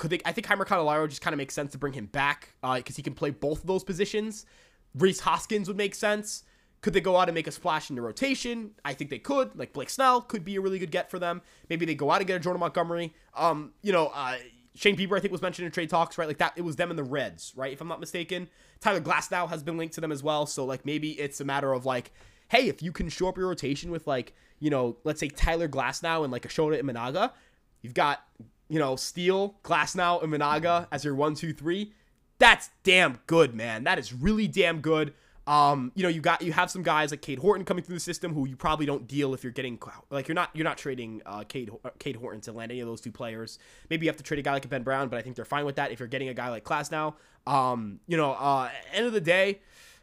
could 0.00 0.10
they? 0.10 0.20
I 0.24 0.32
think 0.32 0.46
Jeimer 0.46 0.66
Candelario 0.66 1.06
just 1.08 1.20
kind 1.20 1.34
of 1.34 1.38
makes 1.38 1.52
sense 1.52 1.72
to 1.72 1.78
bring 1.78 1.92
him 1.92 2.06
back 2.06 2.54
because 2.62 2.94
uh, 2.94 2.96
he 2.96 3.02
can 3.02 3.12
play 3.12 3.28
both 3.28 3.60
of 3.60 3.66
those 3.66 3.84
positions. 3.84 4.46
Rhys 4.94 5.20
Hoskins 5.20 5.68
would 5.68 5.76
make 5.76 5.94
sense. 5.94 6.42
Could 6.80 6.94
they 6.94 7.02
go 7.02 7.18
out 7.18 7.28
and 7.28 7.34
make 7.34 7.46
a 7.46 7.52
splash 7.52 7.90
in 7.90 7.96
the 7.96 8.02
rotation? 8.02 8.70
I 8.82 8.94
think 8.94 9.10
they 9.10 9.18
could. 9.18 9.54
Like 9.56 9.74
Blake 9.74 9.90
Snell 9.90 10.22
could 10.22 10.42
be 10.42 10.56
a 10.56 10.60
really 10.62 10.78
good 10.78 10.90
get 10.90 11.10
for 11.10 11.18
them. 11.18 11.42
Maybe 11.68 11.84
they 11.84 11.94
go 11.94 12.10
out 12.10 12.22
and 12.22 12.26
get 12.26 12.36
a 12.36 12.40
Jordan 12.40 12.60
Montgomery. 12.60 13.12
Um, 13.36 13.72
you 13.82 13.92
know, 13.92 14.10
uh, 14.14 14.36
Shane 14.74 14.96
Bieber 14.96 15.18
I 15.18 15.20
think 15.20 15.32
was 15.32 15.42
mentioned 15.42 15.66
in 15.66 15.72
trade 15.72 15.90
talks, 15.90 16.16
right? 16.16 16.26
Like 16.26 16.38
that, 16.38 16.54
it 16.56 16.62
was 16.62 16.76
them 16.76 16.88
and 16.88 16.98
the 16.98 17.04
Reds, 17.04 17.52
right? 17.54 17.70
If 17.70 17.82
I'm 17.82 17.88
not 17.88 18.00
mistaken. 18.00 18.48
Tyler 18.80 19.02
Glasnow 19.02 19.50
has 19.50 19.62
been 19.62 19.76
linked 19.76 19.96
to 19.96 20.00
them 20.00 20.12
as 20.12 20.22
well. 20.22 20.46
So 20.46 20.64
like 20.64 20.86
maybe 20.86 21.10
it's 21.10 21.42
a 21.42 21.44
matter 21.44 21.74
of 21.74 21.84
like, 21.84 22.10
hey, 22.48 22.68
if 22.68 22.82
you 22.82 22.90
can 22.90 23.10
show 23.10 23.28
up 23.28 23.36
your 23.36 23.48
rotation 23.48 23.90
with 23.90 24.06
like, 24.06 24.32
you 24.60 24.70
know, 24.70 24.96
let's 25.04 25.20
say 25.20 25.28
Tyler 25.28 25.68
Glasnow 25.68 26.24
and 26.24 26.32
like 26.32 26.46
a 26.46 26.48
Shota 26.48 26.80
Imanaga, 26.80 27.32
you've 27.82 27.92
got 27.92 28.24
you 28.70 28.78
know, 28.78 28.96
Steele, 28.96 29.56
Glasnow, 29.62 30.22
and 30.22 30.32
Minaga 30.32 30.86
as 30.90 31.04
your 31.04 31.14
one, 31.14 31.34
two, 31.34 31.52
three, 31.52 31.92
that's 32.38 32.70
damn 32.84 33.18
good, 33.26 33.54
man. 33.54 33.84
That 33.84 33.98
is 33.98 34.14
really 34.14 34.48
damn 34.48 34.80
good. 34.80 35.12
Um, 35.46 35.90
you 35.96 36.04
know, 36.04 36.08
you 36.08 36.20
got 36.20 36.42
you 36.42 36.52
have 36.52 36.70
some 36.70 36.84
guys 36.84 37.10
like 37.10 37.20
Cade 37.20 37.40
Horton 37.40 37.64
coming 37.64 37.82
through 37.82 37.96
the 37.96 38.00
system 38.00 38.32
who 38.32 38.46
you 38.46 38.54
probably 38.56 38.86
don't 38.86 39.08
deal 39.08 39.34
if 39.34 39.42
you're 39.42 39.52
getting 39.52 39.78
like 40.08 40.28
you're 40.28 40.36
not 40.36 40.50
you're 40.54 40.64
not 40.64 40.78
trading 40.78 41.20
uh 41.26 41.42
Cade 41.42 41.70
uh, 41.84 41.90
Cade 41.98 42.14
Horton 42.14 42.40
to 42.42 42.52
land 42.52 42.70
any 42.70 42.80
of 42.80 42.86
those 42.86 43.00
two 43.00 43.10
players. 43.10 43.58
Maybe 43.90 44.06
you 44.06 44.10
have 44.10 44.16
to 44.18 44.22
trade 44.22 44.38
a 44.38 44.42
guy 44.42 44.52
like 44.52 44.68
Ben 44.68 44.84
Brown, 44.84 45.08
but 45.08 45.18
I 45.18 45.22
think 45.22 45.34
they're 45.34 45.44
fine 45.44 45.64
with 45.64 45.76
that 45.76 45.90
if 45.90 45.98
you're 45.98 46.08
getting 46.08 46.28
a 46.28 46.34
guy 46.34 46.50
like 46.50 46.64
Glasnow. 46.64 47.14
Um, 47.46 47.98
you 48.06 48.16
know, 48.16 48.32
uh, 48.32 48.70
end 48.94 49.06
of 49.06 49.12
the 49.12 49.20
day, 49.20 49.60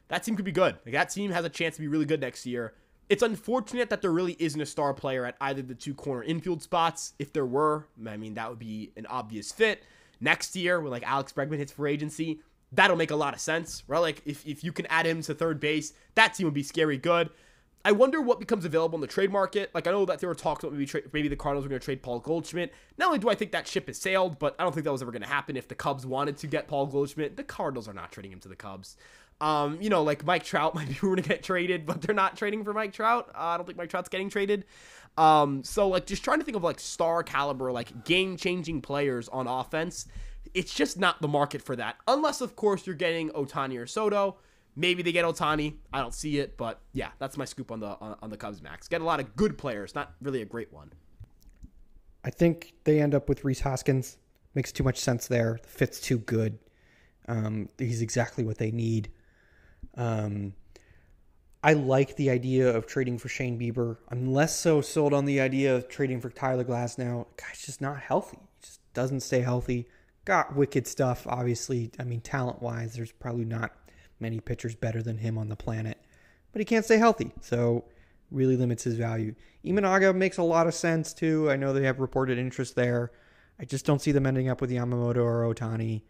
that 0.09 0.23
team 0.23 0.35
could 0.35 0.43
be 0.43 0.51
good. 0.51 0.75
Like 0.85 0.93
that 0.93 1.11
team 1.11 1.31
has 1.31 1.45
a 1.45 1.49
chance 1.49 1.75
to 1.75 1.81
be 1.81 1.87
really 1.87 2.05
good 2.05 2.19
next 2.19 2.45
year. 2.45 2.73
It's 3.09 3.23
unfortunate 3.23 3.89
that 3.89 4.01
there 4.01 4.11
really 4.11 4.35
isn't 4.37 4.59
a 4.59 4.65
star 4.65 4.93
player 4.93 5.25
at 5.25 5.37
either 5.39 5.61
the 5.61 5.75
two 5.75 5.93
corner 5.93 6.23
infield 6.23 6.61
spots. 6.61 7.13
If 7.19 7.31
there 7.31 7.45
were, 7.45 7.87
I 8.05 8.17
mean, 8.17 8.33
that 8.33 8.49
would 8.49 8.59
be 8.59 8.91
an 8.97 9.05
obvious 9.05 9.51
fit. 9.51 9.83
Next 10.19 10.55
year, 10.55 10.81
when 10.81 10.91
like 10.91 11.03
Alex 11.03 11.31
Bregman 11.31 11.57
hits 11.57 11.71
for 11.71 11.87
agency, 11.87 12.41
that'll 12.71 12.97
make 12.97 13.11
a 13.11 13.15
lot 13.15 13.33
of 13.33 13.39
sense, 13.39 13.83
right? 13.87 13.99
Like 13.99 14.21
if, 14.25 14.45
if 14.45 14.63
you 14.63 14.71
can 14.71 14.85
add 14.87 15.05
him 15.05 15.21
to 15.21 15.33
third 15.33 15.59
base, 15.59 15.93
that 16.15 16.33
team 16.33 16.45
would 16.45 16.53
be 16.53 16.63
scary 16.63 16.97
good. 16.97 17.29
I 17.85 17.93
wonder 17.93 18.19
what 18.19 18.41
becomes 18.41 18.65
available 18.65 18.97
in 18.97 19.01
the 19.01 19.07
trade 19.07 19.31
market. 19.31 19.71
Like 19.73 19.87
I 19.87 19.91
know 19.91 20.03
that 20.05 20.19
there 20.19 20.27
were 20.27 20.35
talks 20.35 20.63
about 20.63 20.73
maybe 20.73 20.85
tra- 20.85 21.03
maybe 21.13 21.29
the 21.29 21.37
Cardinals 21.37 21.63
were 21.63 21.69
going 21.69 21.79
to 21.79 21.85
trade 21.85 22.01
Paul 22.01 22.19
Goldschmidt. 22.19 22.73
Not 22.97 23.07
only 23.07 23.19
do 23.19 23.29
I 23.29 23.35
think 23.35 23.53
that 23.53 23.65
ship 23.65 23.87
has 23.87 23.97
sailed, 23.97 24.39
but 24.39 24.55
I 24.59 24.63
don't 24.63 24.73
think 24.73 24.83
that 24.83 24.91
was 24.91 25.01
ever 25.01 25.11
going 25.11 25.21
to 25.21 25.27
happen. 25.27 25.55
If 25.55 25.69
the 25.69 25.75
Cubs 25.75 26.05
wanted 26.05 26.35
to 26.37 26.47
get 26.47 26.67
Paul 26.67 26.87
Goldschmidt, 26.87 27.37
the 27.37 27.43
Cardinals 27.43 27.87
are 27.87 27.93
not 27.93 28.11
trading 28.11 28.33
him 28.33 28.39
to 28.41 28.49
the 28.49 28.57
Cubs. 28.57 28.97
Um, 29.39 29.79
you 29.81 29.89
know, 29.89 30.03
like 30.03 30.25
Mike 30.25 30.43
Trout 30.43 30.75
might 30.75 30.87
be 30.87 30.97
rumored 31.01 31.23
to 31.23 31.29
get 31.29 31.43
traded, 31.43 31.85
but 31.85 32.01
they're 32.01 32.15
not 32.15 32.37
trading 32.37 32.63
for 32.63 32.73
Mike 32.73 32.93
Trout. 32.93 33.29
Uh, 33.35 33.39
I 33.39 33.57
don't 33.57 33.65
think 33.65 33.77
Mike 33.77 33.89
Trout's 33.89 34.09
getting 34.09 34.29
traded. 34.29 34.65
Um, 35.17 35.63
so 35.63 35.87
like 35.87 36.05
just 36.05 36.23
trying 36.23 36.39
to 36.39 36.45
think 36.45 36.57
of 36.57 36.63
like 36.63 36.79
star 36.79 37.23
caliber, 37.23 37.71
like 37.71 38.05
game 38.05 38.37
changing 38.37 38.81
players 38.81 39.29
on 39.29 39.47
offense. 39.47 40.05
It's 40.53 40.73
just 40.73 40.97
not 40.99 41.21
the 41.21 41.27
market 41.27 41.61
for 41.61 41.75
that, 41.75 41.97
unless 42.07 42.41
of 42.41 42.55
course 42.55 42.87
you're 42.87 42.95
getting 42.95 43.29
Ohtani 43.31 43.79
or 43.79 43.85
Soto 43.85 44.37
Maybe 44.79 45.01
they 45.01 45.11
get 45.11 45.25
Ohtani. 45.25 45.73
I 45.91 46.01
don't 46.01 46.13
see 46.13 46.37
it, 46.37 46.55
but 46.55 46.79
yeah, 46.93 47.09
that's 47.17 47.35
my 47.35 47.45
scoop 47.45 47.71
on 47.71 47.79
the 47.79 47.97
on, 47.99 48.15
on 48.21 48.29
the 48.29 48.37
Cubs. 48.37 48.61
Max 48.61 48.87
get 48.87 49.01
a 49.01 49.03
lot 49.03 49.19
of 49.19 49.35
good 49.35 49.57
players, 49.57 49.95
not 49.95 50.13
really 50.21 50.43
a 50.43 50.45
great 50.45 50.71
one. 50.71 50.93
I 52.23 52.29
think 52.29 52.73
they 52.83 53.01
end 53.01 53.15
up 53.15 53.27
with 53.27 53.43
Rhys 53.43 53.61
Hoskins. 53.61 54.17
Makes 54.53 54.71
too 54.71 54.83
much 54.83 54.99
sense 54.99 55.27
there. 55.27 55.59
Fit's 55.65 55.99
too 55.99 56.19
good. 56.19 56.59
Um, 57.27 57.69
he's 57.79 58.03
exactly 58.03 58.43
what 58.43 58.59
they 58.59 58.69
need. 58.69 59.09
Um, 59.97 60.53
I 61.63 61.73
like 61.73 62.15
the 62.15 62.29
idea 62.29 62.73
of 62.73 62.85
trading 62.85 63.17
for 63.17 63.27
Shane 63.27 63.59
Bieber. 63.59 63.97
I'm 64.09 64.31
less 64.31 64.57
so 64.57 64.79
sold 64.79 65.13
on 65.13 65.25
the 65.25 65.41
idea 65.41 65.75
of 65.75 65.89
trading 65.89 66.21
for 66.21 66.29
Tyler 66.29 66.63
Glasnow. 66.63 67.25
Guy's 67.35 67.65
just 67.65 67.81
not 67.81 67.99
healthy. 67.99 68.37
He 68.39 68.65
just 68.67 68.79
doesn't 68.93 69.21
stay 69.21 69.41
healthy. 69.41 69.87
Got 70.23 70.55
wicked 70.55 70.87
stuff, 70.87 71.25
obviously. 71.27 71.91
I 71.99 72.03
mean, 72.03 72.21
talent 72.21 72.61
wise, 72.61 72.93
there's 72.93 73.11
probably 73.11 73.45
not 73.45 73.71
many 74.19 74.39
pitchers 74.39 74.75
better 74.75 75.01
than 75.01 75.17
him 75.17 75.37
on 75.37 75.49
the 75.49 75.55
planet, 75.55 75.97
but 76.51 76.59
he 76.59 76.65
can't 76.65 76.85
stay 76.85 76.97
healthy, 76.97 77.31
so 77.41 77.85
really 78.31 78.55
limits 78.55 78.83
his 78.83 78.95
value. 78.95 79.33
Imanaga 79.65 80.13
makes 80.15 80.37
a 80.37 80.43
lot 80.43 80.67
of 80.67 80.73
sense 80.73 81.13
too. 81.13 81.49
I 81.49 81.55
know 81.55 81.73
they 81.73 81.85
have 81.85 81.99
reported 81.99 82.37
interest 82.37 82.75
there. 82.75 83.11
I 83.59 83.65
just 83.65 83.85
don't 83.85 84.01
see 84.01 84.11
them 84.11 84.25
ending 84.25 84.49
up 84.49 84.61
with 84.61 84.69
Yamamoto 84.69 85.17
or 85.17 85.53
Ohtani. 85.53 86.03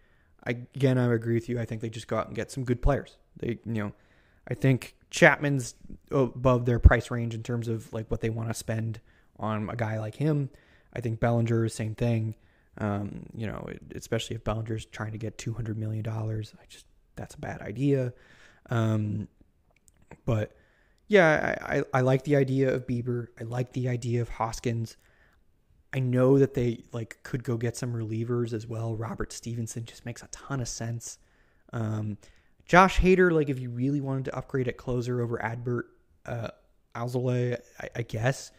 Again, 0.43 0.97
I 0.97 1.13
agree 1.13 1.33
with 1.33 1.49
you. 1.49 1.59
I 1.59 1.65
think 1.65 1.81
they 1.81 1.89
just 1.89 2.07
go 2.07 2.17
out 2.17 2.27
and 2.27 2.35
get 2.35 2.51
some 2.51 2.63
good 2.63 2.81
players. 2.81 3.17
They, 3.37 3.59
you 3.65 3.83
know, 3.83 3.91
I 4.47 4.53
think 4.53 4.95
Chapman's 5.09 5.75
above 6.11 6.65
their 6.65 6.79
price 6.79 7.11
range 7.11 7.33
in 7.33 7.43
terms 7.43 7.67
of 7.67 7.91
like 7.91 8.09
what 8.09 8.21
they 8.21 8.29
want 8.29 8.49
to 8.49 8.53
spend 8.53 9.01
on 9.39 9.69
a 9.69 9.75
guy 9.75 9.99
like 9.99 10.15
him. 10.15 10.49
I 10.93 11.01
think 11.01 11.19
Bellinger 11.19 11.65
is 11.65 11.73
same 11.73 11.95
thing. 11.95 12.35
Um, 12.79 13.25
you 13.35 13.47
know, 13.47 13.67
especially 13.95 14.35
if 14.35 14.43
Bellinger's 14.43 14.85
trying 14.85 15.11
to 15.11 15.17
get 15.17 15.37
two 15.37 15.53
hundred 15.53 15.77
million 15.77 16.03
dollars. 16.03 16.53
I 16.61 16.65
just 16.69 16.85
that's 17.15 17.35
a 17.35 17.39
bad 17.39 17.61
idea. 17.61 18.13
Um, 18.69 19.27
but 20.25 20.55
yeah, 21.07 21.55
I, 21.61 21.77
I, 21.77 21.83
I 21.95 22.01
like 22.01 22.23
the 22.23 22.35
idea 22.35 22.73
of 22.73 22.85
Bieber. 22.85 23.27
I 23.39 23.43
like 23.43 23.73
the 23.73 23.89
idea 23.89 24.21
of 24.21 24.29
Hoskins. 24.29 24.97
I 25.97 25.99
know 25.99 26.37
that 26.37 26.53
they 26.53 26.83
like 26.91 27.17
could 27.23 27.43
go 27.43 27.57
get 27.57 27.75
some 27.75 27.91
relievers 27.91 28.53
as 28.53 28.67
well. 28.67 28.95
Robert 28.95 29.33
Stephenson 29.33 29.83
just 29.83 30.05
makes 30.05 30.21
a 30.21 30.27
ton 30.27 30.61
of 30.61 30.67
sense. 30.67 31.17
Um, 31.73 32.19
Josh 32.67 32.99
Hader, 32.99 33.31
like 33.31 33.49
if 33.49 33.59
you 33.59 33.71
really 33.71 33.99
wanted 33.99 34.25
to 34.25 34.37
upgrade 34.37 34.67
at 34.67 34.77
closer 34.77 35.21
over 35.21 35.39
Adbert 35.39 35.85
uh, 36.27 36.49
I, 36.93 37.57
I 37.95 38.01
guess. 38.03 38.51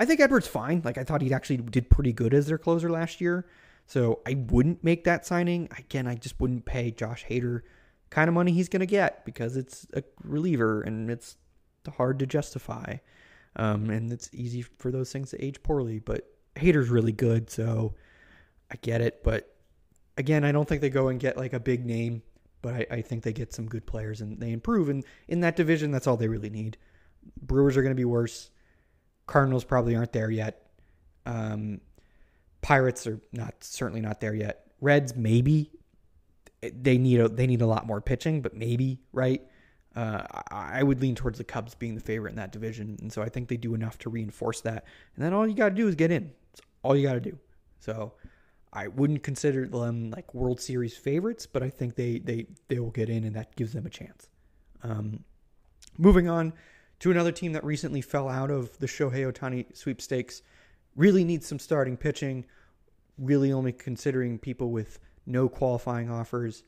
I 0.00 0.04
think 0.04 0.18
Edwards 0.18 0.48
fine. 0.48 0.82
Like 0.84 0.98
I 0.98 1.04
thought 1.04 1.22
he 1.22 1.32
actually 1.32 1.58
did 1.58 1.90
pretty 1.90 2.12
good 2.12 2.34
as 2.34 2.48
their 2.48 2.58
closer 2.58 2.90
last 2.90 3.20
year. 3.20 3.46
So 3.86 4.18
I 4.26 4.34
wouldn't 4.48 4.82
make 4.82 5.04
that 5.04 5.24
signing. 5.24 5.68
Again, 5.78 6.08
I 6.08 6.16
just 6.16 6.40
wouldn't 6.40 6.64
pay 6.64 6.90
Josh 6.90 7.24
Hader 7.30 7.60
kind 8.10 8.26
of 8.26 8.34
money 8.34 8.50
he's 8.50 8.68
going 8.68 8.80
to 8.80 8.86
get 8.86 9.24
because 9.24 9.56
it's 9.56 9.86
a 9.94 10.02
reliever 10.24 10.82
and 10.82 11.08
it's 11.08 11.36
hard 11.96 12.18
to 12.18 12.26
justify. 12.26 12.96
Um, 13.54 13.90
and 13.90 14.12
it's 14.12 14.28
easy 14.32 14.62
for 14.62 14.90
those 14.90 15.12
things 15.12 15.30
to 15.30 15.44
age 15.44 15.62
poorly. 15.62 16.00
But 16.00 16.26
Hader's 16.56 16.88
really 16.88 17.12
good, 17.12 17.50
so 17.50 17.94
I 18.70 18.76
get 18.82 19.00
it. 19.00 19.22
But 19.22 19.54
again, 20.16 20.44
I 20.44 20.52
don't 20.52 20.68
think 20.68 20.80
they 20.80 20.90
go 20.90 21.08
and 21.08 21.18
get 21.20 21.36
like 21.36 21.52
a 21.52 21.60
big 21.60 21.84
name, 21.84 22.22
but 22.62 22.74
I, 22.74 22.86
I 22.90 23.02
think 23.02 23.22
they 23.22 23.32
get 23.32 23.52
some 23.52 23.66
good 23.66 23.86
players 23.86 24.20
and 24.20 24.40
they 24.40 24.52
improve. 24.52 24.88
And 24.88 25.04
in 25.28 25.40
that 25.40 25.56
division, 25.56 25.90
that's 25.90 26.06
all 26.06 26.16
they 26.16 26.28
really 26.28 26.50
need. 26.50 26.76
Brewers 27.42 27.76
are 27.76 27.82
going 27.82 27.94
to 27.94 28.00
be 28.00 28.04
worse. 28.04 28.50
Cardinals 29.26 29.64
probably 29.64 29.94
aren't 29.94 30.12
there 30.12 30.30
yet. 30.30 30.66
Um, 31.26 31.80
Pirates 32.62 33.06
are 33.06 33.20
not 33.32 33.54
certainly 33.60 34.00
not 34.00 34.20
there 34.20 34.34
yet. 34.34 34.66
Reds 34.80 35.14
maybe 35.14 35.70
they 36.62 36.98
need 36.98 37.20
a 37.20 37.28
they 37.28 37.46
need 37.46 37.62
a 37.62 37.66
lot 37.66 37.86
more 37.86 38.00
pitching, 38.00 38.42
but 38.42 38.54
maybe 38.54 39.00
right. 39.12 39.42
Uh, 39.96 40.24
I 40.52 40.84
would 40.84 41.00
lean 41.00 41.16
towards 41.16 41.38
the 41.38 41.44
Cubs 41.44 41.74
being 41.74 41.96
the 41.96 42.00
favorite 42.00 42.30
in 42.30 42.36
that 42.36 42.52
division, 42.52 42.96
and 43.00 43.12
so 43.12 43.22
I 43.22 43.28
think 43.28 43.48
they 43.48 43.56
do 43.56 43.74
enough 43.74 43.98
to 43.98 44.10
reinforce 44.10 44.60
that. 44.60 44.84
And 45.16 45.24
then 45.24 45.32
all 45.32 45.46
you 45.48 45.54
got 45.54 45.70
to 45.70 45.74
do 45.74 45.88
is 45.88 45.96
get 45.96 46.12
in. 46.12 46.30
All 46.82 46.96
you 46.96 47.06
got 47.06 47.14
to 47.14 47.20
do. 47.20 47.38
So 47.80 48.12
I 48.72 48.88
wouldn't 48.88 49.22
consider 49.22 49.66
them 49.66 50.10
like 50.10 50.32
World 50.34 50.60
Series 50.60 50.96
favorites, 50.96 51.46
but 51.46 51.62
I 51.62 51.70
think 51.70 51.96
they 51.96 52.18
they 52.18 52.46
they 52.68 52.78
will 52.78 52.90
get 52.90 53.08
in, 53.08 53.24
and 53.24 53.34
that 53.36 53.56
gives 53.56 53.72
them 53.72 53.86
a 53.86 53.90
chance. 53.90 54.28
Um, 54.82 55.24
moving 55.98 56.28
on 56.28 56.52
to 57.00 57.10
another 57.10 57.32
team 57.32 57.52
that 57.52 57.64
recently 57.64 58.00
fell 58.00 58.28
out 58.28 58.50
of 58.50 58.78
the 58.78 58.86
Shohei 58.86 59.30
Ohtani 59.30 59.76
sweepstakes, 59.76 60.42
really 60.94 61.24
needs 61.24 61.46
some 61.46 61.58
starting 61.58 61.96
pitching. 61.96 62.46
Really, 63.18 63.52
only 63.52 63.72
considering 63.72 64.38
people 64.38 64.70
with 64.70 64.98
no 65.26 65.48
qualifying 65.48 66.10
offers, 66.10 66.62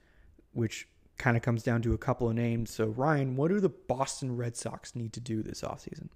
which 0.52 0.88
kind 1.18 1.36
of 1.36 1.42
comes 1.42 1.62
down 1.62 1.82
to 1.82 1.94
a 1.94 1.98
couple 1.98 2.28
of 2.28 2.34
names. 2.34 2.70
So, 2.70 2.88
Ryan, 2.88 3.36
what 3.36 3.48
do 3.48 3.60
the 3.60 3.68
Boston 3.68 4.36
Red 4.36 4.56
Sox 4.56 4.94
need 4.94 5.12
to 5.14 5.20
do 5.20 5.42
this 5.42 5.62
offseason? 5.62 6.08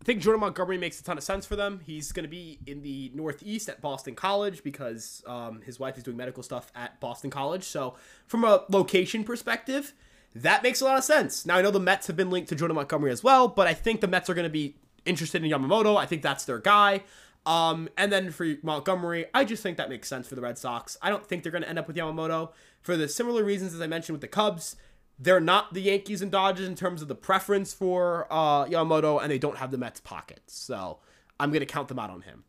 I 0.00 0.04
think 0.04 0.22
Jordan 0.22 0.40
Montgomery 0.40 0.78
makes 0.78 1.00
a 1.00 1.04
ton 1.04 1.18
of 1.18 1.24
sense 1.24 1.44
for 1.44 1.56
them. 1.56 1.80
He's 1.84 2.12
going 2.12 2.24
to 2.24 2.30
be 2.30 2.60
in 2.66 2.82
the 2.82 3.10
Northeast 3.14 3.68
at 3.68 3.80
Boston 3.80 4.14
College 4.14 4.62
because 4.62 5.22
um, 5.26 5.60
his 5.62 5.80
wife 5.80 5.96
is 5.96 6.04
doing 6.04 6.16
medical 6.16 6.42
stuff 6.42 6.70
at 6.74 7.00
Boston 7.00 7.30
College. 7.30 7.64
So, 7.64 7.96
from 8.26 8.44
a 8.44 8.64
location 8.68 9.24
perspective, 9.24 9.92
that 10.34 10.62
makes 10.62 10.80
a 10.80 10.84
lot 10.84 10.98
of 10.98 11.04
sense. 11.04 11.44
Now, 11.44 11.56
I 11.56 11.62
know 11.62 11.70
the 11.70 11.80
Mets 11.80 12.06
have 12.06 12.16
been 12.16 12.30
linked 12.30 12.48
to 12.50 12.54
Jordan 12.54 12.76
Montgomery 12.76 13.10
as 13.10 13.24
well, 13.24 13.48
but 13.48 13.66
I 13.66 13.74
think 13.74 14.00
the 14.00 14.08
Mets 14.08 14.30
are 14.30 14.34
going 14.34 14.44
to 14.44 14.50
be 14.50 14.76
interested 15.04 15.42
in 15.42 15.50
Yamamoto. 15.50 15.96
I 15.96 16.06
think 16.06 16.22
that's 16.22 16.44
their 16.44 16.58
guy. 16.58 17.02
Um, 17.46 17.88
and 17.96 18.12
then 18.12 18.30
for 18.30 18.46
Montgomery, 18.62 19.26
I 19.32 19.44
just 19.44 19.62
think 19.62 19.78
that 19.78 19.88
makes 19.88 20.06
sense 20.06 20.28
for 20.28 20.34
the 20.34 20.42
Red 20.42 20.58
Sox. 20.58 20.98
I 21.00 21.08
don't 21.08 21.26
think 21.26 21.42
they're 21.42 21.52
going 21.52 21.62
to 21.62 21.68
end 21.68 21.78
up 21.78 21.86
with 21.86 21.96
Yamamoto 21.96 22.50
for 22.82 22.96
the 22.96 23.08
similar 23.08 23.42
reasons 23.42 23.74
as 23.74 23.80
I 23.80 23.86
mentioned 23.86 24.14
with 24.14 24.20
the 24.20 24.28
Cubs. 24.28 24.76
They're 25.18 25.40
not 25.40 25.74
the 25.74 25.80
Yankees 25.80 26.22
and 26.22 26.30
Dodgers 26.30 26.66
in 26.66 26.74
terms 26.74 27.02
of 27.02 27.08
the 27.08 27.14
preference 27.14 27.74
for 27.74 28.26
uh, 28.30 28.66
Yamamoto, 28.66 29.20
and 29.20 29.30
they 29.30 29.38
don't 29.38 29.58
have 29.58 29.70
the 29.70 29.78
Mets 29.78 30.00
pockets. 30.00 30.54
So 30.54 30.98
I'm 31.40 31.50
going 31.50 31.60
to 31.60 31.66
count 31.66 31.88
them 31.88 31.98
out 31.98 32.10
on 32.10 32.22
him. 32.22 32.44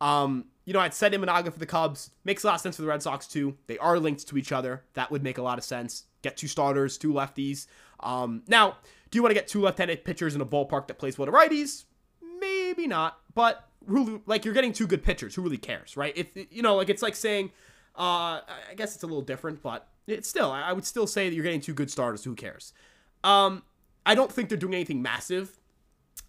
Um, 0.00 0.46
you 0.64 0.72
know, 0.72 0.80
I'd 0.80 0.94
said 0.94 1.12
Imanaga 1.12 1.52
for 1.52 1.58
the 1.58 1.66
Cubs. 1.66 2.10
Makes 2.24 2.44
a 2.44 2.46
lot 2.48 2.54
of 2.54 2.60
sense 2.60 2.76
for 2.76 2.82
the 2.82 2.88
Red 2.88 3.02
Sox, 3.02 3.26
too. 3.26 3.56
They 3.66 3.78
are 3.78 3.98
linked 3.98 4.26
to 4.28 4.38
each 4.38 4.52
other. 4.52 4.84
That 4.94 5.10
would 5.10 5.22
make 5.22 5.38
a 5.38 5.42
lot 5.42 5.58
of 5.58 5.64
sense. 5.64 6.04
Get 6.22 6.36
two 6.36 6.48
starters, 6.48 6.96
two 6.96 7.12
lefties. 7.12 7.66
Um, 8.00 8.42
now, 8.48 8.78
do 9.10 9.18
you 9.18 9.22
want 9.22 9.30
to 9.30 9.34
get 9.34 9.46
two 9.46 9.60
left 9.60 9.78
handed 9.78 10.04
pitchers 10.04 10.34
in 10.34 10.40
a 10.40 10.46
ballpark 10.46 10.86
that 10.88 10.98
plays 10.98 11.18
well 11.18 11.26
to 11.26 11.32
righties? 11.32 11.84
Maybe 12.40 12.86
not. 12.86 13.18
But 13.34 13.68
who 13.86 14.22
like 14.26 14.44
you're 14.44 14.54
getting 14.54 14.72
two 14.72 14.86
good 14.86 15.02
pitchers. 15.02 15.34
Who 15.34 15.42
really 15.42 15.58
cares, 15.58 15.96
right? 15.96 16.16
If 16.16 16.28
you 16.50 16.62
know, 16.62 16.76
like 16.76 16.88
it's 16.88 17.02
like 17.02 17.14
saying, 17.14 17.50
uh, 17.96 18.40
I 18.40 18.74
guess 18.76 18.94
it's 18.94 19.04
a 19.04 19.06
little 19.06 19.22
different, 19.22 19.62
but 19.62 19.88
it's 20.06 20.28
still 20.28 20.50
I 20.50 20.72
would 20.72 20.84
still 20.84 21.06
say 21.06 21.28
that 21.28 21.34
you're 21.34 21.44
getting 21.44 21.60
two 21.60 21.74
good 21.74 21.90
starters. 21.90 22.24
Who 22.24 22.34
cares? 22.34 22.72
Um, 23.22 23.62
I 24.04 24.14
don't 24.14 24.30
think 24.30 24.48
they're 24.48 24.58
doing 24.58 24.74
anything 24.74 25.02
massive. 25.02 25.58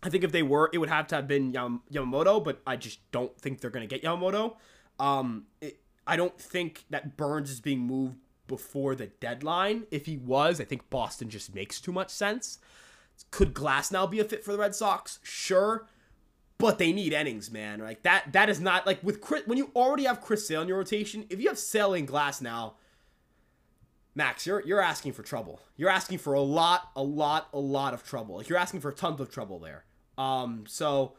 I 0.01 0.09
think 0.09 0.23
if 0.23 0.31
they 0.31 0.43
were, 0.43 0.69
it 0.71 0.77
would 0.77 0.89
have 0.89 1.07
to 1.07 1.15
have 1.15 1.27
been 1.27 1.51
Yam- 1.51 1.81
Yamamoto, 1.91 2.43
but 2.43 2.61
I 2.65 2.75
just 2.75 2.99
don't 3.11 3.35
think 3.39 3.59
they're 3.59 3.69
going 3.69 3.87
to 3.87 3.93
get 3.93 4.03
Yamamoto. 4.03 4.55
Um, 4.99 5.45
it, 5.61 5.79
I 6.07 6.15
don't 6.15 6.39
think 6.39 6.85
that 6.89 7.17
Burnes 7.17 7.51
is 7.51 7.59
being 7.59 7.79
moved 7.79 8.17
before 8.47 8.95
the 8.95 9.07
deadline. 9.07 9.85
If 9.91 10.05
he 10.05 10.17
was, 10.17 10.61
I 10.61 10.63
think 10.63 10.89
Boston 10.89 11.29
just 11.29 11.53
makes 11.53 11.81
too 11.81 11.91
much 11.91 12.11
sense. 12.11 12.59
Could 13.31 13.53
Glasnow 13.53 14.09
be 14.09 14.19
a 14.19 14.23
fit 14.23 14.43
for 14.43 14.51
the 14.51 14.57
Red 14.57 14.75
Sox? 14.75 15.19
Sure 15.23 15.87
but 16.57 16.77
they 16.77 16.93
need 16.93 17.13
innings, 17.13 17.51
man. 17.51 17.79
Like 17.79 18.03
that. 18.03 18.31
That 18.33 18.49
is 18.49 18.61
not 18.61 18.85
like 18.85 19.03
with 19.03 19.21
Chris. 19.21 19.43
When 19.45 19.57
you 19.57 19.71
already 19.75 20.05
have 20.05 20.21
Chris 20.21 20.47
Sale 20.47 20.61
in 20.61 20.67
your 20.67 20.77
rotation, 20.77 21.25
if 21.29 21.39
you 21.41 21.49
have 21.49 21.59
Sale 21.59 21.93
and 21.93 22.07
Glasnow, 22.07 22.73
Max, 24.15 24.47
you're 24.47 24.61
you're 24.65 24.81
asking 24.81 25.11
for 25.11 25.23
trouble. 25.23 25.59
You're 25.75 25.89
asking 25.89 26.19
for 26.19 26.33
a 26.33 26.41
lot, 26.41 26.89
a 26.95 27.03
lot, 27.03 27.49
a 27.53 27.59
lot 27.59 27.93
of 27.93 28.03
trouble. 28.03 28.37
Like 28.37 28.47
you're 28.47 28.57
asking 28.57 28.79
for 28.79 28.91
tons 28.91 29.19
of 29.19 29.29
trouble 29.29 29.59
there. 29.59 29.83
Um, 30.17 30.63
so 30.67 31.13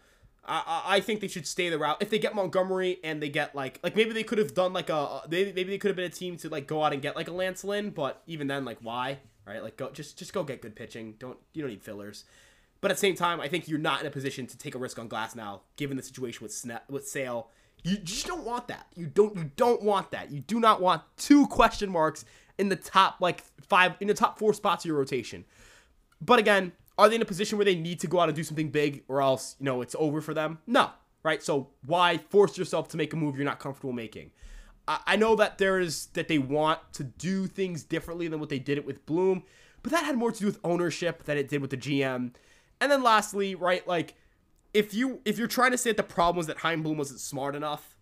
I, 0.47 0.83
I 0.87 1.01
think 1.01 1.21
they 1.21 1.29
should 1.29 1.47
stay 1.47 1.69
the 1.69 1.79
route. 1.79 1.99
If 2.01 2.09
they 2.09 2.19
get 2.19 2.35
Montgomery 2.35 2.99
and 3.05 3.23
they 3.23 3.29
get 3.29 3.55
like 3.55 3.81
like 3.83 3.95
maybe 3.97 4.13
they 4.13 4.23
could 4.23 4.39
have 4.39 4.55
done 4.55 4.73
like 4.73 4.89
a 4.89 5.23
maybe 5.29 5.53
maybe 5.53 5.71
they 5.71 5.79
could 5.79 5.89
have 5.89 5.97
been 5.97 6.07
a 6.07 6.11
team 6.11 6.39
to 6.39 6.49
like 6.49 6.67
go 6.67 6.83
out 6.83 6.95
and 6.95 7.03
get 7.03 7.17
like 7.17 7.29
a 7.29 7.33
Lance 7.33 7.65
Lynn, 7.65 7.91
but 7.91 8.23
even 8.27 8.47
then, 8.47 8.65
like 8.65 8.79
why? 8.81 9.19
Right? 9.47 9.63
Like 9.63 9.77
go 9.77 9.91
just 9.91 10.19
just 10.19 10.33
go 10.33 10.43
get 10.43 10.63
good 10.63 10.75
pitching. 10.75 11.17
Don't 11.19 11.39
you 11.53 11.63
don't 11.63 11.71
need 11.71 11.83
fillers. 11.83 12.25
But 12.81 12.91
at 12.91 12.99
the 12.99 13.01
same 13.01 13.15
time, 13.15 13.41
I 13.41 13.49
think 13.49 13.69
you're 13.69 13.79
not 13.79 14.01
in 14.01 14.07
a 14.07 14.11
position 14.11 14.47
to 14.47 14.57
take 14.57 14.75
a 14.75 14.79
risk 14.79 14.99
on 14.99 15.09
Glasnow, 15.09 15.61
given 15.77 15.97
the 15.97 16.03
situation 16.03 16.43
with 16.43 16.53
Sna- 16.53 16.89
with 16.89 17.09
Sale. 17.09 17.51
You 17.83 17.97
just 17.99 18.27
don't 18.27 18.45
want 18.45 18.69
that. 18.69 18.87
You 18.95 19.07
don't. 19.07 19.37
You 19.37 19.51
don't 19.57 19.83
want 19.83 20.11
that. 20.13 20.31
You 20.31 20.41
do 20.41 20.61
not 20.61 20.81
want 20.81 21.03
two 21.17 21.47
question 21.47 21.91
marks 21.91 22.25
in 22.59 22.69
the 22.69 22.77
top 22.77 23.17
like 23.21 23.43
five 23.69 23.95
in 24.01 24.09
the 24.09 24.15
top 24.15 24.39
four 24.39 24.55
spots 24.55 24.85
of 24.85 24.89
your 24.89 24.97
rotation. 24.99 25.45
But 26.21 26.39
again, 26.39 26.73
Are 26.99 27.09
they 27.09 27.17
in 27.17 27.23
a 27.23 27.27
position 27.27 27.59
where 27.59 27.65
they 27.65 27.75
need 27.75 28.01
to 28.01 28.07
go 28.07 28.21
out 28.21 28.29
and 28.29 28.37
do 28.37 28.43
something 28.43 28.71
big, 28.71 29.05
or 29.09 29.21
else 29.21 29.57
you 29.59 29.65
know 29.65 29.83
it's 29.83 29.95
over 29.99 30.21
for 30.21 30.33
them? 30.33 30.59
No, 30.67 30.91
right? 31.23 31.43
So 31.43 31.69
why 31.85 32.19
force 32.19 32.57
yourself 32.57 32.89
to 32.89 32.97
make 32.97 33.13
a 33.13 33.17
move 33.17 33.37
you're 33.37 33.45
not 33.45 33.59
comfortable 33.59 33.93
making? 33.93 34.31
I, 34.89 35.01
I 35.07 35.17
know 35.17 35.37
that 35.37 35.59
there 35.59 35.79
is 35.79 36.07
that 36.15 36.29
they 36.29 36.39
want 36.39 36.79
to 36.95 37.05
do 37.05 37.47
things 37.47 37.85
differently 37.85 38.29
than 38.29 38.41
what 38.41 38.49
they 38.49 38.59
did 38.59 38.79
it 38.79 38.87
with 38.87 39.05
Bloom, 39.05 39.43
but 39.83 39.93
that 39.93 40.05
had 40.05 40.17
more 40.17 40.33
to 40.33 40.39
do 40.39 40.47
with 40.47 40.59
ownership 40.65 41.25
than 41.25 41.37
it 41.37 41.49
did 41.49 41.61
with 41.61 41.71
the 41.71 41.77
GM. 41.77 42.33
And 42.81 42.93
then 42.93 43.03
lastly, 43.03 43.55
right, 43.55 43.87
like 43.87 44.15
if 44.73 44.95
you 44.95 45.21
if 45.25 45.37
you're 45.39 45.49
trying 45.49 45.73
to 45.73 45.79
say 45.79 45.91
that 45.91 45.97
the 45.99 46.03
problem 46.03 46.37
was 46.37 46.47
that 46.47 46.59
Bloom 46.83 46.97
wasn't 46.97 47.21
smart 47.21 47.55
enough, 47.55 47.96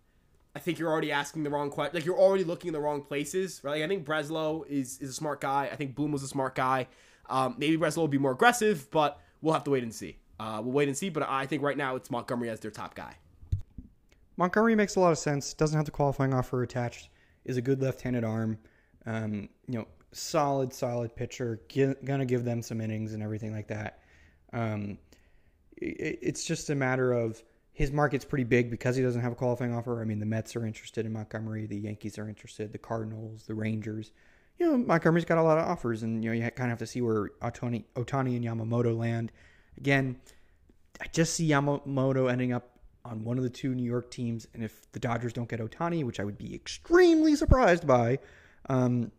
I 0.55 0.59
think 0.59 0.79
you're 0.79 0.89
already 0.89 1.11
asking 1.11 1.43
the 1.43 1.49
wrong 1.49 1.69
question. 1.69 1.95
Like 1.95 2.05
you're 2.05 2.17
already 2.17 2.45
looking 2.45 2.69
in 2.69 2.73
the 2.73 2.79
wrong 2.79 3.01
places, 3.01 3.59
right? 3.63 3.71
Like 3.71 3.83
I 3.83 3.87
think 3.87 4.05
Breslow 4.05 4.65
is 4.67 4.99
is 4.99 5.09
a 5.09 5.13
smart 5.13 5.41
guy. 5.41 5.69
I 5.71 5.75
think 5.75 5.95
Bloom 5.95 6.13
was 6.13 6.23
a 6.23 6.27
smart 6.27 6.55
guy. 6.55 6.87
Um, 7.29 7.55
maybe 7.57 7.77
Breslow 7.77 7.97
will 7.97 8.07
be 8.07 8.17
more 8.17 8.31
aggressive, 8.31 8.89
but 8.89 9.19
we'll 9.41 9.53
have 9.53 9.65
to 9.65 9.71
wait 9.71 9.83
and 9.83 9.93
see. 9.93 10.17
Uh, 10.39 10.61
we'll 10.63 10.71
wait 10.71 10.87
and 10.87 10.97
see. 10.97 11.09
But 11.09 11.23
I 11.29 11.45
think 11.45 11.61
right 11.61 11.75
now 11.75 11.97
it's 11.97 12.09
Montgomery 12.09 12.49
as 12.49 12.61
their 12.61 12.71
top 12.71 12.95
guy. 12.95 13.15
Montgomery 14.37 14.75
makes 14.75 14.95
a 14.95 14.99
lot 15.01 15.11
of 15.11 15.17
sense. 15.17 15.53
Doesn't 15.53 15.75
have 15.75 15.85
the 15.85 15.91
qualifying 15.91 16.33
offer 16.33 16.63
attached. 16.63 17.09
Is 17.43 17.57
a 17.57 17.61
good 17.61 17.81
left-handed 17.81 18.23
arm. 18.23 18.57
Um, 19.05 19.49
you 19.67 19.79
know, 19.79 19.87
solid, 20.13 20.73
solid 20.73 21.15
pitcher. 21.15 21.59
gonna 22.05 22.25
give 22.25 22.45
them 22.45 22.61
some 22.61 22.79
innings 22.79 23.13
and 23.13 23.21
everything 23.21 23.51
like 23.51 23.67
that. 23.67 23.99
Um, 24.53 24.97
it, 25.75 26.19
it's 26.21 26.45
just 26.45 26.69
a 26.69 26.75
matter 26.75 27.11
of 27.11 27.43
his 27.75 27.91
market's 27.91 28.23
pretty 28.23 28.45
big 28.45 28.71
because 28.71 28.95
he 28.95 29.03
doesn't 29.03 29.21
have 29.21 29.33
a 29.33 29.35
qualifying 29.35 29.75
offer. 29.75 30.01
I 30.01 30.05
mean, 30.05 30.19
the 30.19 30.25
Mets 30.25 30.55
are 30.55 30.65
interested 30.65 31.05
in 31.05 31.11
Montgomery. 31.11 31.65
The 31.65 31.75
Yankees 31.75 32.17
are 32.17 32.27
interested. 32.29 32.71
The 32.71 32.77
Cardinals, 32.77 33.43
the 33.43 33.53
Rangers. 33.53 34.13
You 34.57 34.71
know, 34.71 34.77
Montgomery's 34.77 35.25
got 35.25 35.37
a 35.37 35.43
lot 35.43 35.57
of 35.57 35.65
offers, 35.65 36.01
and 36.01 36.23
you 36.23 36.29
know 36.29 36.33
you 36.33 36.41
kind 36.51 36.71
of 36.71 36.79
have 36.79 36.79
to 36.79 36.87
see 36.87 37.01
where 37.01 37.31
Otani, 37.41 37.83
Ohtani 37.97 38.37
and 38.37 38.45
Yamamoto 38.45 38.97
land. 38.97 39.33
Again, 39.77 40.15
I 41.01 41.07
just 41.07 41.33
see 41.33 41.49
Yamamoto 41.49 42.31
ending 42.31 42.53
up 42.53 42.79
on 43.03 43.25
one 43.25 43.37
of 43.37 43.43
the 43.43 43.49
two 43.49 43.75
New 43.75 43.83
York 43.83 44.09
teams. 44.09 44.47
And 44.53 44.63
if 44.63 44.89
the 44.93 44.99
Dodgers 45.01 45.33
don't 45.33 45.49
get 45.49 45.59
Ohtani, 45.59 46.05
which 46.05 46.21
I 46.21 46.23
would 46.23 46.37
be 46.37 46.55
extremely 46.55 47.35
surprised 47.35 47.85
by, 47.85 48.19
um, 48.69 49.11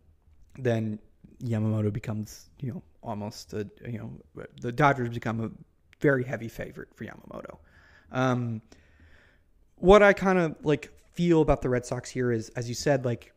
then 0.57 0.97
Yamamoto 1.43 1.93
becomes, 1.93 2.49
you 2.59 2.73
know, 2.73 2.81
almost 3.03 3.53
a, 3.53 3.69
you 3.87 3.99
know, 3.99 4.45
the 4.59 4.71
Dodgers 4.71 5.09
become 5.09 5.41
a 5.41 5.51
very 6.01 6.23
heavy 6.23 6.47
favorite 6.47 6.89
for 6.95 7.05
Yamamoto. 7.05 7.59
Um, 8.11 8.61
what 9.75 10.01
I 10.01 10.13
kind 10.13 10.39
of 10.39 10.55
like 10.63 10.91
feel 11.13 11.41
about 11.41 11.61
the 11.61 11.69
Red 11.69 11.85
Sox 11.85 12.09
here 12.09 12.31
is, 12.31 12.49
as 12.49 12.69
you 12.69 12.75
said, 12.75 13.05
like 13.05 13.33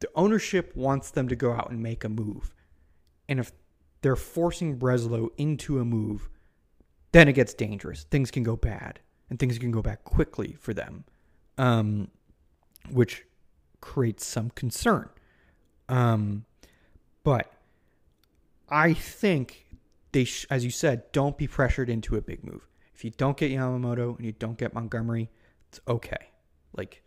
the 0.00 0.08
ownership 0.14 0.74
wants 0.76 1.10
them 1.10 1.28
to 1.28 1.36
go 1.36 1.52
out 1.52 1.70
and 1.70 1.82
make 1.82 2.04
a 2.04 2.08
move. 2.08 2.54
And 3.28 3.40
if 3.40 3.52
they're 4.02 4.16
forcing 4.16 4.78
Breslow 4.78 5.28
into 5.38 5.78
a 5.78 5.84
move, 5.84 6.28
then 7.12 7.28
it 7.28 7.32
gets 7.32 7.54
dangerous. 7.54 8.04
Things 8.04 8.30
can 8.30 8.42
go 8.42 8.56
bad 8.56 9.00
and 9.30 9.38
things 9.38 9.58
can 9.58 9.70
go 9.70 9.82
back 9.82 10.04
quickly 10.04 10.56
for 10.60 10.74
them, 10.74 11.04
um, 11.58 12.08
which 12.90 13.24
creates 13.80 14.26
some 14.26 14.50
concern. 14.50 15.08
Um, 15.88 16.44
but 17.22 17.52
I 18.68 18.92
think 18.92 19.66
they, 20.12 20.24
sh- 20.24 20.46
as 20.50 20.64
you 20.64 20.70
said, 20.70 21.10
don't 21.12 21.38
be 21.38 21.46
pressured 21.46 21.88
into 21.88 22.16
a 22.16 22.20
big 22.20 22.44
move. 22.44 22.68
If 22.94 23.04
you 23.04 23.10
don't 23.10 23.36
get 23.36 23.50
Yamamoto 23.50 24.16
and 24.16 24.24
you 24.24 24.32
don't 24.32 24.58
get 24.58 24.74
Montgomery, 24.74 25.30
it's 25.68 25.80
okay. 25.88 26.30
Like, 26.76 27.02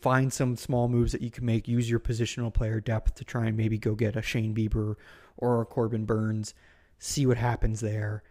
find 0.00 0.32
some 0.32 0.56
small 0.56 0.88
moves 0.88 1.12
that 1.12 1.22
you 1.22 1.30
can 1.30 1.46
make. 1.46 1.66
Use 1.66 1.88
your 1.88 2.00
positional 2.00 2.52
player 2.52 2.80
depth 2.80 3.14
to 3.16 3.24
try 3.24 3.46
and 3.46 3.56
maybe 3.56 3.78
go 3.78 3.94
get 3.94 4.16
a 4.16 4.22
Shane 4.22 4.54
Bieber 4.54 4.96
or 5.36 5.62
a 5.62 5.66
Corbin 5.66 6.04
Burnes. 6.04 6.54
See 6.98 7.26
what 7.26 7.38
happens 7.38 7.80
there. 7.80 8.22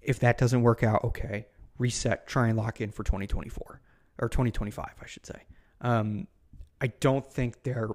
If 0.00 0.18
that 0.20 0.38
doesn't 0.38 0.62
work 0.62 0.82
out, 0.82 1.04
okay 1.04 1.46
reset, 1.80 2.28
try 2.28 2.46
and 2.48 2.56
lock 2.56 2.80
in 2.80 2.92
for 2.92 3.02
2024 3.02 3.80
or 4.18 4.28
2025, 4.28 4.86
I 5.00 5.06
should 5.06 5.26
say. 5.26 5.42
Um, 5.80 6.28
I 6.80 6.88
don't 6.88 7.26
think 7.26 7.64
they're 7.64 7.88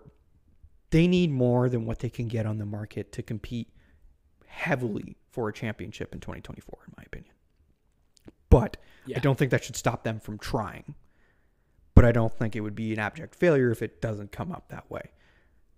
they 0.91 1.07
need 1.07 1.31
more 1.31 1.67
than 1.67 1.85
what 1.85 1.99
they 1.99 2.09
can 2.09 2.27
get 2.27 2.45
on 2.45 2.57
the 2.57 2.65
market 2.65 3.11
to 3.13 3.23
compete 3.23 3.69
heavily 4.45 5.17
for 5.29 5.49
a 5.49 5.53
championship 5.53 6.13
in 6.13 6.19
2024, 6.19 6.79
in 6.87 6.93
my 6.97 7.03
opinion. 7.05 7.33
But 8.49 8.77
yeah. 9.05 9.17
I 9.17 9.19
don't 9.19 9.37
think 9.37 9.51
that 9.51 9.63
should 9.63 9.75
stop 9.75 10.03
them 10.03 10.19
from 10.19 10.37
trying. 10.37 10.95
But 11.93 12.05
I 12.05 12.11
don't 12.11 12.33
think 12.33 12.55
it 12.55 12.61
would 12.61 12.75
be 12.75 12.91
an 12.93 12.99
abject 12.99 13.35
failure 13.35 13.71
if 13.71 13.81
it 13.81 14.01
doesn't 14.01 14.31
come 14.31 14.51
up 14.51 14.69
that 14.69 14.89
way. 14.91 15.11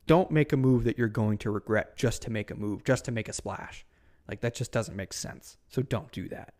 Don't 0.07 0.31
make 0.31 0.53
a 0.53 0.57
move 0.57 0.83
that 0.85 0.97
you're 0.97 1.07
going 1.07 1.37
to 1.39 1.51
regret 1.51 1.95
just 1.95 2.21
to 2.23 2.31
make 2.31 2.49
a 2.49 2.55
move, 2.55 2.83
just 2.83 3.05
to 3.05 3.11
make 3.11 3.29
a 3.29 3.33
splash. 3.33 3.85
Like 4.27 4.41
that 4.41 4.55
just 4.55 4.71
doesn't 4.71 4.95
make 4.95 5.13
sense. 5.13 5.57
So 5.69 5.81
don't 5.81 6.11
do 6.11 6.27
that. 6.29 6.53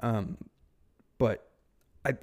Um, 0.00 0.38
but 1.18 1.48
I 2.04 2.14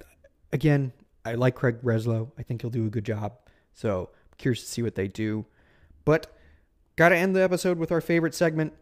again, 0.52 0.92
I 1.24 1.34
like 1.34 1.54
Craig 1.54 1.82
Breslow. 1.82 2.30
I 2.38 2.42
think 2.42 2.62
he'll 2.62 2.70
do 2.70 2.86
a 2.86 2.90
good 2.90 3.04
job. 3.04 3.38
So 3.74 4.10
I'm 4.12 4.36
curious 4.38 4.62
to 4.62 4.68
see 4.68 4.82
what 4.82 4.94
they 4.94 5.08
do. 5.08 5.46
But 6.04 6.34
gotta 6.96 7.16
end 7.16 7.36
the 7.36 7.42
episode 7.42 7.78
with 7.78 7.92
our 7.92 8.00
favorite 8.00 8.34
segment. 8.34 8.72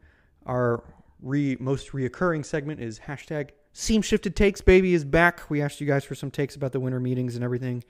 Our 0.47 0.85
re 1.21 1.57
most 1.59 1.93
reoccurring 1.93 2.45
segment 2.45 2.81
is 2.81 3.01
hashtag 3.01 3.51
Seam 3.77 4.03
Shifted 4.03 4.37
Takes. 4.37 4.61
Baby 4.61 4.95
is 4.95 5.05
back. 5.05 5.51
We 5.51 5.61
asked 5.61 5.81
you 5.81 5.87
guys 5.87 6.05
for 6.05 6.15
some 6.15 6.31
takes 6.31 6.55
about 6.55 6.71
the 6.71 6.79
winter 6.79 7.01
meetings 7.01 7.35
and 7.35 7.45
everything. 7.45 7.83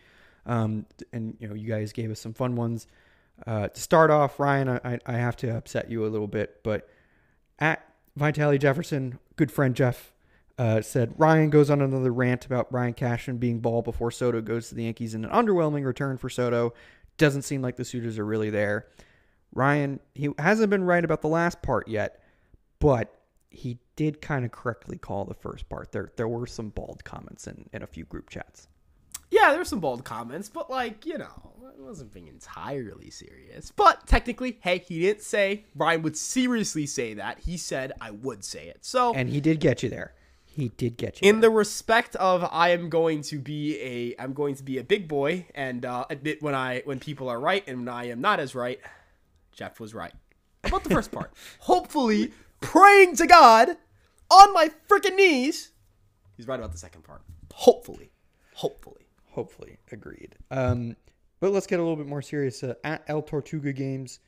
Um, 0.46 0.86
and 1.12 1.36
you 1.38 1.46
know, 1.46 1.54
you 1.54 1.68
guys 1.68 1.92
gave 1.92 2.10
us 2.10 2.18
some 2.18 2.32
fun 2.32 2.56
ones. 2.56 2.86
Uh, 3.46 3.68
to 3.68 3.80
start 3.80 4.10
off, 4.10 4.40
Ryan, 4.40 4.80
I, 4.82 4.98
I 5.04 5.12
have 5.12 5.36
to 5.38 5.54
upset 5.54 5.90
you 5.90 6.06
a 6.06 6.08
little 6.08 6.26
bit, 6.26 6.62
but 6.62 6.88
at 7.58 7.86
Vitaly 8.18 8.58
Jefferson, 8.58 9.18
good 9.36 9.52
friend 9.52 9.74
Jeff 9.74 10.12
uh, 10.56 10.80
said 10.80 11.12
Ryan 11.18 11.50
goes 11.50 11.68
on 11.68 11.82
another 11.82 12.12
rant 12.12 12.46
about 12.46 12.70
Brian 12.70 12.94
Cashman 12.94 13.36
being 13.36 13.58
ball 13.58 13.82
before 13.82 14.10
Soto 14.10 14.40
goes 14.40 14.70
to 14.70 14.74
the 14.74 14.84
Yankees 14.84 15.14
in 15.14 15.24
an 15.24 15.30
underwhelming 15.30 15.84
return 15.84 16.16
for 16.16 16.30
Soto. 16.30 16.72
Doesn't 17.18 17.42
seem 17.42 17.60
like 17.60 17.76
the 17.76 17.84
suitors 17.84 18.18
are 18.18 18.24
really 18.24 18.50
there. 18.50 18.86
Ryan, 19.52 20.00
he 20.14 20.30
hasn't 20.38 20.70
been 20.70 20.84
right 20.84 21.04
about 21.04 21.20
the 21.20 21.28
last 21.28 21.60
part 21.60 21.88
yet, 21.88 22.22
but 22.78 23.14
he 23.54 23.78
did 23.96 24.20
kind 24.20 24.44
of 24.44 24.50
correctly 24.50 24.98
call 24.98 25.24
the 25.24 25.34
first 25.34 25.68
part. 25.68 25.92
There 25.92 26.12
there 26.16 26.28
were 26.28 26.46
some 26.46 26.70
bald 26.70 27.04
comments 27.04 27.46
in, 27.46 27.68
in 27.72 27.82
a 27.82 27.86
few 27.86 28.04
group 28.04 28.30
chats. 28.30 28.68
Yeah, 29.30 29.50
there 29.50 29.58
were 29.58 29.64
some 29.64 29.80
bald 29.80 30.04
comments, 30.04 30.48
but 30.48 30.70
like, 30.70 31.06
you 31.06 31.18
know, 31.18 31.52
I 31.66 31.80
wasn't 31.80 32.12
being 32.12 32.28
entirely 32.28 33.10
serious. 33.10 33.72
But 33.74 34.06
technically, 34.06 34.58
hey, 34.60 34.78
he 34.78 35.00
didn't 35.00 35.22
say 35.22 35.64
Brian 35.74 36.02
would 36.02 36.16
seriously 36.16 36.86
say 36.86 37.14
that. 37.14 37.40
He 37.40 37.56
said 37.56 37.92
I 38.00 38.10
would 38.10 38.44
say 38.44 38.68
it. 38.68 38.84
So 38.84 39.14
And 39.14 39.28
he 39.28 39.40
did 39.40 39.60
get 39.60 39.82
you 39.82 39.88
there. 39.88 40.14
He 40.44 40.68
did 40.68 40.96
get 40.96 41.20
you. 41.20 41.28
In 41.28 41.40
there. 41.40 41.50
the 41.50 41.56
respect 41.56 42.14
of 42.16 42.48
I 42.50 42.68
am 42.70 42.88
going 42.88 43.22
to 43.22 43.38
be 43.38 43.80
a 43.80 44.22
I'm 44.22 44.34
going 44.34 44.54
to 44.56 44.62
be 44.62 44.78
a 44.78 44.84
big 44.84 45.08
boy 45.08 45.46
and 45.54 45.84
uh, 45.84 46.04
admit 46.10 46.42
when 46.42 46.54
I 46.54 46.82
when 46.84 47.00
people 47.00 47.28
are 47.28 47.40
right 47.40 47.64
and 47.66 47.78
when 47.78 47.88
I 47.88 48.06
am 48.08 48.20
not 48.20 48.40
as 48.40 48.54
right. 48.54 48.80
Jeff 49.52 49.78
was 49.78 49.94
right 49.94 50.12
about 50.66 50.84
the 50.84 50.90
first 50.90 51.12
part. 51.12 51.32
Hopefully, 51.60 52.32
praying 52.64 53.16
to 53.16 53.26
God 53.26 53.76
on 54.30 54.52
my 54.52 54.70
freaking 54.88 55.16
knees. 55.16 55.72
He's 56.36 56.48
right 56.48 56.58
about 56.58 56.72
the 56.72 56.78
second 56.78 57.02
part. 57.04 57.22
Hopefully, 57.52 58.10
hopefully, 58.54 59.06
hopefully, 59.30 59.78
agreed. 59.92 60.34
Um, 60.50 60.96
but 61.40 61.52
let's 61.52 61.66
get 61.66 61.78
a 61.78 61.82
little 61.82 61.96
bit 61.96 62.06
more 62.06 62.22
serious. 62.22 62.62
Uh, 62.62 62.74
at 62.84 63.04
El 63.06 63.22
Tortuga 63.22 63.72
Games 63.72 64.20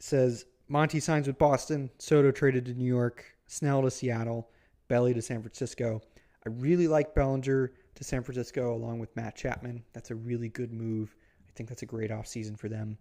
says 0.00 0.46
Monty 0.68 0.98
signs 0.98 1.26
with 1.26 1.38
Boston. 1.38 1.90
Soto 1.98 2.30
traded 2.30 2.64
to 2.66 2.74
New 2.74 2.86
York. 2.86 3.24
Snell 3.46 3.82
to 3.82 3.90
Seattle. 3.90 4.50
Belly 4.88 5.14
to 5.14 5.22
San 5.22 5.40
Francisco. 5.42 6.00
I 6.46 6.50
really 6.50 6.88
like 6.88 7.14
Bellinger 7.14 7.72
to 7.94 8.04
San 8.04 8.22
Francisco 8.22 8.74
along 8.74 8.98
with 8.98 9.14
Matt 9.16 9.36
Chapman. 9.36 9.82
That's 9.92 10.10
a 10.10 10.14
really 10.14 10.48
good 10.48 10.72
move. 10.72 11.14
I 11.48 11.52
think 11.54 11.68
that's 11.68 11.82
a 11.82 11.86
great 11.86 12.10
offseason 12.10 12.58
for 12.58 12.68
them. 12.68 12.98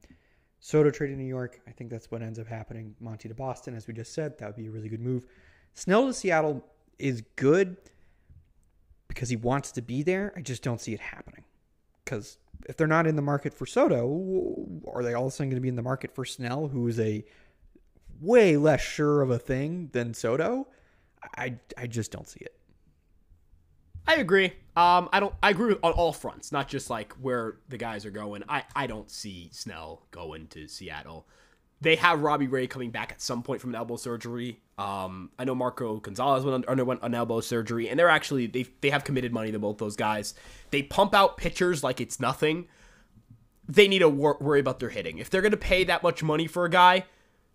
Soto 0.66 0.89
traded 0.91 1.18
New 1.18 1.26
York. 1.26 1.59
I 1.68 1.72
think 1.72 1.89
that's 1.89 2.09
what 2.09 2.22
ends 2.22 2.39
up 2.39 2.47
happening. 2.47 2.95
Monty 3.01 3.28
to 3.28 3.36
Boston, 3.36 3.76
as 3.76 3.86
we 3.86 3.93
just 3.93 4.14
said, 4.14 4.38
that 4.38 4.45
would 4.45 4.55
be 4.55 4.68
a 4.68 4.72
really 4.72 4.88
good 4.88 5.01
move. 5.01 5.26
Snell 5.74 6.07
to 6.07 6.14
Seattle 6.14 6.66
is 6.97 7.22
good 7.36 7.76
because 9.09 9.28
he 9.28 9.36
wants 9.36 9.74
to 9.74 9.82
be 9.82 10.03
there. 10.03 10.32
I 10.38 10.41
just 10.41 10.64
don't 10.64 10.80
see 10.80 10.93
it 10.93 11.01
happening. 11.01 11.43
Because 12.05 12.38
if 12.70 12.78
they're 12.78 12.88
not 12.88 13.05
in 13.05 13.18
the 13.18 13.22
market 13.22 13.53
for 13.53 13.66
Soto, 13.66 14.66
are 14.88 15.03
they 15.03 15.14
all 15.14 15.26
of 15.26 15.34
a 15.34 15.36
sudden 15.36 15.49
going 15.49 15.57
to 15.57 15.61
be 15.61 15.68
in 15.68 15.76
the 15.76 15.82
market 15.82 16.16
for 16.16 16.24
Snell, 16.24 16.70
who 16.70 16.88
is 16.88 16.97
a 16.97 17.26
way 18.22 18.55
less 18.55 18.80
sure 18.80 19.22
of 19.22 19.32
a 19.32 19.39
thing 19.39 19.89
than 19.91 20.14
Soto? 20.14 20.68
I 21.38 21.57
I 21.78 21.88
just 21.88 22.09
don't 22.09 22.28
see 22.28 22.39
it. 22.39 22.55
I 24.08 24.16
agree. 24.16 24.54
Um, 24.76 25.10
I 25.14 25.20
don't. 25.20 25.34
I 25.41 25.51
agree 25.51 25.76
on 25.84 25.91
all 25.93 26.14
fronts, 26.14 26.51
not 26.51 26.68
just 26.68 26.89
like 26.89 27.14
where 27.14 27.58
the 27.70 27.78
guys 27.78 28.06
are 28.06 28.12
going. 28.12 28.43
I 28.49 28.64
I 28.76 28.88
don't 28.88 29.10
see 29.10 29.49
Snell 29.51 30.06
going 30.12 30.47
to 30.47 30.68
Seattle. 30.68 31.28
They 31.82 31.95
have 31.97 32.22
Robbie 32.22 32.47
Ray 32.47 32.68
coming 32.68 32.91
back 32.91 33.12
at 33.12 33.22
some 33.22 33.43
point 33.43 33.62
from 33.62 33.72
an 33.72 33.76
elbow 33.76 33.97
surgery. 33.97 34.62
Um, 34.78 35.32
I 35.38 35.43
know 35.43 35.54
Marco 35.54 35.97
Gonzales 35.97 36.45
went 36.45 36.66
underwent 36.66 37.01
an 37.04 37.14
elbow 37.14 37.41
surgery, 37.41 37.89
and 37.89 37.99
they're 37.99 38.10
actually 38.10 38.47
they 38.47 38.66
they 38.82 38.89
have 38.89 39.04
committed 39.04 39.32
money 39.32 39.51
to 39.51 39.60
both 39.60 39.78
those 39.78 39.95
guys. 39.95 40.34
They 40.72 40.84
pump 40.84 41.14
out 41.14 41.38
pitchers 41.38 41.84
like 41.84 42.01
it's 42.01 42.20
nothing. 42.20 42.68
They 43.68 43.88
need 43.88 43.99
to 43.99 44.10
wor- 44.10 44.38
worry 44.41 44.60
about 44.60 44.80
their 44.80 44.89
hitting. 44.89 45.20
If 45.20 45.30
they're 45.30 45.41
going 45.41 45.51
to 45.51 45.58
pay 45.58 45.86
that 45.86 46.04
much 46.04 46.22
money 46.22 46.47
for 46.47 46.66
a 46.66 46.70
guy, 46.70 47.06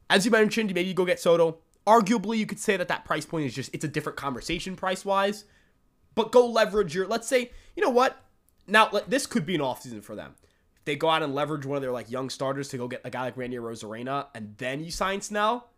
as 0.09 0.25
you 0.25 0.31
mentioned, 0.31 0.75
maybe 0.75 0.89
you 0.89 0.95
go 0.95 1.05
get 1.05 1.21
Soto 1.21 1.59
Arguably, 1.89 2.37
you 2.37 2.45
could 2.45 2.59
say 2.59 2.77
that 2.77 2.89
that 2.89 3.07
price 3.07 3.25
point 3.25 3.47
is 3.47 3.55
just 3.55 3.71
it's 3.73 3.85
a 3.85 3.89
different 3.89 4.19
conversation 4.19 4.77
price 4.77 5.07
wise. 5.07 5.47
But 6.19 6.33
go 6.33 6.49
leverage 6.49 6.97
your. 6.97 7.07
Let's 7.07 7.29
say 7.29 7.53
you 7.77 7.83
know 7.83 7.91
what. 7.91 8.21
Now 8.67 8.89
let- 8.91 9.09
this 9.09 9.25
could 9.25 9.47
be 9.47 9.55
an 9.55 9.61
offseason 9.61 10.03
for 10.03 10.17
them. 10.17 10.35
If 10.77 10.85
they 10.85 10.97
go 10.97 11.09
out 11.09 11.23
and 11.23 11.33
leverage 11.33 11.65
one 11.65 11.77
of 11.77 11.83
their 11.83 11.93
like 11.93 12.11
young 12.11 12.29
starters 12.29 12.69
to 12.71 12.77
go 12.77 12.89
get 12.89 13.03
a 13.05 13.11
guy 13.11 13.23
like 13.23 13.37
Randy 13.37 13.57
Arozarena, 13.57 14.27
and 14.35 14.57
then 14.59 14.83
you 14.83 14.91
sign 14.91 15.21
Snell. 15.21 15.69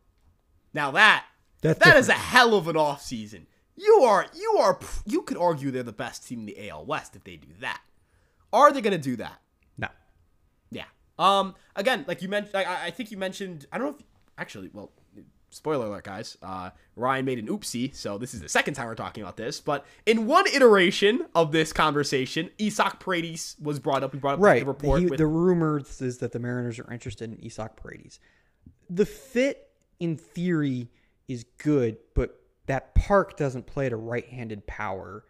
Now 0.72 0.92
that 0.92 1.26
That's 1.60 1.78
that 1.84 1.98
is 1.98 2.08
a 2.08 2.14
hell 2.14 2.54
of 2.54 2.68
an 2.68 2.76
offseason. 2.76 3.42
You 3.76 4.02
are 4.04 4.28
you 4.34 4.56
are 4.58 4.78
you 5.04 5.20
could 5.20 5.36
argue 5.36 5.70
they're 5.70 5.82
the 5.82 5.92
best 5.92 6.26
team 6.26 6.40
in 6.40 6.46
the 6.46 6.70
AL 6.70 6.86
West 6.86 7.14
if 7.14 7.22
they 7.24 7.36
do 7.36 7.48
that. 7.60 7.82
Are 8.50 8.72
they 8.72 8.80
going 8.80 8.92
to 8.92 8.98
do 8.98 9.16
that? 9.16 9.42
No. 9.76 9.88
Yeah. 10.70 10.84
Um. 11.18 11.54
Again, 11.76 12.06
like 12.08 12.22
you 12.22 12.30
mentioned, 12.30 12.56
I, 12.56 12.86
I 12.86 12.90
think 12.90 13.10
you 13.10 13.18
mentioned. 13.18 13.66
I 13.70 13.76
don't 13.76 13.88
know 13.88 13.96
if 13.98 14.02
actually. 14.38 14.70
Well, 14.72 14.90
spoiler 15.50 15.86
alert, 15.86 16.04
guys. 16.04 16.36
Uh, 16.42 16.70
Ryan 16.96 17.24
made 17.24 17.38
an 17.38 17.46
oopsie, 17.48 17.94
so 17.94 18.18
this 18.18 18.34
is 18.34 18.40
the 18.40 18.48
second 18.48 18.74
time 18.74 18.86
we're 18.86 18.94
talking 18.94 19.22
about 19.22 19.36
this. 19.36 19.60
But 19.60 19.84
in 20.06 20.26
one 20.26 20.46
iteration 20.54 21.26
of 21.34 21.52
this 21.52 21.72
conversation, 21.72 22.50
Isaac 22.60 22.98
Paredes 23.00 23.56
was 23.60 23.78
brought 23.78 24.02
up. 24.02 24.12
We 24.12 24.18
brought 24.18 24.34
up 24.34 24.40
Right. 24.40 24.60
the 24.60 24.66
report 24.66 25.00
He- 25.00 25.06
with 25.06 25.18
the 25.18 25.26
rumors 25.26 26.00
is 26.00 26.18
that 26.18 26.32
the 26.32 26.38
Mariners 26.38 26.78
are 26.78 26.92
interested 26.92 27.30
in 27.32 27.44
Isaac 27.44 27.76
Paredes. 27.76 28.20
The 28.88 29.06
fit, 29.06 29.70
in 29.98 30.16
theory, 30.16 30.88
is 31.28 31.44
good, 31.58 31.98
but 32.14 32.40
that 32.66 32.94
park 32.94 33.36
doesn't 33.36 33.66
play 33.66 33.88
to 33.88 33.96
right-handed 33.96 34.66
power, 34.66 35.24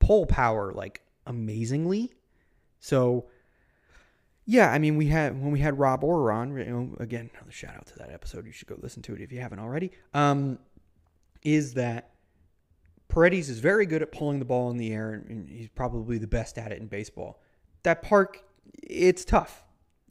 pole 0.00 0.26
power 0.26 0.72
like 0.72 1.02
amazingly. 1.26 2.12
So, 2.80 3.26
yeah, 4.46 4.70
I 4.70 4.78
mean, 4.78 4.96
we 4.96 5.06
had 5.06 5.40
when 5.40 5.52
we 5.52 5.60
had 5.60 5.78
Rob 5.78 6.04
Orr 6.04 6.30
on. 6.30 6.56
You 6.56 6.64
know, 6.64 6.96
again, 7.00 7.30
another 7.34 7.50
shout 7.50 7.74
out 7.74 7.86
to 7.86 7.98
that 7.98 8.10
episode. 8.10 8.46
You 8.46 8.52
should 8.52 8.68
go 8.68 8.76
listen 8.80 9.02
to 9.02 9.14
it 9.14 9.20
if 9.20 9.32
you 9.32 9.40
haven't 9.40 9.58
already. 9.58 9.90
Um, 10.12 10.58
is 11.42 11.74
that 11.74 12.10
Paredes 13.08 13.48
is 13.48 13.58
very 13.58 13.86
good 13.86 14.02
at 14.02 14.12
pulling 14.12 14.38
the 14.38 14.44
ball 14.44 14.70
in 14.70 14.76
the 14.76 14.92
air, 14.92 15.12
and 15.12 15.48
he's 15.48 15.68
probably 15.68 16.18
the 16.18 16.26
best 16.26 16.58
at 16.58 16.72
it 16.72 16.78
in 16.78 16.88
baseball. 16.88 17.40
That 17.84 18.02
park, 18.02 18.42
it's 18.82 19.24
tough. 19.24 19.64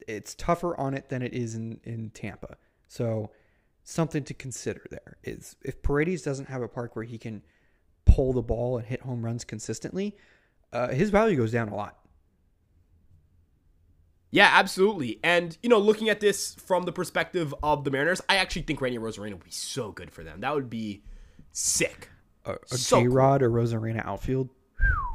It's 0.07 0.35
tougher 0.35 0.79
on 0.79 0.93
it 0.93 1.09
than 1.09 1.21
it 1.21 1.33
is 1.33 1.55
in, 1.55 1.79
in 1.83 2.09
Tampa. 2.11 2.57
So, 2.87 3.31
something 3.83 4.23
to 4.23 4.33
consider 4.33 4.81
there 4.89 5.17
is 5.23 5.55
if 5.63 5.81
Paredes 5.83 6.21
doesn't 6.21 6.47
have 6.47 6.61
a 6.61 6.67
park 6.67 6.95
where 6.95 7.05
he 7.05 7.17
can 7.17 7.43
pull 8.05 8.33
the 8.33 8.41
ball 8.41 8.77
and 8.77 8.87
hit 8.87 9.01
home 9.01 9.23
runs 9.23 9.43
consistently, 9.43 10.15
uh, 10.71 10.89
his 10.89 11.09
value 11.09 11.37
goes 11.37 11.51
down 11.51 11.69
a 11.69 11.75
lot. 11.75 11.99
Yeah, 14.33 14.49
absolutely. 14.51 15.19
And, 15.23 15.55
you 15.61 15.69
know, 15.69 15.77
looking 15.77 16.09
at 16.09 16.19
this 16.19 16.55
from 16.55 16.83
the 16.83 16.91
perspective 16.91 17.53
of 17.61 17.83
the 17.83 17.91
Mariners, 17.91 18.19
I 18.27 18.37
actually 18.37 18.63
think 18.63 18.81
Randy 18.81 18.97
Arozarena 18.97 19.33
would 19.33 19.43
be 19.43 19.51
so 19.51 19.91
good 19.91 20.09
for 20.11 20.23
them. 20.23 20.41
That 20.41 20.55
would 20.55 20.69
be 20.71 21.03
sick. 21.51 22.09
A, 22.45 22.53
a 22.71 22.77
So 22.77 22.99
J 23.01 23.07
Rod 23.07 23.43
or 23.43 23.49
Rosarena 23.51 24.03
outfield. 24.05 24.49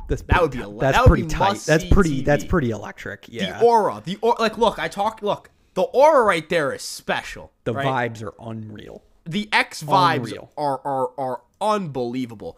That's 0.09 0.23
That 0.23 0.41
would 0.41 0.53
be 0.53 0.61
ele- 0.61 0.79
that's 0.79 0.97
that 0.97 1.03
would 1.03 1.09
pretty 1.09 1.27
tight. 1.27 1.59
That's 1.67 1.85
pretty. 1.85 2.23
That's 2.23 2.45
pretty 2.45 2.71
electric. 2.71 3.27
Yeah, 3.29 3.59
The 3.59 3.65
aura, 3.67 4.01
the 4.05 4.19
or- 4.23 4.37
like, 4.39 4.57
look, 4.57 4.79
I 4.79 4.87
talk, 4.89 5.21
look, 5.21 5.51
the 5.75 5.83
aura 5.83 6.25
right 6.25 6.49
there 6.49 6.73
is 6.73 6.83
special. 6.83 7.53
the 7.65 7.75
right? 7.75 8.13
vibes 8.15 8.23
are 8.23 8.35
unreal. 8.41 9.03
the 9.27 9.49
X 9.53 9.83
vibes 9.83 10.29
Unreal. 10.29 10.53
are, 10.57 10.81
are 10.87 11.11
are 11.19 11.43
unbelievable. 11.61 12.57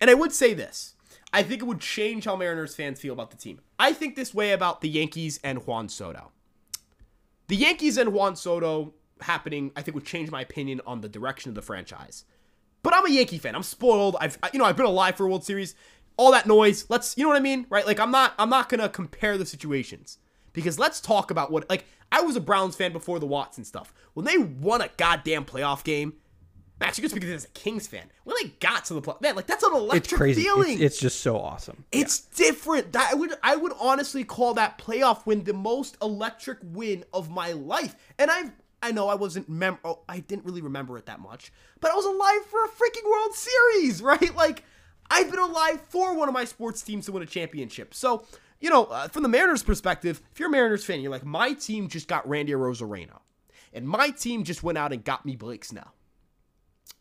And 0.00 0.10
I 0.10 0.14
would 0.14 0.32
say 0.32 0.52
this. 0.52 0.94
I 1.36 1.42
think 1.42 1.60
it 1.60 1.66
would 1.66 1.80
change 1.80 2.24
how 2.24 2.34
Mariners 2.34 2.74
fans 2.74 2.98
feel 2.98 3.12
about 3.12 3.30
the 3.30 3.36
team. 3.36 3.60
I 3.78 3.92
think 3.92 4.16
this 4.16 4.32
way 4.32 4.52
about 4.52 4.80
the 4.80 4.88
Yankees 4.88 5.38
and 5.44 5.66
Juan 5.66 5.90
Soto. 5.90 6.32
The 7.48 7.56
Yankees 7.56 7.98
and 7.98 8.14
Juan 8.14 8.36
Soto 8.36 8.94
happening, 9.20 9.70
I 9.76 9.82
think 9.82 9.94
would 9.94 10.06
change 10.06 10.30
my 10.30 10.40
opinion 10.40 10.80
on 10.86 11.02
the 11.02 11.10
direction 11.10 11.50
of 11.50 11.54
the 11.54 11.60
franchise. 11.60 12.24
But 12.82 12.94
I'm 12.94 13.04
a 13.04 13.10
Yankee 13.10 13.36
fan. 13.36 13.54
I'm 13.54 13.62
spoiled. 13.62 14.16
I've 14.18 14.38
you 14.54 14.58
know, 14.58 14.64
I've 14.64 14.78
been 14.78 14.86
alive 14.86 15.16
for 15.16 15.26
a 15.26 15.28
World 15.28 15.44
Series. 15.44 15.74
All 16.16 16.32
that 16.32 16.46
noise. 16.46 16.86
Let's 16.88 17.18
you 17.18 17.24
know 17.24 17.28
what 17.28 17.36
I 17.36 17.40
mean? 17.40 17.66
Right? 17.68 17.86
Like 17.86 18.00
I'm 18.00 18.10
not 18.10 18.32
I'm 18.38 18.48
not 18.48 18.70
to 18.70 18.88
compare 18.88 19.36
the 19.36 19.44
situations. 19.44 20.16
Because 20.54 20.78
let's 20.78 21.02
talk 21.02 21.30
about 21.30 21.50
what 21.50 21.68
like 21.68 21.84
I 22.10 22.22
was 22.22 22.36
a 22.36 22.40
Browns 22.40 22.76
fan 22.76 22.94
before 22.94 23.18
the 23.18 23.26
Watson 23.26 23.64
stuff. 23.64 23.92
When 24.14 24.24
they 24.24 24.38
won 24.38 24.80
a 24.80 24.88
goddamn 24.96 25.44
playoff 25.44 25.84
game, 25.84 26.14
Max, 26.78 26.98
you 26.98 27.02
can 27.02 27.10
speak 27.10 27.22
of 27.22 27.28
this 27.30 27.44
as 27.44 27.50
a 27.50 27.52
Kings 27.52 27.86
fan. 27.86 28.04
When 28.24 28.36
they 28.42 28.50
got 28.60 28.84
to 28.86 28.94
the 28.94 29.00
play, 29.00 29.14
man, 29.20 29.34
like 29.34 29.46
that's 29.46 29.64
an 29.64 29.72
electric 29.72 30.04
It's 30.04 30.12
crazy. 30.12 30.42
feeling. 30.42 30.74
It's, 30.74 30.82
it's 30.82 30.98
just 30.98 31.20
so 31.20 31.38
awesome. 31.38 31.84
It's 31.90 32.20
different. 32.20 32.92
That 32.92 33.10
I 33.10 33.14
would 33.14 33.34
I 33.42 33.56
would 33.56 33.72
honestly 33.80 34.24
call 34.24 34.54
that 34.54 34.78
playoff 34.78 35.24
win 35.24 35.44
the 35.44 35.54
most 35.54 35.96
electric 36.02 36.58
win 36.62 37.04
of 37.14 37.30
my 37.30 37.52
life. 37.52 37.96
And 38.18 38.30
I 38.30 38.52
I 38.82 38.92
know 38.92 39.08
I 39.08 39.14
wasn't 39.14 39.48
mem 39.48 39.78
oh, 39.84 40.00
I 40.08 40.20
didn't 40.20 40.44
really 40.44 40.60
remember 40.60 40.98
it 40.98 41.06
that 41.06 41.20
much, 41.20 41.50
but 41.80 41.90
I 41.90 41.94
was 41.94 42.04
alive 42.04 42.44
for 42.50 42.64
a 42.64 42.68
freaking 42.68 43.10
World 43.10 43.34
Series, 43.34 44.02
right? 44.02 44.36
Like 44.36 44.64
I've 45.10 45.30
been 45.30 45.40
alive 45.40 45.80
for 45.88 46.14
one 46.14 46.28
of 46.28 46.34
my 46.34 46.44
sports 46.44 46.82
teams 46.82 47.06
to 47.06 47.12
win 47.12 47.22
a 47.22 47.26
championship. 47.26 47.94
So, 47.94 48.26
you 48.60 48.68
know, 48.68 48.84
uh, 48.84 49.08
from 49.08 49.22
the 49.22 49.28
Mariners 49.30 49.62
perspective, 49.62 50.20
if 50.32 50.38
you're 50.40 50.48
a 50.48 50.52
Mariners 50.52 50.84
fan, 50.84 51.00
you're 51.00 51.10
like 51.12 51.24
my 51.24 51.54
team 51.54 51.88
just 51.88 52.06
got 52.06 52.28
Randy 52.28 52.52
Arozarena. 52.52 53.20
And 53.72 53.88
my 53.88 54.10
team 54.10 54.42
just 54.44 54.62
went 54.62 54.78
out 54.78 54.92
and 54.92 55.04
got 55.04 55.24
me 55.26 55.36
Blake 55.36 55.64
Snell 55.64 55.92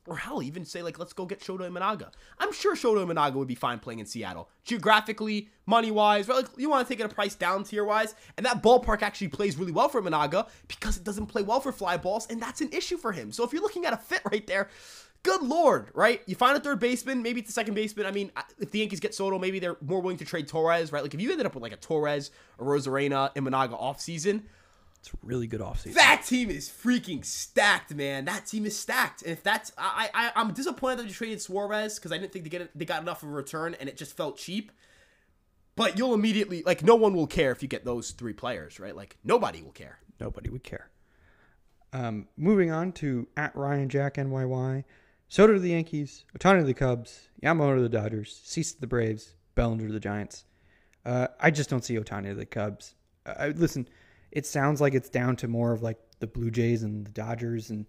or 0.08 0.18
hell, 0.18 0.43
even 0.43 0.66
say 0.66 0.82
like, 0.82 0.99
let's 0.99 1.14
go 1.14 1.26
get 1.26 1.39
Shota 1.39 1.70
Imanaga. 1.70 2.12
I'm 2.39 2.53
sure 2.53 2.76
Shota 2.76 3.06
Imanaga 3.06 3.34
would 3.36 3.47
be 3.47 3.56
fine 3.56 3.80
playing 3.80 3.99
in 3.99 4.06
Seattle, 4.06 4.49
geographically, 4.64 5.49
money 5.66 5.91
wise. 5.91 6.28
Right? 6.28 6.38
Like 6.38 6.47
you 6.58 6.70
want 6.70 6.88
to 6.88 6.93
take 6.93 6.99
it 6.99 7.12
a 7.12 7.14
price 7.14 7.36
down 7.36 7.64
tier 7.64 7.84
wise, 7.84 8.16
and 8.38 8.45
that 8.45 8.62
ballpark 8.62 9.01
actually 9.01 9.30
plays 9.30 9.58
really 9.58 9.72
well 9.72 9.89
for 9.89 10.01
Imanaga 10.01 10.47
because 10.68 10.97
it 10.97 11.03
doesn't 11.03 11.28
play 11.28 11.41
well 11.41 11.60
for 11.60 11.72
fly 11.72 11.97
balls, 11.97 12.28
and 12.30 12.41
that's 12.41 12.62
an 12.62 12.70
issue 12.72 12.97
for 12.97 13.12
him. 13.12 13.32
So 13.32 13.43
if 13.43 13.53
you're 13.53 13.62
looking 13.62 13.86
at 13.86 13.93
a 13.93 13.97
fit 13.97 14.22
right 14.32 14.45
there. 14.45 14.70
Good 15.24 15.41
lord, 15.41 15.89
right? 15.95 16.22
You 16.28 16.36
find 16.36 16.56
a 16.56 16.60
third 16.60 16.80
baseman, 16.80 17.24
maybe 17.24 17.39
it's 17.39 17.49
a 17.49 17.53
second 17.53 17.74
baseman. 17.74 18.06
I 18.06 18.12
mean, 18.12 18.32
if 18.60 18.70
the 18.70 18.78
Yankees 18.78 18.99
get 18.99 19.16
Soto, 19.16 19.39
maybe 19.39 19.58
they're 19.58 19.76
more 19.82 19.99
willing 19.99 20.18
to 20.18 20.26
trade 20.26 20.47
Torres, 20.47 20.91
right? 20.91 21.01
Like 21.01 21.16
if 21.16 21.20
you 21.20 21.32
ended 21.32 21.47
up 21.47 21.56
with 21.56 21.64
like 21.64 21.72
a 21.72 21.78
Torres, 21.78 22.30
a 22.60 22.64
Rosarena, 22.64 23.34
Imanaga 23.34 23.82
offseason, 23.82 24.43
It's 25.06 25.14
really 25.24 25.45
good 25.45 25.62
offseason. 25.62 25.93
that 25.93 26.24
team 26.26 26.49
is 26.49 26.68
freaking 26.68 27.24
stacked, 27.24 27.93
man. 27.93 28.26
That 28.26 28.47
team 28.47 28.66
is 28.66 28.78
stacked. 28.78 29.22
And 29.22 29.32
if 29.32 29.43
that's, 29.43 29.72
I, 29.78 30.10
I, 30.14 30.32
I'm 30.36 30.51
disappointed 30.53 30.99
that 30.99 31.08
you 31.08 31.14
traded 31.14 31.41
Suarez 31.41 31.99
because 31.99 32.12
I 32.12 32.18
didn't 32.18 32.32
think 32.32 32.43
they 32.43 32.49
get 32.49 32.72
they 32.76 32.86
got 32.86 33.03
enough 33.03 33.22
of 33.22 33.30
a 33.30 33.32
return 33.32 33.76
and 33.80 33.88
it 33.88 33.97
just 33.97 34.18
felt 34.18 34.38
cheap. 34.38 34.72
But 35.76 35.97
you'll 35.97 36.14
immediately 36.14 36.64
like 36.66 36.84
no 36.84 36.95
one 36.95 37.14
will 37.14 37.28
care 37.28 37.51
if 37.51 37.62
you 37.62 37.68
get 37.68 37.86
those 37.86 38.12
three 38.12 38.34
players, 38.34 38.80
right? 38.80 38.95
Like 38.95 39.18
nobody 39.24 39.62
will 39.62 39.72
care. 39.72 39.99
Nobody 40.20 40.49
would 40.49 40.64
care. 40.64 40.89
Um, 41.93 42.28
moving 42.36 42.72
on 42.72 42.91
to 42.93 43.28
at 43.38 43.56
Ryan 43.56 43.89
Jack 43.89 44.16
NYY. 44.16 44.86
Soto 45.28 45.53
to 45.53 45.60
the 45.60 45.70
Yankees, 45.70 46.26
Ohtani 46.38 46.60
to 46.60 46.66
the 46.66 46.74
Cubs, 46.74 47.30
Yamamoto 47.43 47.78
to 47.78 47.82
the 47.82 47.89
Dodgers, 47.89 48.41
Cease 48.43 48.74
to 48.74 48.82
the 48.82 48.88
Braves, 48.88 49.36
Bellinger 49.56 49.88
to 49.88 49.93
the 49.93 49.99
Giants. 49.99 50.45
Uh, 51.06 51.28
I 51.39 51.51
just 51.51 51.70
don't 51.70 51.84
see 51.84 51.95
Ohtani 51.95 52.30
to 52.30 52.36
the 52.36 52.45
Cubs. 52.45 52.95
Uh, 53.26 53.34
I, 53.38 53.47
listen, 53.49 53.88
it 54.32 54.45
sounds 54.45 54.82
like 54.82 54.93
it's 54.93 55.09
down 55.09 55.36
to 55.38 55.47
more 55.47 55.71
of 55.71 55.82
like 55.82 55.97
the 56.19 56.28
Blue 56.28 56.51
Jays 56.51 56.84
and 56.84 57.05
the 57.05 57.11
Dodgers, 57.11 57.69
and 57.69 57.86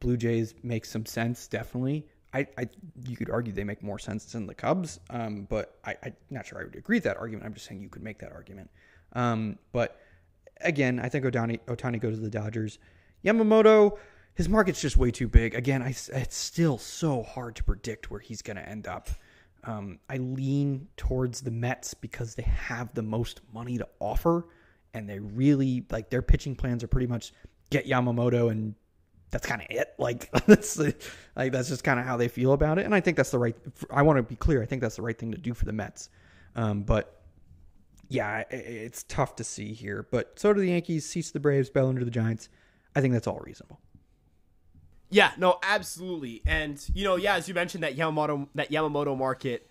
Blue 0.00 0.16
Jays 0.16 0.54
make 0.62 0.84
some 0.84 1.06
sense, 1.06 1.46
definitely. 1.48 2.06
I, 2.34 2.46
I 2.56 2.68
you 3.06 3.16
could 3.16 3.30
argue 3.30 3.52
they 3.52 3.64
make 3.64 3.82
more 3.82 3.98
sense 3.98 4.24
than 4.26 4.46
the 4.46 4.54
Cubs, 4.54 5.00
um, 5.10 5.46
but 5.50 5.78
I, 5.84 5.96
I'm 6.02 6.16
not 6.30 6.46
sure 6.46 6.60
I 6.60 6.64
would 6.64 6.76
agree 6.76 6.96
with 6.96 7.04
that 7.04 7.18
argument. 7.18 7.46
I'm 7.46 7.54
just 7.54 7.66
saying 7.66 7.82
you 7.82 7.88
could 7.88 8.02
make 8.02 8.18
that 8.20 8.32
argument. 8.32 8.70
Um, 9.12 9.58
but 9.72 10.00
again, 10.62 10.98
I 10.98 11.08
think 11.08 11.24
Ohtani, 11.24 11.60
Ohtani 11.66 12.00
goes 12.00 12.16
to 12.16 12.22
the 12.22 12.30
Dodgers. 12.30 12.78
Yamamoto, 13.24 13.98
his 14.34 14.48
market's 14.48 14.80
just 14.80 14.96
way 14.96 15.10
too 15.10 15.28
big. 15.28 15.54
Again, 15.54 15.82
I, 15.82 15.88
it's 15.88 16.36
still 16.36 16.78
so 16.78 17.22
hard 17.22 17.56
to 17.56 17.64
predict 17.64 18.10
where 18.10 18.20
he's 18.20 18.42
going 18.42 18.56
to 18.56 18.66
end 18.68 18.86
up. 18.86 19.10
Um, 19.64 20.00
I 20.08 20.16
lean 20.16 20.88
towards 20.96 21.42
the 21.42 21.50
Mets 21.50 21.94
because 21.94 22.34
they 22.34 22.42
have 22.42 22.94
the 22.94 23.02
most 23.02 23.40
money 23.52 23.78
to 23.78 23.86
offer, 24.00 24.46
and 24.94 25.08
they 25.08 25.18
really 25.18 25.84
like 25.90 26.10
their 26.10 26.22
pitching 26.22 26.54
plans 26.54 26.82
are 26.82 26.88
pretty 26.88 27.06
much 27.06 27.32
get 27.70 27.86
Yamamoto, 27.86 28.50
and 28.50 28.74
that's 29.30 29.46
kind 29.46 29.60
of 29.60 29.66
it. 29.70 29.94
Like 29.98 30.30
that's 30.46 30.78
like 30.78 31.52
that's 31.52 31.68
just 31.68 31.84
kind 31.84 31.98
of 31.98 32.06
how 32.06 32.16
they 32.16 32.28
feel 32.28 32.52
about 32.52 32.78
it, 32.78 32.84
and 32.84 32.94
I 32.94 33.00
think 33.00 33.16
that's 33.16 33.30
the 33.30 33.38
right. 33.38 33.56
I 33.90 34.02
want 34.02 34.18
to 34.18 34.22
be 34.22 34.36
clear. 34.36 34.62
I 34.62 34.66
think 34.66 34.82
that's 34.82 34.96
the 34.96 35.02
right 35.02 35.18
thing 35.18 35.32
to 35.32 35.38
do 35.38 35.54
for 35.54 35.64
the 35.64 35.72
Mets, 35.72 36.08
um, 36.56 36.82
but 36.82 37.22
yeah, 38.08 38.44
it's 38.50 39.04
tough 39.04 39.36
to 39.36 39.44
see 39.44 39.72
here. 39.72 40.06
But 40.10 40.38
so 40.38 40.52
do 40.52 40.60
the 40.60 40.68
Yankees, 40.68 41.08
Cease 41.08 41.30
the 41.30 41.40
Braves, 41.40 41.70
Bellinger 41.70 42.00
to 42.00 42.04
the 42.04 42.10
Giants. 42.10 42.48
I 42.94 43.00
think 43.00 43.14
that's 43.14 43.26
all 43.26 43.40
reasonable. 43.40 43.80
Yeah, 45.08 45.32
no, 45.38 45.58
absolutely. 45.62 46.42
And 46.46 46.82
you 46.94 47.04
know, 47.04 47.16
yeah, 47.16 47.36
as 47.36 47.48
you 47.48 47.54
mentioned 47.54 47.84
that 47.84 47.96
Yamamoto 47.96 48.48
that 48.54 48.70
Yamamoto 48.70 49.16
market, 49.16 49.68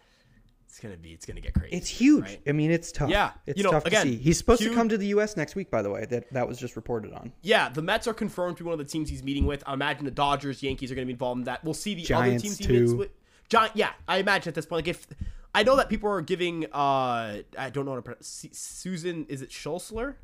it's 0.71 0.79
gonna 0.79 0.95
be 0.95 1.11
it's 1.11 1.25
gonna 1.25 1.41
get 1.41 1.53
crazy. 1.53 1.75
It's 1.75 1.89
huge. 1.89 2.23
right? 2.23 2.41
I 2.47 2.53
mean, 2.53 2.71
it's 2.71 2.93
tough. 2.93 3.09
Yeah, 3.09 3.31
it's 3.45 3.57
you 3.57 3.63
know, 3.65 3.71
tough 3.71 3.85
again, 3.85 4.05
to 4.05 4.11
see. 4.13 4.17
He's 4.17 4.37
supposed 4.37 4.61
huge- 4.61 4.71
to 4.71 4.75
come 4.77 4.87
to 4.87 4.97
the 4.97 5.07
U.S. 5.07 5.35
next 5.35 5.53
week, 5.53 5.69
by 5.69 5.81
the 5.81 5.89
way. 5.89 6.05
That 6.05 6.31
that 6.31 6.47
was 6.47 6.57
just 6.57 6.77
reported 6.77 7.11
on. 7.11 7.33
Yeah, 7.41 7.67
the 7.67 7.81
Mets 7.81 8.07
are 8.07 8.13
confirmed 8.13 8.55
to 8.55 8.63
be 8.63 8.67
one 8.69 8.79
of 8.79 8.79
the 8.79 8.89
teams 8.89 9.09
he's 9.09 9.21
meeting 9.21 9.45
with. 9.45 9.63
I 9.67 9.73
imagine 9.73 10.05
the 10.05 10.11
Dodgers, 10.11 10.63
Yankees 10.63 10.89
are 10.89 10.95
going 10.95 11.03
to 11.05 11.07
be 11.07 11.11
involved 11.11 11.39
in 11.39 11.43
that. 11.43 11.61
We'll 11.65 11.73
see 11.73 11.93
the 11.93 12.03
other 12.13 12.23
Giants, 12.23 12.43
teams 12.43 12.57
he 12.57 12.65
too. 12.67 12.79
meets 12.79 12.93
with. 12.93 13.09
Giant, 13.49 13.75
yeah, 13.75 13.91
I 14.07 14.19
imagine 14.19 14.47
at 14.47 14.55
this 14.55 14.65
point, 14.65 14.87
like 14.87 14.87
if 14.87 15.05
I 15.53 15.63
know 15.63 15.75
that 15.75 15.89
people 15.89 16.09
are 16.09 16.21
giving, 16.21 16.67
uh, 16.67 17.41
I 17.57 17.69
don't 17.69 17.83
know 17.83 17.91
how 17.91 17.97
to 17.97 18.01
pronounce 18.01 18.47
Susan. 18.53 19.25
Is 19.27 19.41
it 19.41 19.49
Schulzler? 19.49 20.15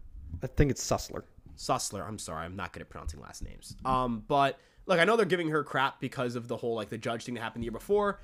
I 0.42 0.48
think 0.48 0.72
it's 0.72 0.82
Sussler. 0.90 1.24
Sussler. 1.58 2.08
I'm 2.08 2.20
sorry, 2.20 2.46
I'm 2.46 2.56
not 2.56 2.72
good 2.72 2.82
at 2.84 2.90
pronouncing 2.90 3.20
last 3.20 3.44
names. 3.44 3.76
Um, 3.84 4.24
but 4.30 4.58
look, 4.86 4.98
I 4.98 5.04
know 5.04 5.18
they're 5.18 5.26
giving 5.26 5.50
her 5.50 5.62
crap 5.62 6.00
because 6.00 6.38
of 6.38 6.48
the 6.48 6.56
whole 6.56 6.74
like 6.74 6.88
the 6.88 6.98
judge 6.98 7.26
thing 7.26 7.36
that 7.36 7.42
happened 7.42 7.64
the 7.64 7.66
year 7.66 7.72
before, 7.74 8.22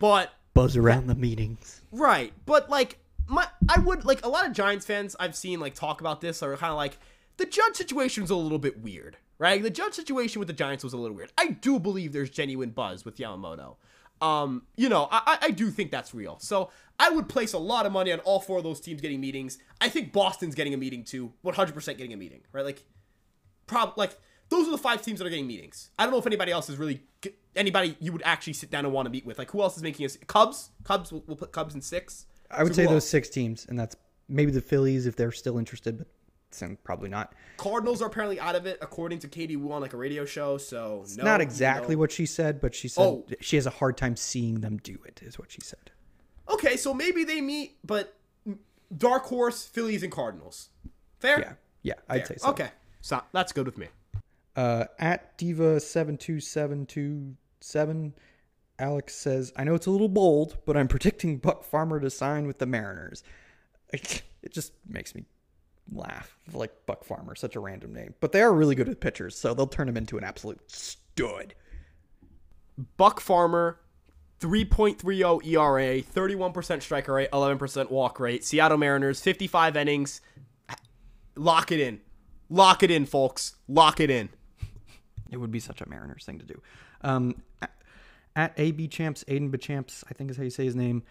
but 0.00 0.32
Buzz 0.54 0.76
around 0.76 1.06
the 1.06 1.14
meetings. 1.14 1.82
right, 1.90 2.32
but 2.46 2.68
like 2.70 2.98
my 3.26 3.46
I 3.68 3.78
would 3.78 4.04
like 4.04 4.24
a 4.24 4.28
lot 4.28 4.46
of 4.46 4.52
Giants 4.52 4.84
fans 4.86 5.16
I've 5.18 5.34
seen 5.36 5.60
like 5.60 5.74
talk 5.74 6.00
about 6.00 6.20
this 6.20 6.42
are 6.42 6.56
kind 6.56 6.70
of 6.70 6.76
like 6.76 6.98
the 7.36 7.46
judge 7.46 7.76
situation 7.76 8.22
was 8.22 8.30
a 8.30 8.36
little 8.36 8.58
bit 8.58 8.80
weird, 8.82 9.16
right? 9.38 9.62
The 9.62 9.70
judge 9.70 9.94
situation 9.94 10.38
with 10.38 10.48
the 10.48 10.54
Giants 10.54 10.84
was 10.84 10.92
a 10.92 10.96
little 10.96 11.16
weird. 11.16 11.32
I 11.38 11.48
do 11.48 11.78
believe 11.78 12.12
there's 12.12 12.30
genuine 12.30 12.70
buzz 12.70 13.04
with 13.04 13.16
Yamamoto. 13.16 13.76
Um, 14.20 14.62
you 14.76 14.88
know, 14.88 15.08
I, 15.10 15.38
I 15.42 15.50
do 15.50 15.70
think 15.70 15.90
that's 15.90 16.14
real. 16.14 16.38
So 16.38 16.70
I 16.98 17.10
would 17.10 17.28
place 17.28 17.54
a 17.54 17.58
lot 17.58 17.86
of 17.86 17.92
money 17.92 18.12
on 18.12 18.20
all 18.20 18.38
four 18.38 18.58
of 18.58 18.64
those 18.64 18.80
teams 18.80 19.00
getting 19.00 19.20
meetings. 19.20 19.58
I 19.80 19.88
think 19.88 20.12
Boston's 20.12 20.54
getting 20.54 20.74
a 20.74 20.76
meeting 20.76 21.02
too, 21.02 21.32
100% 21.44 21.84
getting 21.96 22.12
a 22.12 22.16
meeting, 22.16 22.42
right? 22.52 22.64
Like, 22.64 22.84
prob 23.66 23.94
like 23.96 24.16
those 24.48 24.68
are 24.68 24.70
the 24.70 24.78
five 24.78 25.02
teams 25.02 25.18
that 25.18 25.26
are 25.26 25.30
getting 25.30 25.48
meetings. 25.48 25.90
I 25.98 26.04
don't 26.04 26.12
know 26.12 26.18
if 26.18 26.26
anybody 26.26 26.52
else 26.52 26.68
is 26.68 26.76
really 26.76 27.02
anybody 27.56 27.96
you 28.00 28.12
would 28.12 28.22
actually 28.24 28.52
sit 28.54 28.70
down 28.70 28.84
and 28.84 28.92
want 28.94 29.06
to 29.06 29.10
meet 29.10 29.26
with. 29.26 29.38
Like, 29.38 29.50
who 29.50 29.62
else 29.62 29.76
is 29.76 29.82
making 29.82 30.06
us 30.06 30.16
Cubs? 30.26 30.70
Cubs. 30.84 31.12
We'll, 31.12 31.22
we'll 31.26 31.36
put 31.36 31.52
Cubs 31.52 31.74
in 31.74 31.80
six. 31.80 32.26
I 32.50 32.62
would 32.62 32.72
So 32.74 32.76
say 32.76 32.84
those 32.84 32.94
else? 32.94 33.08
six 33.08 33.28
teams, 33.28 33.66
and 33.68 33.78
that's 33.78 33.96
maybe 34.28 34.50
the 34.52 34.60
Phillies 34.60 35.06
if 35.06 35.16
they're 35.16 35.32
still 35.32 35.58
interested, 35.58 35.98
but 35.98 36.06
some- 36.50 36.76
probably 36.84 37.08
not. 37.08 37.34
Cardinals 37.56 38.02
are 38.02 38.06
apparently 38.06 38.38
out 38.40 38.54
of 38.54 38.66
it, 38.66 38.78
according 38.82 39.18
to 39.20 39.28
Katie 39.28 39.56
Woo 39.56 39.72
on 39.72 39.80
like 39.80 39.92
a 39.92 39.96
radio 39.96 40.24
show. 40.24 40.58
So 40.58 41.04
no, 41.16 41.24
not 41.24 41.40
exactly 41.40 41.94
no. 41.94 42.00
what 42.00 42.12
she 42.12 42.26
said, 42.26 42.60
but 42.60 42.74
she 42.74 42.88
said 42.88 43.02
Oh. 43.02 43.26
she 43.40 43.56
has 43.56 43.66
a 43.66 43.70
hard 43.70 43.96
time 43.96 44.16
seeing 44.16 44.60
them 44.60 44.76
do 44.78 44.98
it. 45.06 45.20
Is 45.24 45.38
what 45.38 45.50
she 45.50 45.60
said. 45.62 45.90
Okay, 46.48 46.76
so 46.76 46.92
maybe 46.92 47.24
they 47.24 47.40
meet, 47.40 47.78
but 47.84 48.14
dark 48.94 49.24
horse, 49.24 49.64
Phillies, 49.64 50.02
and 50.02 50.12
Cardinals. 50.12 50.68
Fair. 51.20 51.38
Yeah, 51.40 51.52
yeah, 51.82 51.94
I'd 52.08 52.26
say 52.26 52.36
so. 52.36 52.50
Okay, 52.50 52.68
so 53.00 53.22
that's 53.32 53.52
good 53.52 53.64
with 53.66 53.78
me. 53.78 53.86
Uh, 54.54 54.84
at 54.98 55.38
diva 55.38 55.80
seven 55.80 56.18
two 56.18 56.38
seven 56.40 56.84
two 56.84 57.34
seven, 57.62 58.14
Alex 58.78 59.14
says, 59.14 59.52
"I 59.56 59.64
know 59.64 59.74
it's 59.74 59.86
a 59.86 59.90
little 59.90 60.08
bold, 60.08 60.58
but 60.66 60.76
I'm 60.76 60.88
predicting 60.88 61.38
Buck 61.38 61.64
Farmer 61.64 62.00
to 62.00 62.10
sign 62.10 62.46
with 62.46 62.58
the 62.58 62.66
Mariners." 62.66 63.22
It 64.44 64.52
just 64.52 64.72
makes 64.88 65.14
me 65.14 65.24
laugh. 65.92 66.36
Like 66.52 66.84
Buck 66.86 67.04
Farmer, 67.04 67.36
such 67.36 67.54
a 67.54 67.60
random 67.60 67.92
name, 67.92 68.14
but 68.20 68.32
they 68.32 68.42
are 68.42 68.52
really 68.52 68.74
good 68.74 68.88
with 68.88 68.98
pitchers, 68.98 69.38
so 69.38 69.54
they'll 69.54 69.68
turn 69.68 69.88
him 69.88 69.96
into 69.96 70.18
an 70.18 70.24
absolute 70.24 70.60
stud. 70.68 71.54
Buck 72.96 73.20
Farmer, 73.20 73.78
3.30 74.40 75.46
ERA, 75.46 76.02
31% 76.02 76.82
striker 76.82 77.12
rate, 77.14 77.30
11% 77.30 77.90
walk 77.90 78.18
rate. 78.18 78.44
Seattle 78.44 78.78
Mariners, 78.78 79.20
55 79.20 79.76
innings. 79.76 80.20
Lock 81.36 81.70
it 81.70 81.80
in. 81.80 82.00
Lock 82.50 82.82
it 82.82 82.90
in, 82.90 83.06
folks. 83.06 83.56
Lock 83.68 84.00
it 84.00 84.10
in. 84.10 84.28
It 85.30 85.36
would 85.36 85.50
be 85.50 85.60
such 85.60 85.80
a 85.80 85.88
Mariners 85.88 86.24
thing 86.24 86.38
to 86.38 86.44
do. 86.44 86.60
Um, 87.02 87.42
at 88.34 88.54
AB 88.56 88.88
Champs, 88.88 89.24
Aiden 89.24 89.50
Bachamps, 89.50 90.04
I 90.10 90.14
think 90.14 90.30
is 90.30 90.36
how 90.36 90.42
you 90.42 90.50
say 90.50 90.64
his 90.64 90.76
name. 90.76 91.02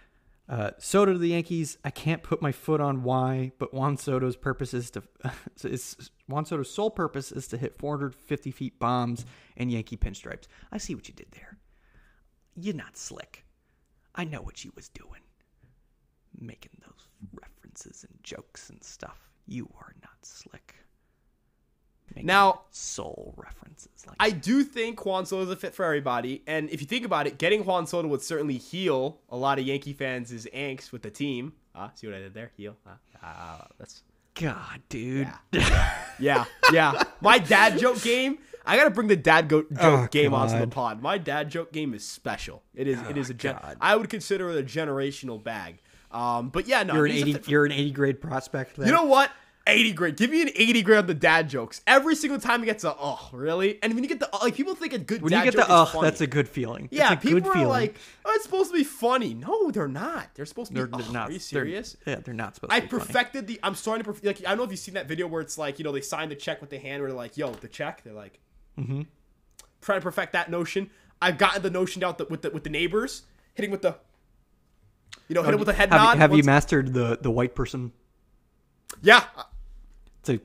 Uh, 0.50 0.72
Soto 0.80 1.14
to 1.14 1.18
the 1.20 1.30
Yankees. 1.30 1.78
I 1.86 1.92
can't 1.92 2.24
put 2.24 2.42
my 2.42 2.52
foot 2.52 2.82
on 2.82 3.04
why, 3.04 3.52
but 3.58 3.74
Juan 3.74 3.96
Soto's 3.96 4.36
purpose 4.36 4.74
is 4.74 4.92
to 4.92 5.04
Juan 6.28 6.46
Soto's 6.46 6.74
sole 6.74 6.90
purpose 6.90 7.32
is 7.32 7.48
to 7.48 7.58
hit 7.58 7.78
450 7.78 8.52
feet 8.52 8.78
bombs 8.80 9.26
and 9.56 9.72
Yankee 9.72 9.98
pinstripes. 9.98 10.48
I 10.72 10.78
see 10.78 10.96
what 10.96 11.08
you 11.08 11.14
did 11.14 11.32
there. 11.32 11.58
You're 12.56 12.76
not 12.76 12.98
slick. 12.98 13.46
I 14.14 14.26
know 14.26 14.42
what 14.42 14.66
you 14.66 14.74
was 14.76 14.90
doing, 14.90 15.22
making 16.38 16.82
those 16.86 17.08
references 17.34 18.04
and 18.04 18.22
jokes 18.24 18.70
and 18.70 18.84
stuff. 18.84 19.30
You 19.48 19.70
are 19.80 19.94
not 20.02 20.18
slick. 20.24 20.76
Making 22.16 22.28
Now- 22.28 22.62
soul 22.72 23.34
references 23.38 23.90
like 24.08 24.16
I 24.20 24.32
do 24.32 24.64
think 24.64 25.06
Juan 25.06 25.26
Soto 25.26 25.44
is 25.44 25.50
a 25.50 25.56
fit 25.56 25.74
for 25.74 25.86
everybody. 25.86 26.44
And 26.48 26.70
if 26.70 26.82
you 26.82 26.88
think 26.88 27.06
about 27.06 27.28
it, 27.28 27.38
getting 27.38 27.64
Juan 27.66 27.88
Soto 27.88 28.08
would 28.08 28.22
certainly 28.22 28.58
heal 28.58 29.20
a 29.30 29.38
lot 29.38 29.60
of 29.60 29.66
Yankee 29.66 29.94
fans' 29.94 30.32
angst 30.54 30.92
with 30.92 31.02
the 31.04 31.10
team. 31.12 31.54
Ah, 31.76 31.92
see 31.96 32.08
what 32.08 32.16
I 32.16 32.20
did 32.20 32.34
there? 32.34 32.52
Heal. 32.58 32.76
Ah, 32.86 32.98
ah, 33.24 33.68
that's 33.80 34.04
God, 34.34 34.82
dude. 34.90 35.30
Yeah, 35.52 35.78
yeah. 36.20 36.46
yeah. 36.72 37.04
My 37.22 37.38
dad 37.38 37.78
joke 37.80 38.02
game. 38.02 38.38
I 38.66 38.78
gotta 38.78 38.92
bring 38.92 39.08
the 39.08 39.16
dad 39.16 39.48
go- 39.50 39.64
joke 39.64 39.80
Oh, 39.80 40.08
game 40.12 40.34
onto 40.34 40.58
the 40.60 40.68
pod. 40.68 41.02
My 41.02 41.18
dad 41.18 41.50
joke 41.50 41.72
game 41.72 41.94
is 41.94 42.06
special. 42.08 42.62
It 42.76 42.88
is. 42.88 43.00
it 43.10 43.18
is 43.18 43.30
a. 43.30 43.34
Gen- 43.34 43.58
God. 43.62 43.78
I 43.82 43.96
would 43.96 44.10
consider 44.10 44.50
it 44.52 44.60
a 44.60 44.64
generational 44.64 45.42
bag. 45.44 45.80
Um, 46.12 46.50
but 46.50 46.68
yeah, 46.68 46.84
no. 46.84 46.94
You're 46.96 47.06
an 47.08 47.12
eighty. 47.14 47.34
for- 47.34 47.50
You're 47.50 47.66
an 47.66 47.72
eighty 47.72 47.92
grade 47.92 48.22
prospect. 48.22 48.76
There. 48.78 48.86
you 48.86 48.94
know 48.94 49.06
what? 49.06 49.32
80 49.68 49.94
grade. 49.94 50.18
Give 50.18 50.30
me 50.30 50.42
an 50.42 50.50
80 50.56 50.82
grade 50.82 50.98
on 51.00 51.08
the 51.08 51.14
dad 51.14 51.50
jokes. 51.50 51.82
Every 51.86 52.16
single 52.16 52.40
time 52.40 52.62
he 52.62 52.66
gets 52.66 52.84
a 52.84 52.96
oh, 52.98 53.30
really? 53.32 53.82
And 53.84 53.94
when 53.94 54.04
you 54.04 54.10
get 54.10 54.20
the 54.20 54.30
like 54.42 54.56
people 54.56 54.74
think 54.76 54.94
a 54.94 54.98
good 54.98 55.22
when 55.22 55.32
you 55.32 55.44
get 55.44 55.56
the 55.56 55.66
oh, 55.70 55.86
funny. 55.86 56.06
that's 56.06 56.22
a 56.22 56.28
good 56.28 56.50
feeling. 56.50 56.90
Yeah, 56.92 57.10
That's 57.10 57.24
a 57.24 57.28
people 57.28 57.42
good 57.42 57.50
are 57.50 57.54
feeling. 57.54 57.70
like, 57.70 58.00
oh, 58.26 58.32
it's 58.36 58.44
supposed 58.44 58.72
to 58.72 58.78
be 58.78 58.84
funny. 58.84 59.34
No, 59.34 59.70
they're 59.72 59.88
not. 59.88 60.30
They're 60.34 60.46
supposed 60.46 60.70
to 60.70 60.74
be. 60.74 60.80
they're, 60.80 60.88
they're 60.88 61.08
ugh, 61.08 61.14
not. 61.14 61.30
Are 61.30 61.32
you 61.32 61.38
they're- 61.38 61.40
serious? 61.40 61.96
yeah, 62.06 62.16
they're 62.16 62.34
not 62.34 62.56
supposed 62.56 62.74
I 62.74 62.80
to 62.80 62.88
be. 62.88 62.96
I 62.96 63.00
perfected 63.00 63.48
the. 63.48 63.60
I'm 63.62 63.76
starting 63.76 64.04
to. 64.04 64.12
Perf- 64.12 64.26
like, 64.26 64.40
I 64.40 64.50
don't 64.50 64.58
know 64.58 64.64
if 64.64 64.72
you've 64.72 64.80
seen 64.80 64.96
that 64.96 65.08
video 65.08 65.28
where 65.28 65.42
it's 65.42 65.58
like, 65.58 65.78
you 65.78 65.86
know, 65.86 65.92
they 65.92 66.02
sign 66.02 66.30
the 66.30 66.36
check 66.36 66.60
with 66.62 66.72
the 66.72 66.80
hand, 66.80 67.02
where 67.02 67.10
they're 67.10 67.18
like, 67.18 67.38
"Yo, 67.38 67.52
the 67.52 67.68
check." 67.68 68.04
They're 68.04 68.14
like, 68.14 68.40
mm-hmm. 68.80 69.04
trying 69.82 70.00
to 70.00 70.04
perfect 70.04 70.34
that 70.34 70.50
notion. 70.50 70.90
I've 71.22 71.38
gotten 71.38 71.62
the 71.62 71.70
notion 71.70 72.04
out 72.04 72.18
with 72.18 72.28
the, 72.28 72.32
with 72.32 72.42
the 72.42 72.50
with 72.50 72.64
the 72.64 72.70
neighbors, 72.72 73.24
hitting 73.54 73.70
with 73.70 73.84
the, 73.84 73.96
you 75.28 75.36
know, 75.36 75.44
hit 75.44 75.54
it 75.54 75.60
with 75.60 75.70
a 75.70 75.74
head 75.74 75.92
have, 75.92 76.02
nod. 76.02 76.18
Have 76.18 76.34
you 76.36 76.44
mastered 76.44 76.94
the 76.94 77.20
the 77.22 77.30
white 77.30 77.54
person? 77.54 77.92
Yeah, 79.04 79.24
It's 80.22 80.30
a 80.30 80.40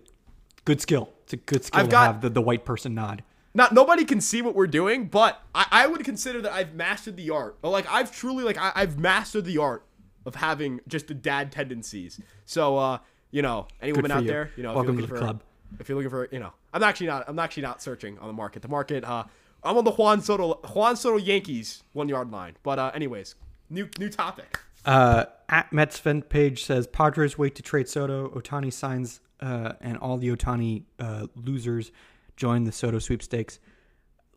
good 0.64 0.81
skill. 0.81 1.11
It's 1.24 1.33
a 1.33 1.37
good 1.37 1.64
skill 1.64 1.81
I've 1.81 1.87
to 1.87 1.91
got- 1.91 2.07
have 2.07 2.20
the, 2.22 2.31
the 2.31 2.43
white 2.43 2.64
person 2.64 2.95
nod. 2.95 3.22
not 3.55 3.72
nobody 3.72 4.05
can 4.05 4.20
see 4.20 4.43
what 4.43 4.55
we're 4.55 4.66
doing, 4.66 5.07
but 5.07 5.41
I, 5.55 5.66
I 5.70 5.87
would 5.87 6.05
consider 6.05 6.41
that 6.43 6.53
I've 6.53 6.74
mastered 6.74 7.16
the 7.16 7.31
art. 7.31 7.57
Like 7.62 7.87
I've 7.91 8.11
truly 8.14 8.45
like 8.45 8.59
I, 8.59 8.72
I've 8.74 8.99
mastered 8.99 9.45
the 9.45 9.59
art 9.59 9.85
of 10.24 10.35
having 10.37 10.81
just 10.89 11.07
the 11.09 11.14
dad 11.14 11.53
tendencies. 11.53 12.20
So 12.45 12.77
uh, 12.77 12.99
you 13.31 13.43
know, 13.43 13.66
any 13.83 13.93
woman 13.93 14.11
out 14.11 14.22
you. 14.22 14.29
there, 14.29 14.51
you 14.57 14.62
know, 14.62 14.74
Welcome 14.74 14.97
to 14.97 15.03
the 15.03 15.09
for, 15.09 15.18
club. 15.18 15.43
If 15.81 15.89
you're 15.89 15.97
looking 15.97 16.11
for, 16.11 16.29
you 16.31 16.39
know, 16.39 16.53
I'm 16.72 16.83
actually 16.83 17.09
not. 17.09 17.24
I'm 17.29 17.39
actually 17.39 17.64
not 17.64 17.83
searching 17.83 18.18
on 18.18 18.29
the 18.29 18.33
market. 18.33 18.62
The 18.62 18.68
market. 18.68 19.05
Uh, 19.05 19.24
I'm 19.64 19.77
on 19.77 19.85
the 19.85 19.91
Juan 19.91 20.20
Soto 20.22 20.55
Juan 20.74 20.97
Soto 20.97 21.16
Yankees 21.16 21.83
one 21.93 22.09
yard 22.09 22.31
line. 22.31 22.57
But 22.62 22.79
uh, 22.79 22.93
anyways, 22.95 23.35
new 23.68 23.89
new 23.99 24.09
topic. 24.09 24.61
Uh, 24.87 25.24
at 25.49 25.72
Mets 25.72 25.99
fan 25.99 26.22
page 26.22 26.64
says 26.64 26.87
Padres 26.87 27.37
wait 27.37 27.57
to 27.57 27.62
trade 27.62 27.89
Soto. 27.89 28.28
Ohtani 28.28 28.72
signs, 28.72 29.20
uh, 29.41 29.72
and 29.80 29.99
all 29.99 30.16
the 30.16 30.28
Ohtani 30.28 30.84
uh, 30.99 31.26
losers 31.34 31.91
join 32.37 32.64
the 32.64 32.72
Soto 32.72 32.99
sweepstakes. 32.99 33.59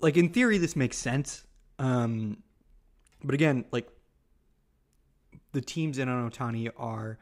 Like 0.01 0.17
in 0.17 0.29
theory, 0.29 0.57
this 0.57 0.75
makes 0.75 0.97
sense. 0.97 1.45
Um, 1.77 2.37
but 3.23 3.35
again, 3.35 3.65
like 3.71 3.87
the 5.51 5.61
teams 5.61 5.97
in 5.97 6.09
on 6.09 6.29
Ohtani 6.29 6.71
are 6.77 7.19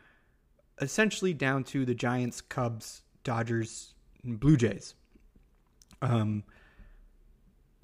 essentially 0.82 1.34
down 1.34 1.63
to 1.65 1.86
the 1.86 1.95
Giants, 1.95 2.41
Cubs, 2.41 3.03
Dodgers, 3.23 3.93
and 4.23 4.39
Blue 4.39 4.57
Jays. 4.57 4.95
Um, 6.01 6.43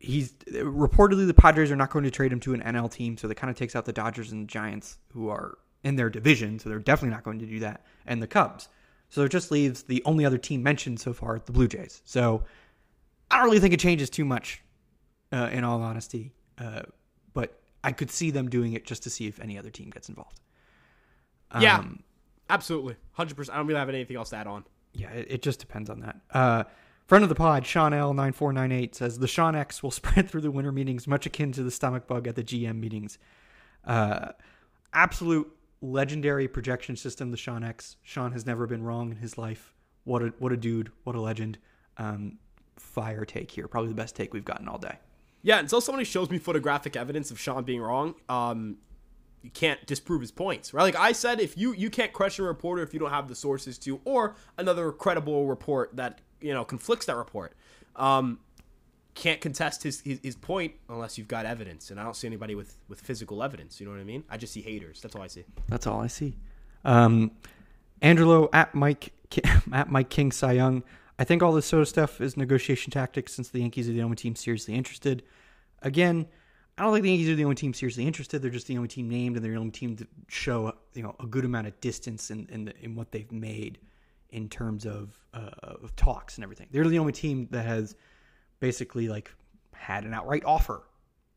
he's 0.03 0.33
reportedly 0.33 1.25
the 1.25 1.33
Padres 1.33 1.71
are 1.71 1.75
not 1.75 1.89
going 1.89 2.03
to 2.03 2.11
trade 2.11 2.31
him 2.31 2.39
to 2.41 2.53
an 2.53 2.61
NL 2.61 2.91
team, 2.91 3.17
so 3.17 3.27
that 3.27 3.35
kind 3.35 3.49
of 3.49 3.57
takes 3.57 3.75
out 3.75 3.85
the 3.85 3.93
Dodgers 3.93 4.31
and 4.31 4.47
Giants, 4.47 4.97
who 5.13 5.29
are 5.29 5.57
in 5.83 5.95
their 5.95 6.09
division, 6.09 6.59
so 6.59 6.69
they're 6.69 6.79
definitely 6.79 7.13
not 7.15 7.23
going 7.23 7.39
to 7.39 7.45
do 7.45 7.59
that, 7.59 7.85
and 8.05 8.21
the 8.21 8.27
Cubs. 8.27 8.67
So 9.09 9.23
it 9.23 9.29
just 9.29 9.51
leaves 9.51 9.83
the 9.83 10.01
only 10.05 10.25
other 10.25 10.37
team 10.37 10.61
mentioned 10.63 10.99
so 10.99 11.13
far, 11.13 11.39
the 11.45 11.51
Blue 11.51 11.67
Jays. 11.67 12.01
So 12.03 12.43
I 13.29 13.37
don't 13.37 13.45
really 13.45 13.59
think 13.59 13.73
it 13.73 13.79
changes 13.79 14.09
too 14.09 14.25
much, 14.25 14.61
uh, 15.31 15.49
in 15.51 15.63
all 15.63 15.81
honesty. 15.81 16.33
Uh, 16.57 16.81
but 17.33 17.59
I 17.83 17.91
could 17.91 18.09
see 18.11 18.31
them 18.31 18.49
doing 18.49 18.73
it 18.73 18.85
just 18.85 19.03
to 19.03 19.09
see 19.09 19.27
if 19.27 19.39
any 19.39 19.57
other 19.57 19.69
team 19.69 19.89
gets 19.89 20.09
involved. 20.09 20.39
yeah, 21.59 21.77
Um, 21.77 22.03
absolutely, 22.49 22.95
hundred 23.11 23.35
percent. 23.37 23.55
I 23.55 23.59
don't 23.59 23.67
really 23.67 23.79
have 23.79 23.89
anything 23.89 24.17
else 24.17 24.31
to 24.31 24.35
add 24.37 24.47
on. 24.47 24.63
Yeah, 24.93 25.09
it, 25.11 25.27
it 25.29 25.41
just 25.41 25.59
depends 25.59 25.89
on 25.89 25.99
that. 26.01 26.15
Uh, 26.31 26.63
friend 27.13 27.21
of 27.21 27.29
the 27.29 27.35
pod, 27.35 27.63
Sean 27.63 27.93
L 27.93 28.11
nine 28.15 28.33
four 28.33 28.51
nine 28.51 28.71
eight 28.71 28.95
says 28.95 29.19
the 29.19 29.27
Sean 29.27 29.55
X 29.55 29.83
will 29.83 29.91
spread 30.01 30.27
through 30.27 30.41
the 30.41 30.49
winter 30.49 30.71
meetings, 30.71 31.05
much 31.05 31.27
akin 31.27 31.51
to 31.51 31.61
the 31.61 31.69
stomach 31.69 32.07
bug 32.07 32.27
at 32.27 32.35
the 32.35 32.43
GM 32.43 32.79
meetings. 32.79 33.19
Uh, 33.85 34.29
absolute 34.93 35.47
legendary 35.79 36.47
projection 36.47 36.95
system, 36.95 37.29
the 37.29 37.37
Sean 37.37 37.63
X. 37.63 37.97
Sean 38.01 38.31
has 38.31 38.47
never 38.47 38.65
been 38.65 38.81
wrong 38.81 39.11
in 39.11 39.17
his 39.17 39.37
life. 39.37 39.75
What 40.05 40.23
a 40.23 40.33
what 40.39 40.51
a 40.51 40.57
dude! 40.57 40.91
What 41.03 41.15
a 41.15 41.21
legend! 41.21 41.59
Um, 41.97 42.39
fire 42.77 43.25
take 43.25 43.51
here, 43.51 43.67
probably 43.67 43.89
the 43.89 43.95
best 43.95 44.15
take 44.15 44.33
we've 44.33 44.43
gotten 44.43 44.67
all 44.67 44.79
day. 44.79 44.97
Yeah, 45.43 45.59
until 45.59 45.81
somebody 45.81 46.05
shows 46.05 46.31
me 46.31 46.39
photographic 46.39 46.95
evidence 46.95 47.29
of 47.29 47.39
Sean 47.39 47.63
being 47.63 47.81
wrong, 47.81 48.15
um, 48.27 48.77
you 49.43 49.51
can't 49.51 49.85
disprove 49.85 50.21
his 50.21 50.31
points, 50.31 50.73
right? 50.73 50.81
Like 50.81 50.95
I 50.95 51.11
said, 51.11 51.39
if 51.39 51.59
you 51.59 51.73
you 51.73 51.91
can't 51.91 52.11
question 52.11 52.45
a 52.45 52.47
reporter 52.47 52.81
if 52.81 52.91
you 52.91 52.99
don't 52.99 53.11
have 53.11 53.27
the 53.27 53.35
sources 53.35 53.77
to, 53.79 54.01
or 54.03 54.35
another 54.57 54.91
credible 54.91 55.45
report 55.45 55.95
that 55.95 56.21
you 56.43 56.53
know 56.53 56.65
conflicts 56.65 57.05
that 57.07 57.15
report, 57.15 57.53
um, 57.95 58.39
can't 59.15 59.41
contest 59.41 59.83
his, 59.83 60.01
his 60.01 60.19
his 60.21 60.35
point 60.35 60.73
unless 60.89 61.17
you've 61.17 61.27
got 61.27 61.45
evidence. 61.45 61.91
And 61.91 61.99
I 61.99 62.03
don't 62.03 62.15
see 62.15 62.27
anybody 62.27 62.55
with 62.55 62.75
with 62.87 63.01
physical 63.01 63.41
evidence. 63.43 63.79
You 63.79 63.85
know 63.85 63.93
what 63.93 64.01
I 64.01 64.03
mean? 64.03 64.23
I 64.29 64.37
just 64.37 64.53
see 64.53 64.61
haters. 64.61 65.01
That's 65.01 65.15
all 65.15 65.21
I 65.21 65.27
see. 65.27 65.45
That's 65.69 65.87
all 65.87 66.01
I 66.01 66.07
see. 66.07 66.35
Um, 66.85 67.31
Angelo 68.01 68.49
at 68.53 68.75
Mike 68.75 69.13
at 69.71 69.89
Mike 69.89 70.09
King 70.09 70.31
Young. 70.41 70.83
I 71.17 71.23
think 71.23 71.43
all 71.43 71.53
this 71.53 71.65
sort 71.65 71.81
of 71.81 71.87
stuff 71.87 72.21
is 72.21 72.35
negotiation 72.35 72.91
tactics 72.91 73.33
since 73.33 73.49
the 73.49 73.59
Yankees 73.59 73.87
are 73.87 73.93
the 73.93 74.01
only 74.01 74.15
team 74.15 74.35
seriously 74.35 74.73
interested. 74.73 75.23
Again, 75.83 76.27
I 76.77 76.83
don't 76.83 76.91
think 76.91 77.03
the 77.03 77.09
Yankees 77.09 77.29
are 77.29 77.35
the 77.35 77.43
only 77.43 77.55
team 77.55 77.73
seriously 77.73 78.07
interested. 78.07 78.41
They're 78.41 78.49
just 78.49 78.65
the 78.65 78.77
only 78.77 78.89
team 78.89 79.09
named, 79.09 79.35
and 79.35 79.45
they're 79.45 79.51
the 79.51 79.59
only 79.59 79.71
team 79.71 79.95
to 79.97 80.07
show 80.27 80.73
you 80.93 81.03
know 81.03 81.15
a 81.19 81.27
good 81.27 81.45
amount 81.45 81.67
of 81.67 81.79
distance 81.81 82.31
in 82.31 82.47
in, 82.51 82.65
the, 82.65 82.73
in 82.81 82.95
what 82.95 83.11
they've 83.11 83.31
made 83.31 83.77
in 84.33 84.49
terms 84.49 84.85
of 84.85 85.17
uh, 85.33 85.51
of 85.61 85.95
talks 85.95 86.35
and 86.37 86.43
everything. 86.43 86.67
They're 86.71 86.87
the 86.87 86.99
only 86.99 87.13
team 87.13 87.47
that 87.51 87.65
has 87.65 87.95
basically 88.59 89.07
like 89.07 89.31
had 89.73 90.03
an 90.03 90.13
outright 90.13 90.43
offer 90.45 90.83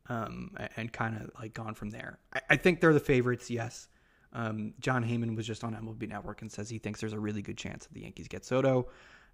um, 0.09 0.51
and 0.75 0.91
kind 0.91 1.15
of 1.15 1.31
like 1.39 1.53
gone 1.53 1.73
from 1.73 1.89
there. 1.89 2.19
I, 2.33 2.41
I, 2.51 2.55
think 2.55 2.81
they're 2.81 2.93
the 2.93 2.99
favorites. 2.99 3.49
Yes. 3.49 3.87
Um, 4.33 4.73
Jon 4.79 5.03
Heyman 5.03 5.35
was 5.35 5.45
just 5.45 5.63
on 5.63 5.73
MLB 5.75 6.09
Network 6.09 6.41
and 6.41 6.51
says 6.51 6.69
he 6.69 6.79
thinks 6.79 6.99
there's 6.99 7.13
a 7.13 7.19
really 7.19 7.41
good 7.41 7.57
chance 7.57 7.85
that 7.85 7.93
the 7.93 8.01
Yankees 8.01 8.27
get 8.27 8.45
Soto. 8.45 8.87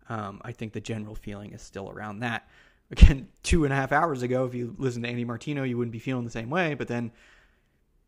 Um, 0.09 0.41
I 0.43 0.51
think 0.51 0.73
the 0.73 0.81
general 0.81 1.15
feeling 1.15 1.53
is 1.53 1.61
still 1.61 1.89
around 1.89 2.19
that. 2.19 2.49
Again, 2.91 3.27
two 3.43 3.63
and 3.63 3.73
a 3.73 3.75
half 3.75 3.91
hours 3.91 4.21
ago, 4.23 4.45
if 4.45 4.53
you 4.53 4.75
listen 4.77 5.03
to 5.03 5.09
Andy 5.09 5.25
Martino, 5.25 5.63
you 5.63 5.77
wouldn't 5.77 5.93
be 5.93 5.99
feeling 5.99 6.25
the 6.25 6.31
same 6.31 6.49
way. 6.49 6.73
But 6.73 6.87
then 6.87 7.11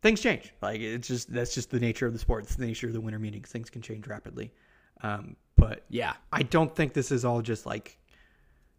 things 0.02 0.20
change. 0.20 0.52
Like 0.60 0.80
it's 0.80 1.08
just 1.08 1.32
that's 1.32 1.54
just 1.54 1.70
the 1.70 1.80
nature 1.80 2.06
of 2.06 2.12
the 2.12 2.18
sport. 2.18 2.44
It's 2.44 2.56
the 2.56 2.66
nature 2.66 2.86
of 2.86 2.92
the 2.92 3.00
winter 3.00 3.18
meetings. 3.18 3.48
Things 3.48 3.70
can 3.70 3.82
change 3.82 4.06
rapidly. 4.06 4.52
Um, 5.02 5.36
but 5.56 5.84
yeah, 5.88 6.14
I 6.32 6.42
don't 6.42 6.74
think 6.74 6.92
this 6.92 7.10
is 7.10 7.24
all 7.24 7.42
just 7.42 7.66
like 7.66 7.98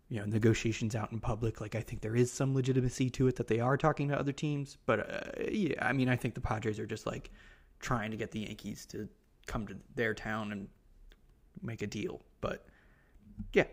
you 0.09 0.19
know 0.19 0.25
negotiations 0.25 0.95
out 0.95 1.11
in 1.11 1.19
public. 1.19 1.59
Like 1.59 1.75
I 1.75 1.81
think 1.81 2.01
there 2.01 2.15
is 2.15 2.31
some 2.31 2.53
legitimacy 2.53 3.09
to 3.11 3.27
it 3.27 3.35
that 3.35 3.47
they 3.47 3.59
are 3.59 3.77
talking 3.77 4.07
to 4.09 4.19
other 4.19 4.31
teams. 4.31 4.77
But 4.85 4.99
uh, 4.99 5.43
yeah, 5.51 5.85
I 5.85 5.93
mean 5.93 6.09
I 6.09 6.15
think 6.15 6.35
the 6.35 6.41
Padres 6.41 6.79
are 6.79 6.85
just 6.85 7.05
like 7.05 7.31
trying 7.79 8.11
to 8.11 8.17
get 8.17 8.31
the 8.31 8.41
Yankees 8.41 8.85
to 8.87 9.07
come 9.45 9.67
to 9.67 9.75
their 9.95 10.13
town 10.13 10.51
and 10.51 10.67
make 11.61 11.81
a 11.81 11.87
deal. 11.87 12.21
But 12.41 12.65
yeah, 13.53 13.65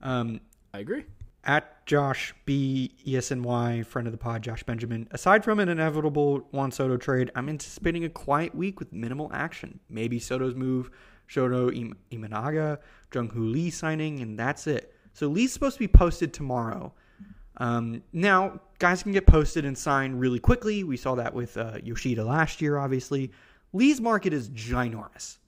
um, 0.00 0.40
I 0.72 0.80
agree. 0.80 1.04
At 1.44 1.86
Josh 1.86 2.34
B 2.44 2.94
ESNY, 3.06 3.82
friend 3.84 4.06
of 4.06 4.12
the 4.12 4.18
pod, 4.18 4.42
Josh 4.42 4.62
Benjamin. 4.64 5.08
Aside 5.12 5.44
from 5.44 5.60
an 5.60 5.68
inevitable 5.68 6.40
Juan 6.50 6.70
Soto 6.70 6.96
trade, 6.96 7.30
I'm 7.34 7.48
anticipating 7.48 8.04
a 8.04 8.10
quiet 8.10 8.54
week 8.54 8.78
with 8.78 8.92
minimal 8.92 9.30
action. 9.32 9.80
Maybe 9.88 10.18
Soto's 10.18 10.54
move, 10.54 10.90
Shota 11.28 11.94
Imanaga, 12.10 12.78
Jung 13.14 13.28
Hoo 13.30 13.44
Lee 13.44 13.70
signing, 13.70 14.20
and 14.20 14.38
that's 14.38 14.66
it. 14.66 14.94
So 15.12 15.28
Lee's 15.28 15.52
supposed 15.52 15.74
to 15.74 15.80
be 15.80 15.88
posted 15.88 16.32
tomorrow. 16.32 16.92
Um, 17.58 18.02
now, 18.12 18.60
guys 18.78 19.02
can 19.02 19.12
get 19.12 19.26
posted 19.26 19.64
and 19.64 19.76
signed 19.76 20.20
really 20.20 20.38
quickly. 20.38 20.84
We 20.84 20.96
saw 20.96 21.16
that 21.16 21.34
with 21.34 21.56
uh, 21.56 21.78
Yoshida 21.82 22.24
last 22.24 22.62
year, 22.62 22.78
obviously. 22.78 23.32
Lee's 23.72 24.00
market 24.00 24.32
is 24.32 24.48
ginormous. 24.50 25.38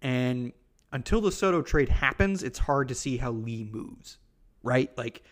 And 0.00 0.52
until 0.92 1.20
the 1.20 1.32
Soto 1.32 1.60
trade 1.60 1.88
happens, 1.88 2.42
it's 2.42 2.58
hard 2.58 2.88
to 2.88 2.94
see 2.94 3.16
how 3.16 3.32
Lee 3.32 3.68
moves, 3.70 4.18
right? 4.62 4.96
Like 4.96 5.24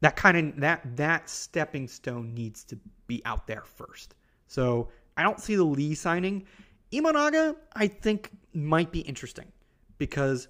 that 0.00 0.16
kind 0.16 0.36
of 0.36 0.60
that 0.60 0.96
that 0.96 1.28
stepping 1.28 1.88
stone 1.88 2.34
needs 2.34 2.64
to 2.64 2.78
be 3.06 3.20
out 3.24 3.46
there 3.46 3.62
first. 3.62 4.14
So 4.46 4.88
I 5.16 5.22
don't 5.22 5.40
see 5.40 5.56
the 5.56 5.64
Lee 5.64 5.94
signing. 5.94 6.46
Imanaga, 6.92 7.56
I 7.74 7.88
think, 7.88 8.30
might 8.52 8.92
be 8.92 9.00
interesting 9.00 9.50
because 9.98 10.48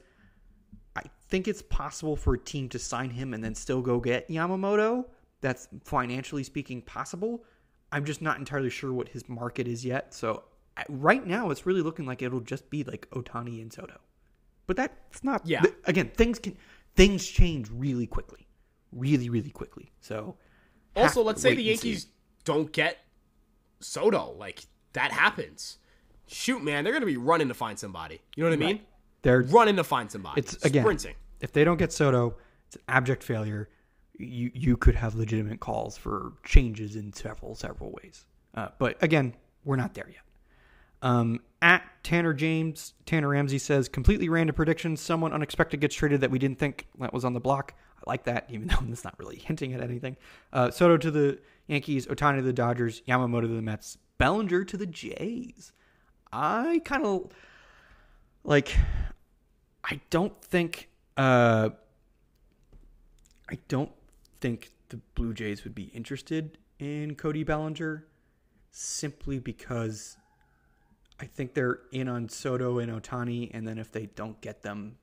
I– 0.96 1.02
think 1.32 1.48
it's 1.48 1.62
possible 1.62 2.14
for 2.14 2.34
a 2.34 2.38
team 2.38 2.68
to 2.68 2.78
sign 2.78 3.08
him 3.08 3.32
and 3.32 3.42
then 3.42 3.54
still 3.54 3.80
go 3.80 3.98
get 3.98 4.28
Yamamoto. 4.28 5.06
That's 5.40 5.66
financially 5.82 6.42
speaking 6.42 6.82
possible. 6.82 7.42
I'm 7.90 8.04
just 8.04 8.20
not 8.20 8.38
entirely 8.38 8.68
sure 8.68 8.92
what 8.92 9.08
his 9.08 9.30
market 9.30 9.66
is 9.66 9.82
yet. 9.82 10.12
So 10.12 10.42
right 10.90 11.26
now, 11.26 11.48
it's 11.48 11.64
really 11.64 11.80
looking 11.80 12.04
like 12.04 12.20
it'll 12.20 12.40
just 12.40 12.68
be 12.68 12.84
like 12.84 13.08
Ohtani 13.12 13.62
and 13.62 13.72
Soto. 13.72 13.98
But 14.66 14.76
that's 14.76 15.24
not. 15.24 15.40
Yeah. 15.46 15.62
Again, 15.86 16.10
things 16.14 16.38
can 16.38 16.54
things 16.96 17.26
change 17.26 17.70
really 17.70 18.06
quickly, 18.06 18.46
really 18.92 19.30
really 19.30 19.50
quickly. 19.50 19.90
So 20.00 20.36
also, 20.94 21.22
let's 21.22 21.40
say 21.40 21.54
the 21.54 21.62
Yankees 21.62 22.08
don't 22.44 22.70
get 22.72 22.98
Soto. 23.80 24.34
Like 24.38 24.66
that 24.92 25.12
happens. 25.12 25.78
Shoot, 26.26 26.62
man, 26.62 26.84
they're 26.84 26.92
gonna 26.92 27.06
be 27.06 27.16
running 27.16 27.48
to 27.48 27.54
find 27.54 27.78
somebody. 27.78 28.20
You 28.36 28.44
know 28.44 28.50
what 28.50 28.54
I 28.54 28.58
mean? 28.58 28.76
Right. 28.76 28.86
They're 29.22 29.42
running 29.42 29.76
to 29.76 29.84
find 29.84 30.10
somebody. 30.10 30.40
It's 30.40 30.64
again 30.64 30.82
sprinting 30.82 31.14
if 31.42 31.52
they 31.52 31.64
don't 31.64 31.76
get 31.76 31.92
Soto, 31.92 32.36
it's 32.68 32.76
an 32.76 32.82
abject 32.88 33.22
failure. 33.22 33.68
You 34.16 34.50
you 34.54 34.76
could 34.78 34.94
have 34.94 35.14
legitimate 35.14 35.60
calls 35.60 35.98
for 35.98 36.32
changes 36.44 36.96
in 36.96 37.12
several 37.12 37.54
several 37.54 37.90
ways. 37.90 38.24
Uh, 38.54 38.68
but 38.78 38.96
again, 39.02 39.34
we're 39.64 39.76
not 39.76 39.94
there 39.94 40.08
yet. 40.08 40.22
Um, 41.02 41.40
at 41.60 41.82
Tanner 42.04 42.32
James, 42.32 42.94
Tanner 43.06 43.28
Ramsey 43.28 43.58
says 43.58 43.88
completely 43.88 44.28
random 44.28 44.54
predictions. 44.54 45.00
Someone 45.00 45.32
unexpected 45.32 45.80
gets 45.80 45.96
traded 45.96 46.20
that 46.20 46.30
we 46.30 46.38
didn't 46.38 46.58
think 46.58 46.86
that 47.00 47.12
was 47.12 47.24
on 47.24 47.32
the 47.32 47.40
block. 47.40 47.74
I 47.98 48.02
like 48.06 48.24
that, 48.24 48.46
even 48.50 48.68
though 48.68 48.78
it's 48.88 49.04
not 49.04 49.18
really 49.18 49.36
hinting 49.36 49.74
at 49.74 49.80
anything. 49.80 50.16
Uh, 50.52 50.70
Soto 50.70 50.96
to 50.96 51.10
the 51.10 51.40
Yankees, 51.66 52.06
Ohtani 52.06 52.36
to 52.36 52.42
the 52.42 52.52
Dodgers, 52.52 53.02
Yamamoto 53.08 53.42
to 53.42 53.48
the 53.48 53.62
Mets, 53.62 53.98
Bellinger 54.18 54.64
to 54.64 54.76
the 54.76 54.86
Jays. 54.86 55.72
I 56.32 56.80
kind 56.84 57.04
of 57.04 57.30
like. 58.44 58.76
I 59.84 60.00
don't 60.10 60.40
think 60.42 60.88
uh, 61.16 61.70
I 63.48 63.58
don't 63.68 63.90
think 64.40 64.70
the 64.88 64.96
Blue 65.14 65.34
Jays 65.34 65.64
would 65.64 65.74
be 65.74 65.84
interested 65.94 66.58
in 66.78 67.14
Cody 67.14 67.44
Bellinger 67.44 68.06
simply 68.70 69.38
because 69.38 70.16
I 71.20 71.26
think 71.26 71.54
they're 71.54 71.80
in 71.92 72.08
on 72.08 72.28
Soto 72.28 72.78
and 72.78 72.90
Ohtani 72.90 73.50
and 73.52 73.66
then 73.66 73.78
if 73.78 73.92
they 73.92 74.06
don't 74.06 74.40
get 74.40 74.62
them, 74.62 74.96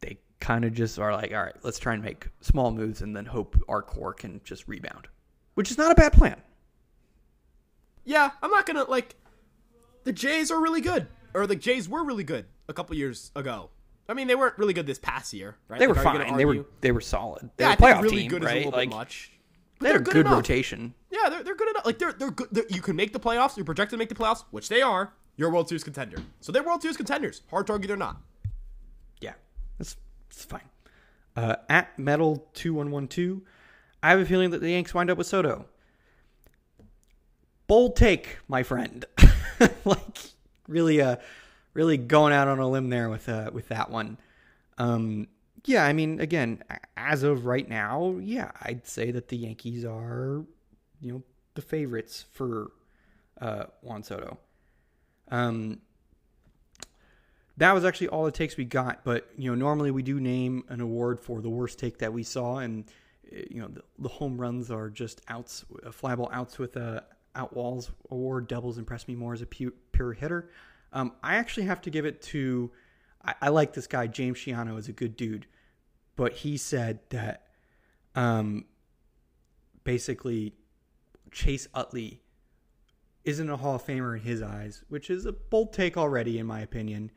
they 0.00 0.18
kind 0.40 0.64
of 0.64 0.74
just 0.74 0.98
are 0.98 1.12
like, 1.12 1.32
all 1.32 1.42
right, 1.42 1.56
let's 1.62 1.78
try 1.78 1.94
and 1.94 2.02
make 2.02 2.28
small 2.40 2.70
moves 2.70 3.00
and 3.02 3.16
then 3.16 3.24
hope 3.24 3.56
our 3.68 3.82
core 3.82 4.12
can 4.12 4.40
just 4.44 4.68
rebound, 4.68 5.08
which 5.54 5.70
is 5.70 5.78
not 5.78 5.90
a 5.90 5.94
bad 5.94 6.12
plan. 6.12 6.40
Yeah, 8.04 8.30
I'm 8.42 8.50
not 8.50 8.66
gonna 8.66 8.84
like. 8.84 9.14
The 10.04 10.12
Jays 10.12 10.50
are 10.50 10.60
really 10.60 10.80
good, 10.80 11.06
or 11.34 11.46
the 11.46 11.56
Jays 11.56 11.88
were 11.88 12.04
really 12.04 12.24
good 12.24 12.46
a 12.68 12.72
couple 12.72 12.96
years 12.96 13.30
ago. 13.36 13.70
I 14.08 14.14
mean, 14.14 14.26
they 14.26 14.34
weren't 14.34 14.58
really 14.58 14.74
good 14.74 14.86
this 14.86 14.98
past 14.98 15.32
year, 15.32 15.56
right? 15.68 15.78
They 15.78 15.86
were 15.86 15.94
fine. 15.94 16.36
They 16.36 16.44
were 16.44 16.64
they 16.80 16.92
were 16.92 17.00
solid. 17.00 17.50
They 17.56 17.64
yeah, 17.64 17.70
were 17.70 17.74
a 17.74 17.76
playoff 17.76 18.02
really 18.02 18.16
team, 18.22 18.30
good 18.30 18.44
right? 18.44 18.70
like, 18.72 18.90
much. 18.90 19.32
They 19.80 19.88
had 19.88 19.96
a 19.96 20.00
good, 20.00 20.12
good 20.12 20.28
rotation. 20.28 20.94
Yeah, 21.10 21.28
they're, 21.28 21.42
they're 21.42 21.56
good 21.56 21.70
enough. 21.70 21.86
Like 21.86 21.98
they're 21.98 22.12
they're 22.12 22.30
good. 22.30 22.48
They're, 22.52 22.66
you 22.68 22.80
can 22.80 22.96
make 22.96 23.12
the 23.12 23.20
playoffs. 23.20 23.56
You're 23.56 23.64
projected 23.64 23.92
to 23.92 23.98
make 23.98 24.08
the 24.08 24.14
playoffs, 24.14 24.44
which 24.50 24.68
they 24.68 24.82
are. 24.82 25.12
You're 25.36 25.48
a 25.48 25.52
World 25.52 25.68
Series 25.68 25.82
contender. 25.84 26.18
So 26.40 26.52
they're 26.52 26.62
World 26.62 26.82
Series 26.82 26.96
contenders. 26.96 27.42
Hard 27.50 27.66
to 27.68 27.72
argue 27.72 27.88
they're 27.88 27.96
not. 27.96 28.20
Yeah, 29.20 29.34
that's, 29.78 29.96
that's 30.28 30.44
fine. 30.44 30.60
Uh, 31.34 31.56
at 31.68 31.98
metal 31.98 32.48
two 32.54 32.74
one 32.74 32.90
one 32.90 33.08
two, 33.08 33.42
I 34.02 34.10
have 34.10 34.20
a 34.20 34.26
feeling 34.26 34.50
that 34.50 34.60
the 34.60 34.70
Yanks 34.70 34.92
wind 34.92 35.10
up 35.10 35.18
with 35.18 35.26
Soto. 35.26 35.66
Bold 37.66 37.96
take, 37.96 38.38
my 38.48 38.62
friend. 38.62 39.04
like 39.84 40.18
really, 40.68 41.00
uh, 41.00 41.16
really 41.74 41.96
going 41.96 42.32
out 42.32 42.48
on 42.48 42.58
a 42.58 42.68
limb 42.68 42.90
there 42.90 43.08
with 43.08 43.28
uh, 43.28 43.50
with 43.52 43.68
that 43.68 43.90
one. 43.90 44.18
Um, 44.78 45.28
yeah, 45.64 45.84
I 45.84 45.92
mean, 45.92 46.20
again, 46.20 46.62
as 46.96 47.22
of 47.22 47.46
right 47.46 47.68
now, 47.68 48.16
yeah, 48.20 48.50
I'd 48.62 48.86
say 48.86 49.10
that 49.12 49.28
the 49.28 49.36
Yankees 49.36 49.84
are, 49.84 50.44
you 51.00 51.12
know, 51.12 51.22
the 51.54 51.62
favorites 51.62 52.24
for 52.32 52.72
uh, 53.40 53.64
Juan 53.80 54.02
Soto. 54.02 54.38
Um, 55.30 55.80
that 57.58 57.72
was 57.72 57.84
actually 57.84 58.08
all 58.08 58.24
the 58.24 58.32
takes 58.32 58.56
we 58.56 58.64
got, 58.64 59.04
but 59.04 59.28
you 59.36 59.50
know, 59.50 59.54
normally 59.54 59.90
we 59.90 60.02
do 60.02 60.18
name 60.18 60.64
an 60.68 60.80
award 60.80 61.20
for 61.20 61.40
the 61.40 61.50
worst 61.50 61.78
take 61.78 61.98
that 61.98 62.12
we 62.12 62.22
saw, 62.22 62.58
and 62.58 62.84
you 63.30 63.60
know, 63.60 63.68
the, 63.68 63.82
the 63.98 64.08
home 64.08 64.40
runs 64.40 64.70
are 64.70 64.90
just 64.90 65.20
outs, 65.28 65.64
uh, 65.86 65.90
flyable 65.90 66.28
outs 66.32 66.58
with 66.58 66.76
a 66.76 67.04
out 67.34 67.54
walls 67.54 67.90
award. 68.10 68.48
Doubles 68.48 68.78
impressed 68.78 69.08
me 69.08 69.14
more 69.14 69.32
as 69.32 69.42
a 69.42 69.46
pure, 69.46 69.72
pure 69.92 70.12
hitter. 70.12 70.50
Um, 70.92 71.12
I 71.22 71.36
actually 71.36 71.66
have 71.66 71.80
to 71.82 71.90
give 71.90 72.04
it 72.04 72.22
to. 72.22 72.70
I, 73.24 73.34
I, 73.42 73.48
like 73.48 73.72
this 73.72 73.86
guy 73.86 74.06
James 74.06 74.38
Shiano 74.38 74.78
is 74.78 74.88
a 74.88 74.92
good 74.92 75.16
dude, 75.16 75.46
but 76.16 76.32
he 76.32 76.56
said 76.56 77.00
that, 77.10 77.46
um, 78.14 78.66
basically, 79.84 80.54
Chase 81.30 81.68
Utley 81.72 82.20
isn't 83.24 83.48
a 83.48 83.56
Hall 83.56 83.76
of 83.76 83.86
Famer 83.86 84.16
in 84.16 84.22
his 84.22 84.42
eyes, 84.42 84.84
which 84.88 85.08
is 85.08 85.26
a 85.26 85.32
bold 85.32 85.72
take 85.72 85.96
already, 85.96 86.38
in 86.38 86.46
my 86.46 86.60
opinion. 86.60 87.10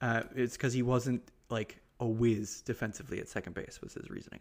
Uh, 0.00 0.22
it's 0.34 0.56
because 0.56 0.72
he 0.72 0.82
wasn't 0.82 1.22
like 1.48 1.80
a 2.00 2.06
whiz 2.06 2.60
defensively 2.62 3.20
at 3.20 3.28
second 3.28 3.54
base 3.54 3.80
was 3.82 3.94
his 3.94 4.10
reasoning. 4.10 4.40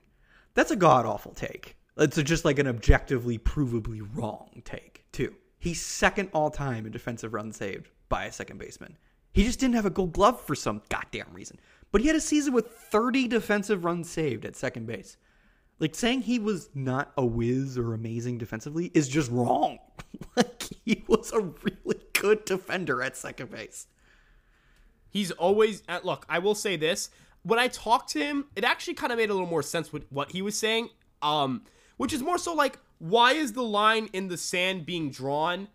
That's 0.53 0.72
a 0.72 0.76
god 0.76 1.05
awful 1.05 1.34
take. 1.34 1.78
It's 1.97 2.21
just 2.23 2.45
like 2.45 2.59
an 2.59 2.67
objectively, 2.67 3.37
provably 3.37 4.07
wrong 4.13 4.61
take 4.65 5.05
too. 5.11 5.33
He's 5.57 5.81
second 5.81 6.29
all 6.33 6.51
time 6.51 6.85
in 6.85 6.91
defensive 6.91 7.33
runs 7.33 7.57
saved 7.57 7.89
by 8.09 8.25
a 8.25 8.31
second 8.31 8.59
baseman. 8.59 8.97
He 9.33 9.43
just 9.43 9.59
didn't 9.59 9.75
have 9.75 9.85
a 9.85 9.89
gold 9.89 10.13
glove 10.13 10.39
for 10.41 10.55
some 10.55 10.81
goddamn 10.89 11.33
reason. 11.33 11.59
But 11.91 12.01
he 12.01 12.07
had 12.07 12.15
a 12.15 12.21
season 12.21 12.53
with 12.53 12.67
30 12.67 13.27
defensive 13.27 13.85
runs 13.85 14.09
saved 14.09 14.45
at 14.45 14.55
second 14.55 14.87
base. 14.87 15.17
Like 15.79 15.95
saying 15.95 16.21
he 16.21 16.39
was 16.39 16.69
not 16.73 17.11
a 17.17 17.25
whiz 17.25 17.77
or 17.77 17.93
amazing 17.93 18.37
defensively 18.37 18.91
is 18.93 19.07
just 19.07 19.31
wrong. 19.31 19.79
like 20.35 20.63
he 20.85 21.03
was 21.07 21.31
a 21.31 21.39
really 21.39 22.01
good 22.13 22.45
defender 22.45 23.01
at 23.01 23.17
second 23.17 23.51
base. 23.51 23.87
He's 25.09 25.31
always 25.31 25.83
at 25.87 26.05
look, 26.05 26.25
I 26.27 26.39
will 26.39 26.55
say 26.55 26.75
this, 26.75 27.09
when 27.43 27.59
I 27.59 27.67
talked 27.67 28.09
to 28.11 28.19
him, 28.19 28.45
it 28.55 28.63
actually 28.63 28.95
kind 28.95 29.11
of 29.11 29.17
made 29.17 29.29
a 29.29 29.33
little 29.33 29.47
more 29.47 29.63
sense 29.63 29.93
with 29.93 30.05
what 30.09 30.31
he 30.31 30.41
was 30.41 30.57
saying. 30.57 30.89
Um, 31.21 31.63
which 31.97 32.13
is 32.13 32.21
more 32.21 32.37
so 32.37 32.53
like, 32.53 32.79
why 32.99 33.33
is 33.33 33.53
the 33.53 33.63
line 33.63 34.09
in 34.13 34.27
the 34.27 34.37
sand 34.37 34.85
being 34.85 35.09
drawn 35.09 35.67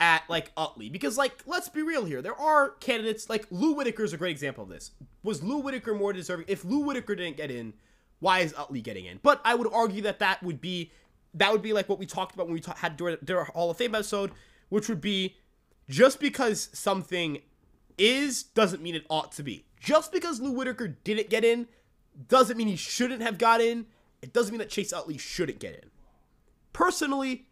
at 0.00 0.22
like 0.28 0.52
Utley? 0.56 0.88
Because 0.88 1.18
like, 1.18 1.42
let's 1.46 1.68
be 1.68 1.82
real 1.82 2.04
here. 2.04 2.22
There 2.22 2.38
are 2.38 2.70
candidates 2.70 3.28
like 3.28 3.46
Lou 3.50 3.74
Whitaker 3.74 4.04
is 4.04 4.12
a 4.12 4.16
great 4.16 4.30
example 4.32 4.64
of 4.64 4.70
this. 4.70 4.92
Was 5.22 5.42
Lou 5.42 5.58
Whitaker 5.58 5.94
more 5.94 6.12
deserving? 6.12 6.46
If 6.48 6.64
Lou 6.64 6.80
Whitaker 6.80 7.14
didn't 7.14 7.36
get 7.36 7.50
in, 7.50 7.74
why 8.20 8.40
is 8.40 8.54
Utley 8.56 8.80
getting 8.80 9.06
in? 9.06 9.20
But 9.22 9.40
I 9.44 9.54
would 9.54 9.72
argue 9.72 10.02
that 10.02 10.18
that 10.18 10.42
would 10.42 10.60
be 10.60 10.90
that 11.34 11.52
would 11.52 11.62
be 11.62 11.72
like 11.72 11.88
what 11.88 11.98
we 11.98 12.06
talked 12.06 12.34
about 12.34 12.46
when 12.46 12.54
we 12.54 12.60
ta- 12.60 12.74
had 12.76 12.96
during, 12.96 13.18
our 13.30 13.44
Hall 13.44 13.70
of 13.70 13.76
Fame 13.76 13.94
episode, 13.94 14.32
which 14.70 14.88
would 14.88 15.00
be 15.00 15.36
just 15.88 16.20
because 16.20 16.68
something 16.72 17.38
is 17.96 18.42
doesn't 18.42 18.82
mean 18.82 18.94
it 18.94 19.04
ought 19.08 19.32
to 19.32 19.42
be. 19.42 19.64
Just 19.80 20.12
because 20.12 20.40
Lou 20.40 20.52
Whitaker 20.52 20.88
didn't 20.88 21.30
get 21.30 21.44
in 21.44 21.68
doesn't 22.26 22.56
mean 22.56 22.68
he 22.68 22.76
shouldn't 22.76 23.22
have 23.22 23.38
got 23.38 23.60
in. 23.60 23.86
It 24.22 24.32
doesn't 24.32 24.52
mean 24.52 24.58
that 24.58 24.70
Chase 24.70 24.92
Utley 24.92 25.18
shouldn't 25.18 25.58
get 25.58 25.74
in. 25.74 25.90
Personally, 26.72 27.46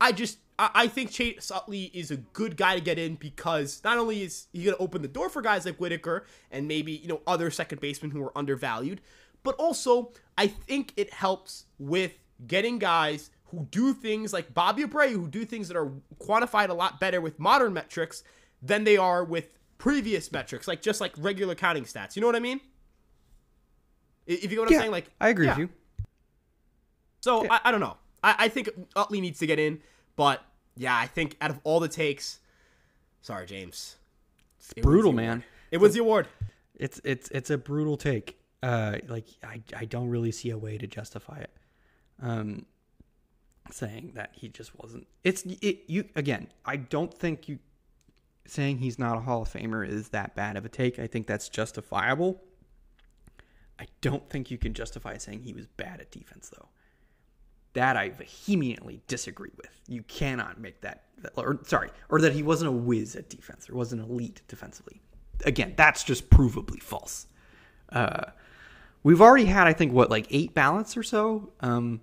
I 0.00 0.12
just 0.12 0.38
I, 0.58 0.70
I 0.74 0.88
think 0.88 1.10
Chase 1.10 1.50
Utley 1.50 1.84
is 1.94 2.10
a 2.10 2.16
good 2.16 2.56
guy 2.56 2.74
to 2.74 2.80
get 2.80 2.98
in 2.98 3.16
because 3.16 3.80
not 3.84 3.98
only 3.98 4.22
is 4.22 4.46
he 4.52 4.64
going 4.64 4.76
to 4.76 4.82
open 4.82 5.02
the 5.02 5.08
door 5.08 5.28
for 5.28 5.42
guys 5.42 5.66
like 5.66 5.76
Whitaker 5.78 6.26
and 6.50 6.68
maybe 6.68 6.92
you 6.92 7.08
know 7.08 7.20
other 7.26 7.50
second 7.50 7.80
basemen 7.80 8.10
who 8.10 8.22
are 8.22 8.36
undervalued, 8.36 9.00
but 9.42 9.54
also 9.56 10.12
I 10.38 10.46
think 10.46 10.92
it 10.96 11.12
helps 11.12 11.66
with 11.78 12.12
getting 12.46 12.78
guys 12.78 13.30
who 13.46 13.66
do 13.70 13.94
things 13.94 14.32
like 14.32 14.52
Bobby 14.52 14.84
Abreu, 14.84 15.12
who 15.12 15.28
do 15.28 15.44
things 15.44 15.68
that 15.68 15.76
are 15.76 15.92
quantified 16.20 16.68
a 16.68 16.74
lot 16.74 16.98
better 17.00 17.20
with 17.20 17.38
modern 17.38 17.72
metrics 17.72 18.22
than 18.60 18.84
they 18.84 18.96
are 18.96 19.24
with 19.24 19.58
previous 19.78 20.32
metrics, 20.32 20.66
like 20.66 20.82
just 20.82 21.00
like 21.00 21.12
regular 21.16 21.54
counting 21.54 21.84
stats. 21.84 22.16
You 22.16 22.20
know 22.22 22.26
what 22.26 22.36
I 22.36 22.40
mean? 22.40 22.60
If 24.26 24.50
you 24.50 24.56
know 24.56 24.62
what 24.62 24.70
Yeah, 24.70 24.78
I'm 24.78 24.82
saying, 24.82 24.92
like 24.92 25.10
I 25.20 25.28
agree 25.28 25.46
yeah. 25.46 25.52
with 25.52 25.58
you. 25.58 25.68
So 27.26 27.42
Yeah. 27.42 27.54
I, 27.54 27.60
I 27.64 27.70
don't 27.72 27.80
know. 27.80 27.96
I, 28.22 28.36
I 28.38 28.48
think 28.48 28.70
Utley 28.94 29.20
needs 29.20 29.40
to 29.40 29.48
get 29.48 29.58
in, 29.58 29.80
but 30.14 30.44
yeah, 30.76 30.96
I 30.96 31.08
think 31.08 31.36
out 31.40 31.50
of 31.50 31.58
all 31.64 31.80
the 31.80 31.88
takes, 31.88 32.38
sorry 33.20 33.46
James, 33.46 33.96
It's 34.60 34.72
It 34.76 34.82
brutal, 34.84 35.12
man. 35.12 35.42
It 35.72 35.78
was 35.78 35.94
the 35.94 36.00
award. 36.02 36.28
It's 36.76 37.00
it's 37.02 37.28
it's 37.30 37.50
a 37.50 37.58
brutal 37.58 37.96
take. 37.96 38.38
Uh, 38.62 38.98
like 39.08 39.26
I 39.42 39.60
I 39.76 39.86
don't 39.86 40.08
really 40.08 40.30
see 40.30 40.50
a 40.50 40.58
way 40.58 40.78
to 40.78 40.86
justify 40.86 41.38
it. 41.38 41.50
Um, 42.22 42.64
saying 43.72 44.12
that 44.14 44.30
he 44.32 44.48
just 44.48 44.78
wasn't. 44.78 45.08
It's 45.24 45.42
it 45.42 45.80
you 45.88 46.04
again. 46.14 46.46
I 46.64 46.76
don't 46.76 47.12
think 47.12 47.48
you 47.48 47.58
saying 48.46 48.78
he's 48.78 49.00
not 49.00 49.16
a 49.16 49.20
Hall 49.22 49.42
of 49.42 49.52
Famer 49.52 49.84
is 49.84 50.10
that 50.10 50.36
bad 50.36 50.56
of 50.56 50.64
a 50.64 50.68
take. 50.68 51.00
I 51.00 51.08
think 51.08 51.26
that's 51.26 51.48
justifiable. 51.48 52.40
I 53.80 53.86
don't 54.00 54.30
think 54.30 54.52
you 54.52 54.58
can 54.58 54.74
justify 54.74 55.16
saying 55.16 55.42
he 55.42 55.52
was 55.52 55.66
bad 55.66 56.00
at 56.00 56.12
defense 56.12 56.52
though. 56.56 56.68
That 57.76 57.98
I 57.98 58.08
vehemently 58.08 59.02
disagree 59.06 59.50
with. 59.54 59.68
You 59.86 60.02
cannot 60.04 60.58
make 60.58 60.80
that, 60.80 61.02
or 61.36 61.60
sorry, 61.66 61.90
or 62.08 62.22
that 62.22 62.32
he 62.32 62.42
wasn't 62.42 62.70
a 62.70 62.72
whiz 62.72 63.14
at 63.14 63.28
defense 63.28 63.68
or 63.68 63.74
wasn't 63.74 64.00
elite 64.00 64.40
defensively. 64.48 65.02
Again, 65.44 65.74
that's 65.76 66.02
just 66.02 66.30
provably 66.30 66.82
false. 66.82 67.26
Uh, 67.92 68.30
we've 69.02 69.20
already 69.20 69.44
had, 69.44 69.66
I 69.66 69.74
think, 69.74 69.92
what 69.92 70.08
like 70.08 70.26
eight 70.30 70.54
ballots 70.54 70.96
or 70.96 71.02
so. 71.02 71.52
Um, 71.60 72.00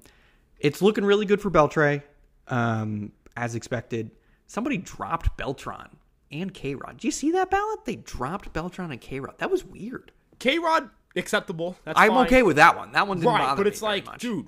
it's 0.60 0.80
looking 0.80 1.06
really 1.06 1.26
good 1.26 1.42
for 1.42 1.50
Beltran, 1.50 2.04
um, 2.50 3.12
as 3.36 3.56
expected. 3.56 4.12
Somebody 4.46 4.78
dropped 4.78 5.36
Beltran 5.38 5.98
and 6.32 6.54
K 6.54 6.76
Rod. 6.76 6.98
Do 6.98 7.08
you 7.08 7.12
see 7.12 7.32
that 7.32 7.50
ballot? 7.50 7.86
They 7.86 7.96
dropped 7.96 8.54
Beltran 8.54 8.92
and 8.92 9.02
K 9.02 9.20
Rod. 9.20 9.40
That 9.40 9.50
was 9.50 9.66
weird. 9.66 10.12
K 10.38 10.60
Rod 10.60 10.92
acceptable. 11.16 11.78
That's 11.84 12.00
I'm 12.00 12.12
fine. 12.12 12.26
okay 12.28 12.44
with 12.44 12.58
that 12.58 12.78
one. 12.78 12.92
That 12.92 13.08
one 13.08 13.18
didn't 13.18 13.34
right, 13.34 13.40
bother 13.40 13.64
but 13.64 13.68
it's 13.68 13.82
like, 13.82 14.20
dude, 14.20 14.48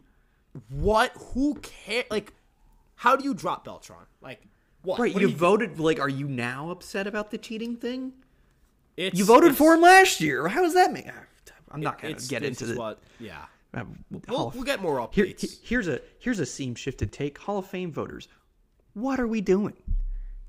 what? 0.69 1.11
Who 1.33 1.55
cares? 1.55 2.05
Like, 2.09 2.33
how 2.95 3.15
do 3.15 3.23
you 3.23 3.33
drop 3.33 3.65
Beltran? 3.65 4.05
Like, 4.21 4.41
what? 4.83 4.99
Right, 4.99 5.13
What 5.13 5.21
you 5.21 5.29
do? 5.29 5.35
voted. 5.35 5.79
Like, 5.79 5.99
are 5.99 6.09
you 6.09 6.27
now 6.27 6.69
upset 6.71 7.07
about 7.07 7.31
the 7.31 7.37
cheating 7.37 7.75
thing? 7.75 8.13
It's, 8.97 9.17
You 9.17 9.25
voted 9.25 9.51
it's- 9.51 9.57
for 9.57 9.73
him 9.73 9.81
last 9.81 10.21
year. 10.21 10.47
How 10.47 10.61
does 10.61 10.73
that 10.73 10.93
make? 10.93 11.07
I'm 11.71 11.81
not 11.81 12.01
gonna 12.01 12.13
get 12.13 12.43
into 12.43 12.65
the. 12.65 12.75
what. 12.75 12.99
Yeah, 13.19 13.43
uh, 13.73 13.83
we'll, 14.29 14.47
of- 14.47 14.55
we'll 14.55 14.63
get 14.63 14.81
more 14.81 15.09
Here, 15.11 15.25
updates. 15.25 15.41
he- 15.41 15.57
here's 15.63 15.87
a 15.89 15.99
here's 16.19 16.39
a 16.39 16.45
seam 16.45 16.75
shifted 16.75 17.11
take. 17.11 17.37
Hall 17.39 17.57
of 17.57 17.65
Fame 17.67 17.91
voters, 17.91 18.29
what 18.93 19.19
are 19.19 19.27
we 19.27 19.41
doing? 19.41 19.73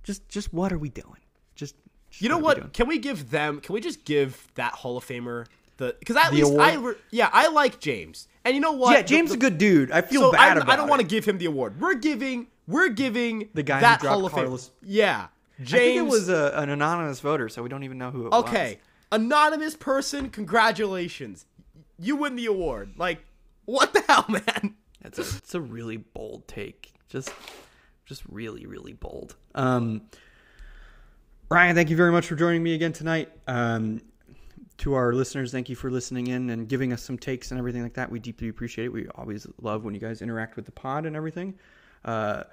Just 0.05 0.29
just 0.29 0.53
what 0.55 0.73
are 0.73 0.79
we 0.79 0.89
doing? 0.91 1.17
Just, 1.57 1.75
just 2.11 2.23
You 2.23 2.29
know 2.29 2.37
we 2.37 2.45
what? 2.45 2.73
Can 2.73 2.87
we 2.87 2.99
give 2.99 3.31
them? 3.31 3.61
Can 3.61 3.73
we 3.73 3.81
just 3.81 4.05
give 4.05 4.47
that 4.55 4.75
Hall 4.75 4.97
of 4.97 5.05
Famer 5.05 5.47
the? 5.79 5.97
Because 5.99 6.17
at 6.17 6.31
The 6.31 6.37
least 6.45 6.59
I, 6.59 6.75
re- 6.77 6.95
yeah, 7.11 7.31
I 7.33 7.49
like 7.49 7.81
James, 7.81 8.29
and 8.45 8.55
you 8.55 8.61
know 8.61 8.73
what? 8.73 8.93
Yeah, 8.93 9.03
James 9.03 9.31
is 9.31 9.37
The- 9.39 9.47
a 9.47 9.51
good 9.51 9.59
dude. 9.59 9.91
I 9.91 10.01
feel 10.03 10.23
so 10.23 10.33
bad 10.33 10.59
I, 10.59 10.61
about 10.63 10.69
I 10.73 10.77
don't 10.77 10.89
want 10.89 11.01
to 11.03 11.07
give 11.07 11.25
him 11.25 11.39
the 11.39 11.47
award. 11.47 11.81
We're 11.81 11.95
giving. 11.95 12.49
We're 12.69 12.89
giving 12.89 13.49
The 13.55 13.63
guy 13.63 13.77
who 13.77 13.81
that 13.83 14.01
dropped 14.01 14.15
Hall 14.17 14.27
of 14.27 14.33
Fame. 14.33 14.59
Yeah, 14.83 15.29
James. 15.59 15.73
I 15.73 15.79
think 15.79 15.97
it 15.99 16.03
was 16.11 16.29
a, 16.29 16.53
an 16.57 16.69
anonymous 16.71 17.21
voter, 17.21 17.49
so 17.49 17.63
we 17.63 17.69
don't 17.69 17.85
even 17.85 17.97
know 17.99 18.11
who 18.11 18.27
it 18.27 18.31
was. 18.33 18.45
okay. 18.45 18.81
Anonymous 19.13 19.77
person, 19.77 20.31
congratulations, 20.31 21.47
you 21.97 22.17
win 22.17 22.35
the 22.35 22.47
award. 22.47 22.95
Like, 22.97 23.21
what 23.65 23.93
the 23.95 24.01
hell, 24.09 24.25
man? 24.29 24.75
That's 25.01 25.19
a, 25.19 25.23
it's 25.39 25.55
a 25.55 25.61
really 25.61 25.97
bold 25.99 26.49
take. 26.49 26.93
Just 27.09 27.33
just 28.05 28.25
really, 28.29 28.67
really 28.67 28.95
bold. 28.95 29.37
Um 29.55 30.03
Ryan, 31.49 31.77
thank 31.77 31.91
you 31.91 31.97
very 31.97 32.11
much 32.11 32.27
for 32.27 32.35
joining 32.35 32.63
me 32.65 32.75
again 32.75 32.93
tonight. 32.93 33.31
Um 33.47 34.01
to 34.79 34.95
our 34.95 35.13
listeners, 35.13 35.53
thank 35.53 35.69
you 35.69 35.77
for 35.77 35.91
listening 35.91 36.27
in 36.27 36.51
and 36.51 36.69
giving 36.69 36.93
us 36.93 37.03
some 37.03 37.19
takes 37.19 37.51
and 37.51 37.59
everything 37.59 37.83
like 37.83 37.95
that. 37.95 38.11
We 38.11 38.19
deeply 38.19 38.49
appreciate 38.49 38.87
it. 38.87 38.93
We 38.93 39.09
always 39.15 39.47
love 39.61 39.85
when 39.85 39.95
you 39.95 40.01
guys 40.01 40.23
interact 40.23 40.57
with 40.57 40.67
the 40.67 40.73
pod 40.73 41.07
and 41.07 41.17
everything. 41.17 41.55
Uh, 42.05 42.45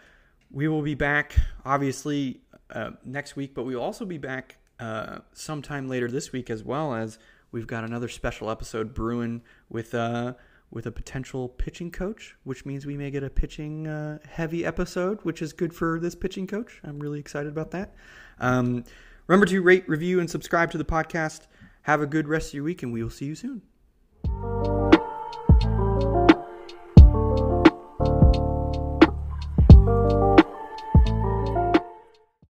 we 0.51 0.67
will 0.67 0.82
be 0.82 0.95
back, 0.95 1.36
obviously, 1.65 2.41
uh, 2.69 2.91
next 3.03 3.36
week, 3.36 3.53
but 3.53 3.63
we 3.63 3.76
will 3.76 3.84
also 3.84 4.05
be 4.05 4.17
back 4.17 4.57
uh, 4.80 5.19
sometime 5.34 5.88
later 5.88 6.09
this 6.09 6.32
week 6.32 6.49
as 6.49 6.63
well 6.63 6.93
as 6.93 7.19
we've 7.51 7.67
got 7.67 7.84
another 7.84 8.07
special 8.07 8.49
episode 8.49 8.93
brewing 8.93 9.41
with 9.69 9.93
uh, 9.93 10.34
with 10.71 10.88
a 10.88 10.91
potential 10.91 11.49
pitching 11.49 11.91
coach, 11.91 12.36
which 12.45 12.65
means 12.65 12.86
we 12.86 12.97
may 12.97 13.11
get 13.11 13.24
a 13.24 13.30
pitching 13.30 13.86
uh, 13.86 14.17
heavy 14.28 14.65
episode, 14.65 15.19
which 15.21 15.41
is 15.41 15.53
good 15.53 15.71
for 15.71 15.99
this 15.99 16.15
pitching 16.15 16.47
coach. 16.47 16.82
I'm 16.84 16.99
really 16.99 17.19
excited 17.19 17.51
about 17.51 17.69
that. 17.71 17.93
Um, 18.39 18.84
remember 19.28 19.45
to 19.45 19.61
rate, 19.61 19.88
review, 19.88 20.19
and 20.19 20.28
subscribe 20.28 20.71
to 20.71 20.80
the 20.80 20.86
podcast. 20.86 21.41
Have 21.84 22.01
a 22.01 22.05
good 22.07 22.27
rest 22.27 22.49
of 22.49 22.53
your 22.55 22.63
week, 22.63 22.81
and 22.81 22.91
we 22.91 23.03
will 23.03 23.09
see 23.09 23.25
you 23.25 23.36
soon. 23.36 23.61